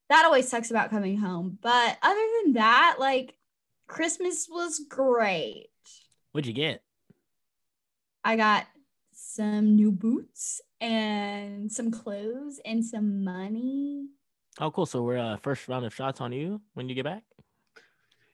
that 0.09 0.25
always 0.25 0.47
sucks 0.47 0.69
about 0.69 0.91
coming 0.91 1.17
home. 1.17 1.57
But 1.59 1.97
other 2.03 2.21
than 2.43 2.53
that, 2.53 2.97
like 2.99 3.33
Christmas 3.87 4.47
was 4.47 4.79
great. 4.87 5.69
What'd 6.37 6.45
you 6.47 6.53
get? 6.53 6.83
I 8.23 8.35
got 8.35 8.67
some 9.11 9.75
new 9.75 9.91
boots 9.91 10.61
and 10.79 11.71
some 11.71 11.89
clothes 11.89 12.61
and 12.63 12.85
some 12.85 13.23
money. 13.23 14.05
Oh, 14.59 14.69
cool. 14.69 14.85
So 14.85 15.01
we're 15.01 15.17
uh, 15.17 15.37
first 15.37 15.67
round 15.67 15.83
of 15.83 15.95
shots 15.95 16.21
on 16.21 16.31
you 16.31 16.61
when 16.75 16.89
you 16.89 16.93
get 16.93 17.05
back. 17.05 17.23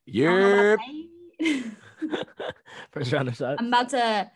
I 0.06 0.22
don't 0.22 0.40
know 0.42 0.78
Yep. 1.40 1.66
first 2.92 3.14
round 3.14 3.30
of 3.30 3.38
shots. 3.38 3.56
I'm 3.60 3.68
about 3.68 3.88
to 3.90 4.30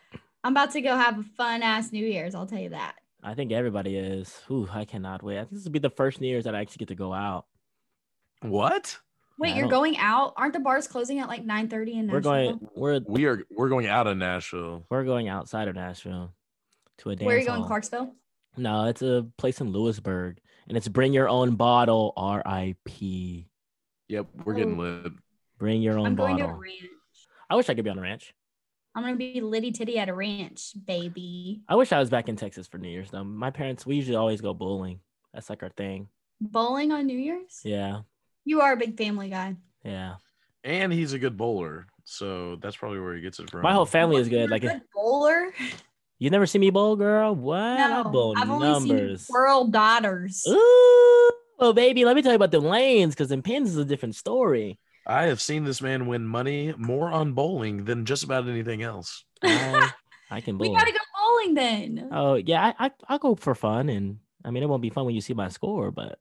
I'm 0.46 0.54
about 0.54 0.72
to 0.72 0.80
go 0.80 0.96
have 0.96 1.20
a 1.20 1.24
fun 1.36 1.62
ass 1.62 1.92
New 1.92 2.06
Year's, 2.06 2.36
I'll 2.36 2.46
tell 2.46 2.60
you 2.60 2.70
that. 2.70 2.96
I 3.22 3.34
think 3.34 3.52
everybody 3.52 3.98
is. 3.98 4.34
Ooh, 4.50 4.70
I 4.72 4.86
cannot 4.86 5.24
wait. 5.24 5.40
I 5.40 5.42
think 5.42 5.52
this 5.56 5.66
will 5.66 5.72
be 5.72 5.80
the 5.80 5.90
first 5.90 6.22
New 6.22 6.28
Year's 6.30 6.46
that 6.46 6.56
I 6.56 6.62
actually 6.62 6.78
get 6.78 6.88
to 6.88 6.96
go 6.96 7.12
out. 7.12 7.48
What? 8.42 8.98
Wait, 9.40 9.56
you're 9.56 9.68
going 9.68 9.98
out? 9.98 10.34
Aren't 10.36 10.54
the 10.54 10.60
bars 10.60 10.88
closing 10.88 11.20
at 11.20 11.28
like 11.28 11.46
9 11.46 11.70
30 11.70 11.92
in 11.94 12.06
Nashville? 12.08 12.14
We're 12.16 12.22
going. 12.22 12.70
We're 12.76 13.00
We 13.08 13.26
are 13.26 13.44
we're 13.56 13.70
going 13.70 13.88
out 13.88 14.08
of 14.08 14.18
Nashville. 14.18 14.86
we're 14.90 15.04
going 15.04 15.28
outside 15.30 15.68
of 15.68 15.76
Nashville 15.76 16.34
to 17.00 17.10
a 17.12 17.16
dance. 17.16 17.26
Where 17.26 17.36
are 17.36 17.40
you 17.40 17.46
going, 17.46 17.60
hall. 17.60 17.68
Clarksville? 17.68 18.14
No, 18.58 18.86
it's 18.86 19.02
a 19.04 19.28
place 19.38 19.62
in 19.62 19.72
Lewisburg, 19.72 20.40
and 20.68 20.76
it's 20.76 20.88
bring 20.88 21.14
your 21.14 21.30
own 21.30 21.56
bottle. 21.56 22.14
R.I.P. 22.18 23.48
Yep, 24.10 24.28
we're 24.46 24.54
getting 24.56 24.80
Oh. 24.80 24.84
lit. 24.84 25.14
Bring 25.60 25.82
your 25.84 26.00
own 26.00 26.08
I'm 26.08 26.16
going 26.16 26.38
to 26.38 26.44
a 26.44 26.48
bottle. 26.48 26.62
ranch. 26.62 26.90
I 27.50 27.56
wish 27.56 27.70
I 27.70 27.76
could 27.76 27.84
be 27.84 27.90
on 27.92 28.00
a 28.00 28.02
ranch. 28.02 28.34
I'm 28.96 29.04
gonna 29.04 29.16
be 29.16 29.42
litty 29.42 29.72
titty 29.72 30.00
at 30.00 30.10
a 30.10 30.14
ranch, 30.16 30.74
baby. 30.88 31.62
I 31.70 31.76
wish 31.76 31.92
I 31.92 32.00
was 32.00 32.10
back 32.10 32.28
in 32.30 32.36
Texas 32.36 32.66
for 32.68 32.80
New 32.80 32.90
Year's 32.90 33.12
though. 33.12 33.24
My 33.24 33.52
parents, 33.52 33.86
we 33.86 33.96
usually 33.96 34.16
always 34.18 34.42
go 34.42 34.56
bowling. 34.56 35.02
That's 35.36 35.52
like 35.52 35.62
our 35.62 35.70
thing. 35.70 36.10
Bowling 36.42 36.92
on 36.92 37.06
New 37.06 37.18
Year's? 37.18 37.62
Yeah, 37.64 38.02
You 38.48 38.62
are 38.62 38.72
a 38.74 38.78
big 38.78 38.98
family 38.98 39.30
guy. 39.30 39.56
yeah. 39.84 40.16
And 40.64 40.92
he's 40.92 41.14
a 41.14 41.20
good 41.20 41.38
bowler, 41.38 41.88
so 42.04 42.56
that's 42.58 42.76
probably 42.76 43.00
where 43.00 43.14
he 43.16 43.22
gets 43.22 43.40
it 43.40 43.50
from. 43.50 43.62
My 43.62 43.74
whole 43.74 43.86
family 43.86 44.18
is 44.18 44.28
You're 44.28 44.42
good. 44.42 44.50
a 44.50 44.52
Like 44.54 44.62
good 44.64 44.82
bowler. 44.94 45.54
you 46.20 46.30
never 46.30 46.46
see 46.46 46.60
me 46.60 46.72
bowl, 46.72 46.96
girl. 46.98 47.36
What? 47.36 47.58
I 47.58 48.04
bowl 48.04 48.34
I've 48.38 48.50
only 48.50 48.68
numbers. 48.68 49.28
seen 49.28 49.34
world 49.34 49.72
daughters. 49.72 50.44
Ooh, 50.48 51.32
oh 51.60 51.74
baby, 51.74 52.04
let 52.06 52.16
me 52.16 52.22
tell 52.22 52.32
you 52.32 52.36
about 52.38 52.52
the 52.52 52.60
lanes 52.60 53.16
because 53.16 53.32
in 53.32 53.42
pins 53.44 53.70
is 53.70 53.78
a 53.78 53.86
different 53.86 54.16
story. 54.16 54.80
I 55.06 55.24
have 55.28 55.40
seen 55.40 55.64
this 55.64 55.82
man 55.82 56.08
win 56.08 56.26
money 56.28 56.74
more 56.78 57.12
on 57.12 57.32
bowling 57.34 57.86
than 57.86 58.06
just 58.06 58.24
about 58.26 58.48
anything 58.48 58.82
else. 58.82 59.24
I, 59.44 59.92
I 60.32 60.42
can 60.42 60.58
We 60.58 60.70
gotta 60.70 60.92
go 60.92 60.98
bowling 61.18 61.54
then. 61.54 62.10
Oh 62.12 62.36
yeah, 62.36 62.74
I, 62.78 62.88
I 62.88 62.92
I'll 63.08 63.20
go 63.20 63.36
for 63.36 63.56
fun, 63.56 63.88
and 63.88 64.18
I 64.44 64.52
mean 64.52 64.64
it 64.64 64.68
won't 64.70 64.82
be 64.82 64.90
fun 64.90 65.06
when 65.06 65.16
you 65.16 65.22
see 65.22 65.34
my 65.34 65.48
score, 65.48 65.92
but 65.92 66.20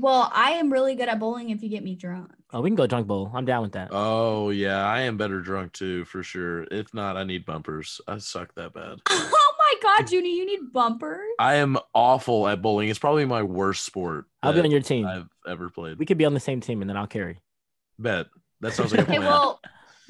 Well, 0.00 0.30
I 0.32 0.52
am 0.52 0.72
really 0.72 0.94
good 0.94 1.08
at 1.08 1.18
bowling 1.18 1.50
if 1.50 1.62
you 1.62 1.68
get 1.68 1.82
me 1.82 1.94
drunk. 1.96 2.30
oh, 2.52 2.60
we 2.60 2.70
can 2.70 2.76
go 2.76 2.86
drunk 2.86 3.06
bowl. 3.08 3.30
I'm 3.34 3.44
down 3.44 3.62
with 3.62 3.72
that. 3.72 3.88
Oh 3.90 4.50
yeah, 4.50 4.84
I 4.86 5.00
am 5.02 5.16
better 5.16 5.40
drunk 5.40 5.72
too, 5.72 6.04
for 6.04 6.22
sure. 6.22 6.64
If 6.70 6.94
not, 6.94 7.16
I 7.16 7.24
need 7.24 7.44
bumpers. 7.44 8.00
I 8.06 8.18
suck 8.18 8.54
that 8.54 8.72
bad. 8.72 8.98
Oh 9.10 9.80
my 9.82 9.98
god, 9.98 10.10
Junie, 10.10 10.34
you 10.34 10.46
need 10.46 10.72
bumpers. 10.72 11.28
I 11.38 11.56
am 11.56 11.76
awful 11.94 12.48
at 12.48 12.62
bowling. 12.62 12.88
It's 12.88 12.98
probably 12.98 13.26
my 13.26 13.42
worst 13.42 13.84
sport. 13.84 14.24
I'll 14.42 14.54
be 14.54 14.60
on 14.60 14.70
your 14.70 14.80
team. 14.80 15.04
I've 15.04 15.28
ever 15.46 15.68
played. 15.68 15.98
We 15.98 16.06
could 16.06 16.16
be 16.16 16.24
on 16.24 16.32
the 16.32 16.40
same 16.40 16.62
team, 16.62 16.80
and 16.80 16.88
then 16.88 16.96
I'll 16.96 17.06
carry. 17.06 17.40
Bet 17.98 18.28
that 18.62 18.72
sounds 18.72 18.92
like 18.92 19.00
a 19.00 19.02
Okay, 19.02 19.16
plan. 19.18 19.28
well, 19.28 19.60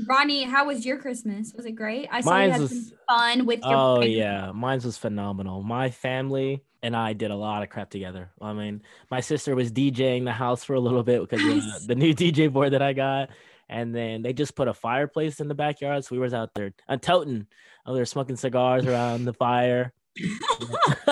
Ronnie, 0.07 0.45
how 0.45 0.67
was 0.67 0.87
your 0.87 0.99
Christmas? 0.99 1.53
Was 1.57 1.67
it 1.67 1.73
great? 1.73 2.09
I 2.11 2.21
saw 2.21 2.31
Mine's 2.31 2.47
you 2.47 2.53
had 2.53 2.61
was- 2.61 2.71
some 2.71 2.99
fun 3.09 3.47
with 3.47 3.61
your 3.65 3.75
Oh 3.75 3.97
friends. 3.97 4.15
yeah, 4.15 4.53
mine 4.53 4.81
was 4.85 4.97
phenomenal. 4.99 5.63
My 5.63 5.91
family 5.91 6.63
and 6.83 6.95
I 6.95 7.13
did 7.13 7.31
a 7.33 7.37
lot 7.37 7.63
of 7.65 7.71
crap 7.71 7.91
together. 7.91 8.31
I 8.41 8.53
mean, 8.53 8.83
my 9.11 9.21
sister 9.21 9.57
was 9.57 9.73
DJing 9.73 10.25
the 10.25 10.33
house 10.33 10.63
for 10.63 10.75
a 10.75 10.81
little 10.81 11.03
bit 11.03 11.29
because 11.29 11.87
the 11.87 11.97
new 11.97 12.15
DJ 12.15 12.53
board 12.53 12.73
that 12.75 12.83
I 12.83 12.93
got, 12.93 13.31
and 13.69 13.93
then 13.95 14.23
they 14.23 14.33
just 14.33 14.55
put 14.55 14.69
a 14.69 14.75
fireplace 14.75 15.41
in 15.41 15.49
the 15.49 15.55
backyard. 15.55 16.05
So 16.05 16.15
we 16.15 16.21
was 16.21 16.33
out 16.33 16.55
there, 16.55 16.73
uh, 16.89 16.97
toting, 16.97 17.47
oh, 17.85 17.95
they're 17.95 18.05
smoking 18.07 18.37
cigars 18.37 18.87
around 18.87 19.25
the 19.25 19.33
fire. 19.35 19.93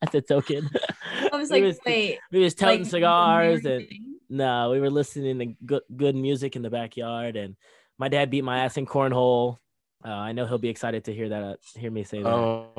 That's 0.00 0.14
a 0.16 0.20
token. 0.20 0.68
I 1.32 1.36
was 1.36 1.48
we 1.50 1.56
like, 1.58 1.64
was, 1.64 1.78
wait, 1.86 2.18
we 2.32 2.40
was 2.40 2.54
toting 2.54 2.80
like, 2.82 2.90
cigars 2.90 3.64
and 3.64 3.86
no, 4.28 4.70
we 4.70 4.80
were 4.80 4.90
listening 4.90 5.38
to 5.38 5.46
good 5.64 5.82
good 5.96 6.16
music 6.16 6.56
in 6.56 6.62
the 6.62 6.70
backyard, 6.70 7.36
and 7.36 7.54
my 7.98 8.08
dad 8.08 8.30
beat 8.30 8.44
my 8.44 8.64
ass 8.64 8.76
in 8.76 8.86
cornhole. 8.86 9.58
Uh, 10.04 10.10
I 10.10 10.32
know 10.32 10.46
he'll 10.46 10.58
be 10.58 10.68
excited 10.68 11.04
to 11.04 11.14
hear 11.14 11.28
that. 11.28 11.42
Uh, 11.42 11.54
hear 11.76 11.90
me 11.90 12.02
say 12.02 12.22
that. 12.22 12.28
Oh, 12.28 12.70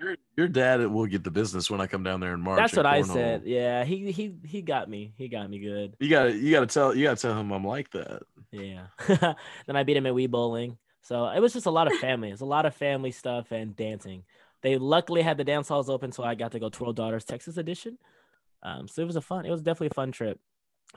your 0.00 0.16
your 0.36 0.48
dad 0.48 0.86
will 0.86 1.06
get 1.06 1.22
the 1.22 1.30
business 1.30 1.70
when 1.70 1.80
I 1.80 1.86
come 1.86 2.02
down 2.02 2.20
there 2.20 2.32
in 2.32 2.40
March. 2.40 2.58
That's 2.58 2.72
at 2.72 2.78
what 2.78 2.86
I 2.86 3.02
said. 3.02 3.42
Yeah, 3.44 3.84
he 3.84 4.10
he 4.10 4.34
he 4.44 4.62
got 4.62 4.88
me. 4.88 5.12
He 5.18 5.28
got 5.28 5.50
me 5.50 5.58
good. 5.58 5.96
You 6.00 6.08
gotta 6.08 6.32
you 6.32 6.50
gotta 6.50 6.66
tell 6.66 6.94
you 6.94 7.04
gotta 7.04 7.20
tell 7.20 7.38
him 7.38 7.52
I'm 7.52 7.64
like 7.64 7.90
that. 7.90 8.22
Yeah. 8.50 8.86
then 9.66 9.76
I 9.76 9.82
beat 9.82 9.96
him 9.96 10.06
at 10.06 10.14
Wii 10.14 10.30
Bowling. 10.30 10.78
So 11.02 11.26
it 11.28 11.40
was 11.40 11.52
just 11.52 11.66
a 11.66 11.70
lot 11.70 11.92
of 11.92 11.98
family. 11.98 12.30
It's 12.30 12.42
a 12.42 12.46
lot 12.46 12.64
of 12.64 12.74
family 12.74 13.10
stuff 13.10 13.50
and 13.50 13.76
dancing. 13.76 14.22
They 14.62 14.78
luckily 14.78 15.22
had 15.22 15.36
the 15.36 15.44
dance 15.44 15.68
halls 15.68 15.90
open, 15.90 16.12
so 16.12 16.22
I 16.22 16.36
got 16.36 16.52
to 16.52 16.60
go 16.60 16.68
Twirl 16.68 16.92
Daughters 16.92 17.24
Texas 17.24 17.56
edition. 17.56 17.98
Um, 18.62 18.86
so 18.86 19.02
it 19.02 19.06
was 19.06 19.16
a 19.16 19.20
fun. 19.20 19.44
It 19.44 19.50
was 19.50 19.62
definitely 19.62 19.88
a 19.88 19.94
fun 19.94 20.12
trip. 20.12 20.38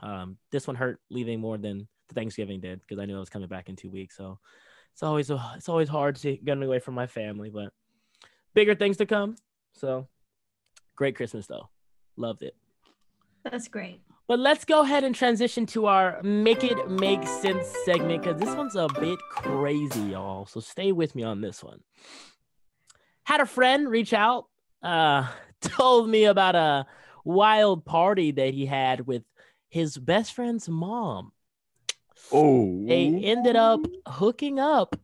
Um, 0.00 0.36
this 0.52 0.66
one 0.66 0.76
hurt 0.76 1.00
leaving 1.10 1.40
more 1.40 1.58
than 1.58 1.88
the 2.08 2.14
Thanksgiving 2.14 2.60
did 2.60 2.80
because 2.80 3.00
I 3.00 3.06
knew 3.06 3.16
I 3.16 3.20
was 3.20 3.30
coming 3.30 3.48
back 3.48 3.68
in 3.68 3.76
two 3.76 3.90
weeks. 3.90 4.16
So 4.16 4.38
it's 4.92 5.02
always 5.02 5.30
it's 5.30 5.68
always 5.68 5.88
hard 5.88 6.16
to 6.16 6.36
get 6.36 6.62
away 6.62 6.78
from 6.78 6.94
my 6.94 7.06
family, 7.06 7.50
but 7.50 7.72
bigger 8.54 8.74
things 8.74 8.96
to 8.98 9.06
come. 9.06 9.36
So 9.74 10.08
great 10.94 11.16
Christmas 11.16 11.46
though. 11.46 11.68
Loved 12.16 12.42
it. 12.42 12.56
That's 13.44 13.68
great. 13.68 14.00
But 14.28 14.40
let's 14.40 14.64
go 14.64 14.80
ahead 14.82 15.04
and 15.04 15.14
transition 15.14 15.66
to 15.66 15.86
our 15.86 16.20
Make 16.22 16.64
It 16.64 16.90
Make 16.90 17.24
Sense 17.28 17.72
segment 17.84 18.24
because 18.24 18.40
this 18.40 18.56
one's 18.56 18.74
a 18.74 18.88
bit 18.98 19.20
crazy, 19.30 20.00
y'all. 20.00 20.46
So 20.46 20.58
stay 20.58 20.90
with 20.90 21.14
me 21.14 21.22
on 21.22 21.40
this 21.40 21.62
one. 21.62 21.80
Had 23.22 23.40
a 23.40 23.46
friend 23.46 23.88
reach 23.88 24.12
out, 24.12 24.46
uh, 24.82 25.28
told 25.60 26.08
me 26.08 26.24
about 26.24 26.56
a 26.56 26.86
wild 27.24 27.84
party 27.84 28.32
that 28.32 28.52
he 28.52 28.66
had 28.66 29.06
with 29.06 29.22
his 29.68 29.96
best 29.96 30.32
friend's 30.32 30.68
mom. 30.68 31.30
Oh, 32.32 32.84
They 32.86 33.06
ended 33.24 33.56
up 33.56 33.80
hooking 34.06 34.58
up 34.58 34.96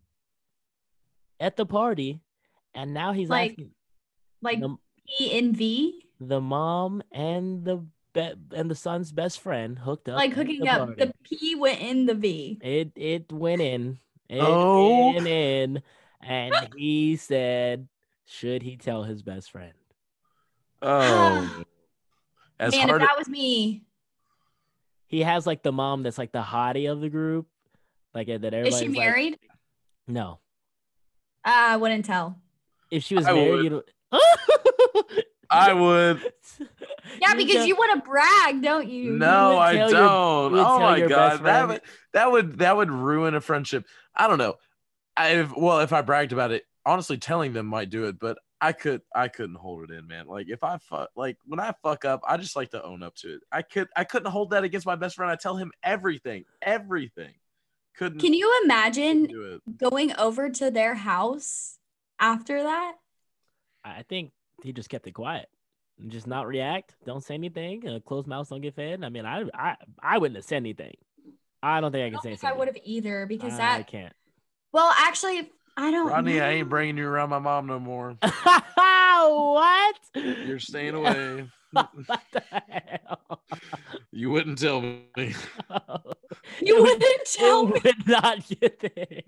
at 1.40 1.56
the 1.56 1.66
party, 1.66 2.20
and 2.74 2.92
now 2.94 3.12
he's 3.12 3.28
Like- 3.28 3.52
asking 3.52 3.70
Like 4.40 4.60
the, 4.60 4.76
P 5.18 5.38
and 5.38 5.56
V, 5.56 6.06
the 6.20 6.40
mom 6.40 7.02
and 7.12 7.64
the 7.64 7.86
be- 8.12 8.34
and 8.54 8.70
the 8.70 8.74
son's 8.74 9.10
best 9.12 9.40
friend 9.40 9.78
hooked 9.78 10.08
up. 10.08 10.16
like 10.16 10.32
hooking 10.32 10.60
the 10.60 10.68
up. 10.68 10.78
party. 10.88 11.04
The 11.06 11.14
P 11.24 11.54
went 11.54 11.80
in 11.80 12.06
the 12.06 12.14
V. 12.14 12.58
It 12.62 12.92
it 12.96 13.32
went 13.32 13.62
in. 13.62 13.98
It 14.28 14.40
Oh. 14.40 15.12
went 15.14 15.26
in, 15.26 15.82
and 16.20 16.54
he 16.76 17.16
said, 17.16 17.88
"Should 18.24 18.62
he 18.62 18.76
tell 18.76 19.04
his 19.04 19.22
best 19.22 19.50
friend?" 19.50 19.74
oh. 20.82 21.64
As 22.60 22.74
Man, 22.76 22.90
if 22.90 22.98
that 23.00 23.18
was 23.18 23.28
me, 23.28 23.82
He 25.12 25.20
has 25.20 25.46
like 25.46 25.62
the 25.62 25.70
mom 25.72 26.02
that's 26.02 26.16
like 26.18 26.32
the 26.32 26.40
hottie 26.42 26.90
of 26.90 27.00
the 27.02 27.10
group, 27.10 27.46
like 28.14 28.26
that. 28.28 28.42
is 28.42 28.44
Everybody's 28.44 28.78
she 28.80 28.88
like- 28.88 28.98
married? 28.98 29.38
no. 30.08 30.40
Uh, 31.44 31.50
I 31.54 31.76
wouldn't 31.76 32.04
tell. 32.04 32.38
If 32.90 33.02
she 33.04 33.14
was 33.16 33.26
I 33.26 33.32
married, 33.32 33.50
would. 33.50 33.64
you 33.64 33.70
don't. 33.70 33.86
I 35.50 35.72
would. 35.74 36.32
Yeah, 37.20 37.34
because 37.34 37.52
just- 37.54 37.68
you 37.68 37.76
want 37.76 38.02
to 38.02 38.08
brag, 38.08 38.62
don't 38.62 38.88
you? 38.88 39.12
No, 39.12 39.50
would 39.50 39.58
I 39.58 39.74
don't. 39.74 39.90
your- 39.90 40.00
oh 40.66 40.78
my 40.80 41.00
god, 41.06 41.42
that 41.44 41.68
would 41.68 41.80
that 42.14 42.32
would 42.32 42.58
that 42.60 42.76
would 42.76 42.90
ruin 42.90 43.34
a 43.34 43.40
friendship. 43.40 43.84
I 44.16 44.28
don't 44.28 44.38
know. 44.38 44.54
I 45.16 45.46
well, 45.56 45.80
if 45.80 45.92
I 45.92 46.00
bragged 46.00 46.32
about 46.32 46.52
it, 46.52 46.64
honestly, 46.86 47.18
telling 47.18 47.52
them 47.52 47.66
might 47.66 47.90
do 47.90 48.04
it, 48.04 48.18
but 48.18 48.38
I 48.62 48.70
could 48.70 49.02
I 49.12 49.26
couldn't 49.26 49.56
hold 49.56 49.90
it 49.90 49.90
in, 49.90 50.06
man. 50.06 50.28
Like 50.28 50.48
if 50.48 50.62
I 50.62 50.78
fuck 50.78 51.10
like 51.16 51.36
when 51.44 51.58
I 51.58 51.74
fuck 51.82 52.04
up, 52.04 52.20
I 52.26 52.36
just 52.36 52.54
like 52.54 52.70
to 52.70 52.82
own 52.82 53.02
up 53.02 53.16
to 53.16 53.34
it. 53.34 53.40
I 53.50 53.62
could 53.62 53.88
I 53.96 54.04
couldn't 54.04 54.30
hold 54.30 54.50
that 54.50 54.62
against 54.62 54.86
my 54.86 54.94
best 54.94 55.16
friend. 55.16 55.32
I 55.32 55.34
tell 55.34 55.56
him 55.56 55.72
everything, 55.82 56.44
everything. 56.62 57.32
Couldn't 57.96 58.20
Can 58.20 58.34
you 58.34 58.60
imagine 58.64 59.60
going 59.76 60.14
over 60.16 60.48
to 60.48 60.70
their 60.70 60.94
house 60.94 61.76
after 62.20 62.62
that? 62.62 62.94
I 63.84 64.04
think 64.08 64.30
he 64.62 64.72
just 64.72 64.88
kept 64.88 65.08
it 65.08 65.12
quiet. 65.12 65.48
And 66.00 66.12
Just 66.12 66.28
not 66.28 66.46
react. 66.46 66.94
Don't 67.04 67.22
say 67.22 67.34
anything. 67.34 67.86
Uh, 67.86 67.98
closed 67.98 68.28
mouths 68.28 68.50
don't 68.50 68.60
get 68.60 68.76
fed. 68.76 69.02
I 69.02 69.08
mean, 69.08 69.26
I 69.26 69.44
I 69.52 69.76
I 70.00 70.18
wouldn't 70.18 70.36
have 70.36 70.44
said 70.44 70.58
anything. 70.58 70.94
I 71.64 71.80
don't 71.80 71.90
think 71.90 72.02
I 72.02 72.06
I 72.06 72.08
can 72.10 72.12
don't 72.14 72.22
say 72.22 72.28
think 72.30 72.40
something. 72.40 72.56
I 72.56 72.58
would 72.60 72.68
have 72.68 72.78
either 72.84 73.26
because 73.26 73.54
I 73.54 73.56
that. 73.56 73.88
can't. 73.88 74.12
Well, 74.72 74.92
actually, 74.96 75.50
I 75.76 75.90
don't. 75.90 76.08
Rodney, 76.08 76.40
I 76.40 76.50
ain't 76.52 76.68
bringing 76.68 76.98
you 76.98 77.06
around 77.08 77.30
my 77.30 77.38
mom 77.38 77.66
no 77.66 77.78
more. 77.80 78.16
what? 78.22 79.96
You're 80.14 80.58
staying 80.58 80.94
away. 80.96 81.46
what 81.72 81.90
the 82.32 82.42
hell? 82.50 83.42
You 84.10 84.30
wouldn't 84.30 84.58
tell 84.58 84.80
me. 84.80 85.06
You 86.60 86.76
It 86.78 86.80
would- 86.80 86.90
wouldn't 87.00 87.26
tell 87.26 87.66
me. 87.66 87.80
would 87.84 88.06
not 88.08 88.46
get 88.60 88.80
there. 88.80 89.22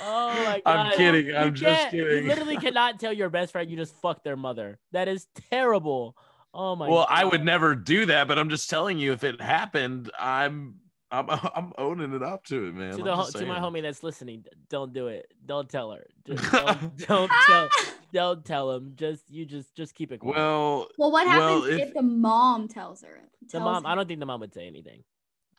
Oh 0.00 0.28
my 0.44 0.60
god! 0.64 0.76
I'm 0.86 0.96
kidding. 0.96 1.34
I'm 1.34 1.54
just 1.54 1.90
can't- 1.90 1.94
You 1.94 2.04
literally 2.22 2.56
cannot 2.58 3.00
tell 3.00 3.12
your 3.12 3.30
best 3.30 3.52
friend 3.52 3.70
you 3.70 3.76
just 3.76 3.94
fucked 4.00 4.24
their 4.24 4.36
mother. 4.36 4.78
That 4.92 5.08
is 5.08 5.26
terrible. 5.50 6.16
Oh 6.52 6.76
my. 6.76 6.88
well, 6.88 7.06
I 7.08 7.24
would 7.24 7.44
never 7.44 7.74
do 7.74 8.06
that, 8.06 8.28
but 8.28 8.38
I'm 8.38 8.50
just 8.50 8.68
telling 8.70 8.98
you, 8.98 9.12
if 9.12 9.24
it 9.24 9.40
happened, 9.40 10.10
I'm 10.18 10.76
I'm 11.10 11.26
I'm 11.54 11.72
owning 11.78 12.12
it 12.14 12.22
up 12.22 12.44
to 12.46 12.66
it, 12.66 12.74
man. 12.74 12.92
to 12.96 13.02
the 13.02 13.14
to 13.38 13.46
my 13.46 13.58
homie 13.58 13.82
that's 13.82 14.02
listening. 14.02 14.44
Don't 14.68 14.92
do 14.92 15.08
it. 15.08 15.32
Don't 15.46 15.68
tell 15.68 15.92
her. 15.92 16.06
Just 16.26 16.52
don't 16.52 16.96
don't 17.06 17.30
tell 17.46 17.68
don't 18.12 18.44
tell 18.44 18.70
him. 18.72 18.92
Just 18.96 19.30
you 19.30 19.44
just 19.46 19.74
just 19.74 19.94
keep 19.94 20.12
it 20.12 20.18
quiet. 20.20 20.36
Well, 20.36 20.88
Well, 20.98 21.10
what 21.10 21.26
happens 21.26 21.62
Well, 21.62 21.64
if, 21.64 21.88
if- 21.88 21.94
the 21.94 22.02
mom 22.02 22.68
tells 22.68 23.02
her? 23.02 23.20
the 23.42 23.48
tells 23.58 23.64
mom. 23.64 23.86
I 23.86 23.94
don't 23.94 24.06
think 24.08 24.20
the 24.20 24.26
mom 24.26 24.40
would 24.40 24.52
say 24.54 24.66
anything. 24.66 25.02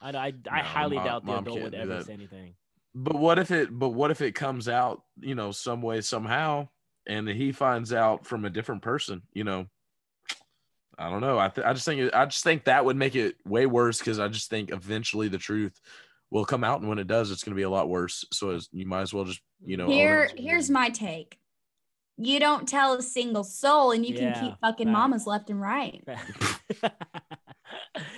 I 0.00 0.10
I, 0.10 0.32
I 0.50 0.58
No, 0.58 0.62
highly 0.62 0.96
mom- 0.96 1.04
doubt 1.06 1.22
the 1.26 1.32
mom 1.32 1.44
adult 1.44 1.60
would 1.62 1.74
ever 1.74 1.94
that. 1.96 2.06
say 2.06 2.12
anything. 2.14 2.54
but 2.94 3.16
what 3.16 3.38
if 3.38 3.50
it? 3.50 3.68
But 3.76 3.90
what 3.90 4.10
if 4.10 4.20
it 4.20 4.34
comes 4.34 4.68
out, 4.68 5.02
you 5.20 5.34
know, 5.34 5.50
some 5.52 5.82
way 5.82 6.00
somehow, 6.00 6.68
and 7.06 7.28
he 7.28 7.52
finds 7.52 7.92
out 7.92 8.26
from 8.26 8.44
a 8.44 8.50
different 8.50 8.82
person? 8.82 9.22
You 9.32 9.44
know, 9.44 9.66
I 11.00 11.08
don't 11.08 11.20
know. 11.22 11.38
I 11.38 11.48
th- 11.48 11.66
I 11.66 11.72
just 11.72 11.86
think 11.86 12.00
it, 12.00 12.14
I 12.14 12.26
just 12.26 12.44
think 12.44 12.64
that 12.64 12.84
would 12.84 12.96
make 12.96 13.16
it 13.16 13.36
way 13.46 13.64
worse 13.66 13.98
because 13.98 14.18
I 14.18 14.28
just 14.28 14.50
think 14.50 14.70
eventually 14.70 15.28
the 15.28 15.38
truth 15.38 15.80
will 16.30 16.44
come 16.44 16.62
out, 16.62 16.80
and 16.80 16.88
when 16.88 16.98
it 16.98 17.06
does, 17.06 17.30
it's 17.30 17.42
going 17.42 17.52
to 17.54 17.56
be 17.56 17.62
a 17.62 17.70
lot 17.70 17.88
worse. 17.88 18.24
So 18.32 18.50
as, 18.50 18.68
you 18.72 18.86
might 18.86 19.00
as 19.00 19.14
well 19.14 19.24
just 19.24 19.40
you 19.64 19.76
know. 19.78 19.88
Here, 19.88 20.30
here's 20.36 20.68
my 20.68 20.90
take. 20.90 21.38
You 22.18 22.38
don't 22.38 22.68
tell 22.68 22.92
a 22.94 23.02
single 23.02 23.44
soul, 23.44 23.92
and 23.92 24.04
you 24.04 24.14
can 24.14 24.34
keep 24.34 24.54
fucking 24.60 24.88
facts. 24.88 24.92
mamas 24.92 25.26
left 25.26 25.48
and 25.48 25.58
right. 25.60 26.04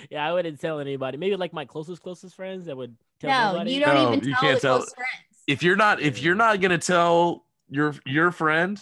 yeah, 0.09 0.27
I 0.27 0.33
wouldn't 0.33 0.59
tell 0.59 0.79
anybody. 0.79 1.17
Maybe 1.17 1.35
like 1.35 1.53
my 1.53 1.65
closest 1.65 2.01
closest 2.01 2.35
friends 2.35 2.65
that 2.65 2.75
would 2.77 2.95
tell 3.19 3.29
No, 3.29 3.53
nobody. 3.53 3.73
you 3.75 3.79
don't 3.79 3.95
No, 3.95 4.13
even 4.13 4.27
you 4.27 4.33
tell 4.33 4.41
can't 4.41 4.55
the 4.55 4.67
tell- 4.67 4.77
close 4.79 4.93
friends. 4.93 5.43
if 5.47 5.63
you're 5.63 5.75
not 5.75 6.01
if 6.01 6.21
you're 6.21 6.35
not 6.35 6.59
gonna 6.61 6.77
tell 6.77 7.45
your 7.69 7.95
your 8.05 8.31
friend 8.31 8.79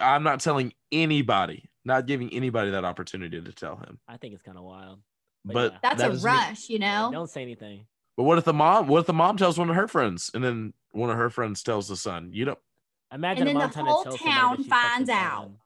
i'm 0.00 0.22
not 0.22 0.40
telling 0.40 0.72
anybody 0.90 1.68
not 1.88 2.06
giving 2.06 2.32
anybody 2.32 2.70
that 2.70 2.84
opportunity 2.84 3.40
to 3.40 3.52
tell 3.52 3.76
him 3.76 3.98
I 4.06 4.16
think 4.16 4.34
it's 4.34 4.42
kind 4.42 4.56
of 4.56 4.62
wild. 4.64 5.00
But 5.44 5.54
but 5.54 5.72
yeah. 5.72 5.78
That's 5.82 6.00
that 6.02 6.06
a 6.10 6.12
doesn't 6.12 6.30
mean- 6.30 6.38
rush, 6.38 6.68
you 6.68 6.78
Yeah, 6.78 7.00
know. 7.02 7.10
don't 7.12 7.30
say 7.30 7.42
anything. 7.42 7.86
but 8.16 8.22
what 8.24 8.38
if 8.38 8.44
the 8.44 8.52
mom 8.54 8.86
what 8.86 9.00
if 9.00 9.06
the 9.06 9.12
mom 9.12 9.36
tells 9.36 9.58
one 9.58 9.68
of 9.70 9.76
her 9.76 9.88
friends 9.88 10.30
and 10.32 10.44
then 10.44 10.72
one 10.92 11.10
of 11.10 11.16
her 11.16 11.30
friends 11.30 11.62
tells 11.64 11.88
the 11.88 11.96
son 11.96 12.30
you 12.32 12.44
don't 12.44 12.58
Imagine 13.12 13.46
then 13.46 13.56
a 13.56 13.58
mom 13.58 13.70
the 13.70 13.82
whole 13.84 14.04
to 14.04 14.18
town 14.18 14.56
that 14.58 14.62
she 14.64 14.68
fucked 14.68 14.82
finds 14.92 15.10
out. 15.10 15.42
son. 15.44 15.56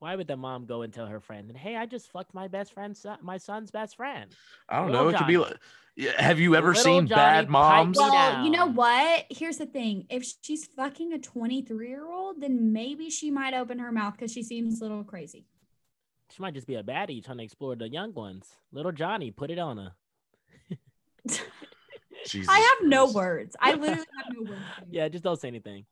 Why 0.00 0.16
would 0.16 0.26
the 0.26 0.36
mom 0.36 0.66
go 0.66 0.82
and 0.82 0.92
tell 0.92 1.06
her 1.06 1.20
friend? 1.20 1.48
And 1.48 1.56
hey, 1.56 1.76
I 1.76 1.86
just 1.86 2.10
fucked 2.10 2.34
my 2.34 2.48
best 2.48 2.72
friend's 2.72 2.98
son, 3.00 3.18
my 3.22 3.36
son's 3.38 3.70
best 3.70 3.94
friend. 3.96 4.34
i 4.68 4.78
don't 4.78 4.90
Little 4.90 5.04
know 5.04 5.10
it 5.10 5.16
could 5.18 5.28
be 5.28 5.36
like 5.36 5.56
have 6.18 6.40
you 6.40 6.56
ever 6.56 6.68
Little 6.68 6.82
seen 6.82 7.06
Johnny 7.06 7.20
bad 7.20 7.50
moms 7.50 7.98
me 7.98 8.02
Well, 8.08 8.44
you 8.44 8.50
know 8.50 8.66
what? 8.66 9.26
Here's 9.30 9.58
the 9.58 9.66
thing. 9.66 10.06
If 10.08 10.24
she's 10.42 10.64
fucking 10.66 11.12
a 11.12 11.18
23 11.18 11.86
year 11.86 12.10
old, 12.10 12.40
then 12.40 12.72
maybe 12.72 13.10
she 13.10 13.30
might 13.30 13.52
open 13.54 13.78
her 13.78 13.92
mouth 13.92 14.14
because 14.14 14.32
she 14.32 14.42
seems 14.42 14.80
a 14.80 14.84
little 14.84 15.04
crazy. 15.04 15.44
She 16.34 16.42
might 16.42 16.54
just 16.54 16.66
be 16.66 16.76
a 16.76 16.82
baddie 16.82 17.24
trying 17.24 17.38
to 17.38 17.44
explore 17.44 17.76
the 17.76 17.88
young 17.88 18.14
ones. 18.14 18.48
Little 18.72 18.92
Johnny, 18.92 19.30
put 19.30 19.50
it 19.50 19.58
on 19.58 19.76
her. 19.76 19.92
Jesus 22.26 22.48
I 22.48 22.58
have 22.58 22.88
no 22.88 23.10
words. 23.10 23.56
I 23.60 23.74
literally 23.74 24.06
have 24.16 24.34
no 24.34 24.50
words. 24.50 24.62
Yeah, 24.90 25.08
just 25.08 25.24
don't 25.24 25.40
say 25.40 25.48
anything. 25.48 25.84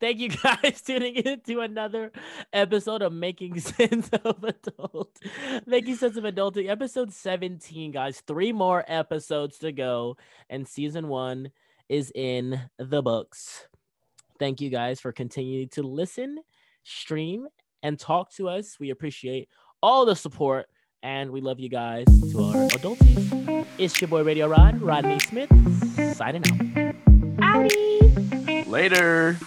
Thank 0.00 0.18
you 0.18 0.30
guys 0.30 0.80
tuning 0.86 1.16
in 1.16 1.40
to 1.40 1.60
another 1.60 2.12
episode 2.52 3.02
of 3.02 3.12
Making 3.12 3.60
Sense 3.60 4.08
of 4.24 4.42
Adult. 4.42 5.18
Making 5.66 5.96
Sense 5.96 6.16
of 6.16 6.24
Adulting, 6.24 6.70
episode 6.70 7.12
17, 7.12 7.90
guys. 7.90 8.22
Three 8.26 8.52
more 8.52 8.84
episodes 8.88 9.58
to 9.58 9.72
go, 9.72 10.16
and 10.48 10.66
season 10.66 11.08
one 11.08 11.50
is 11.88 12.10
in 12.14 12.60
the 12.78 13.02
books. 13.02 13.66
Thank 14.38 14.62
you 14.62 14.70
guys 14.70 15.00
for 15.00 15.12
continuing 15.12 15.68
to 15.70 15.82
listen, 15.82 16.38
stream, 16.82 17.46
and 17.82 17.98
talk 17.98 18.32
to 18.34 18.48
us. 18.48 18.78
We 18.80 18.88
appreciate 18.90 19.50
all 19.82 20.04
the 20.04 20.14
support, 20.16 20.68
and 21.02 21.30
we 21.30 21.40
love 21.40 21.58
you 21.58 21.68
guys 21.68 22.04
to 22.32 22.42
our 22.42 22.54
adulties. 22.68 23.66
It's 23.78 24.00
your 24.00 24.08
boy 24.08 24.22
Radio 24.22 24.46
Rod, 24.48 24.80
Rodney 24.80 25.18
Smith, 25.20 25.50
signing 26.16 26.44
out. 26.46 26.94
Howdy. 27.40 28.64
later 28.64 29.38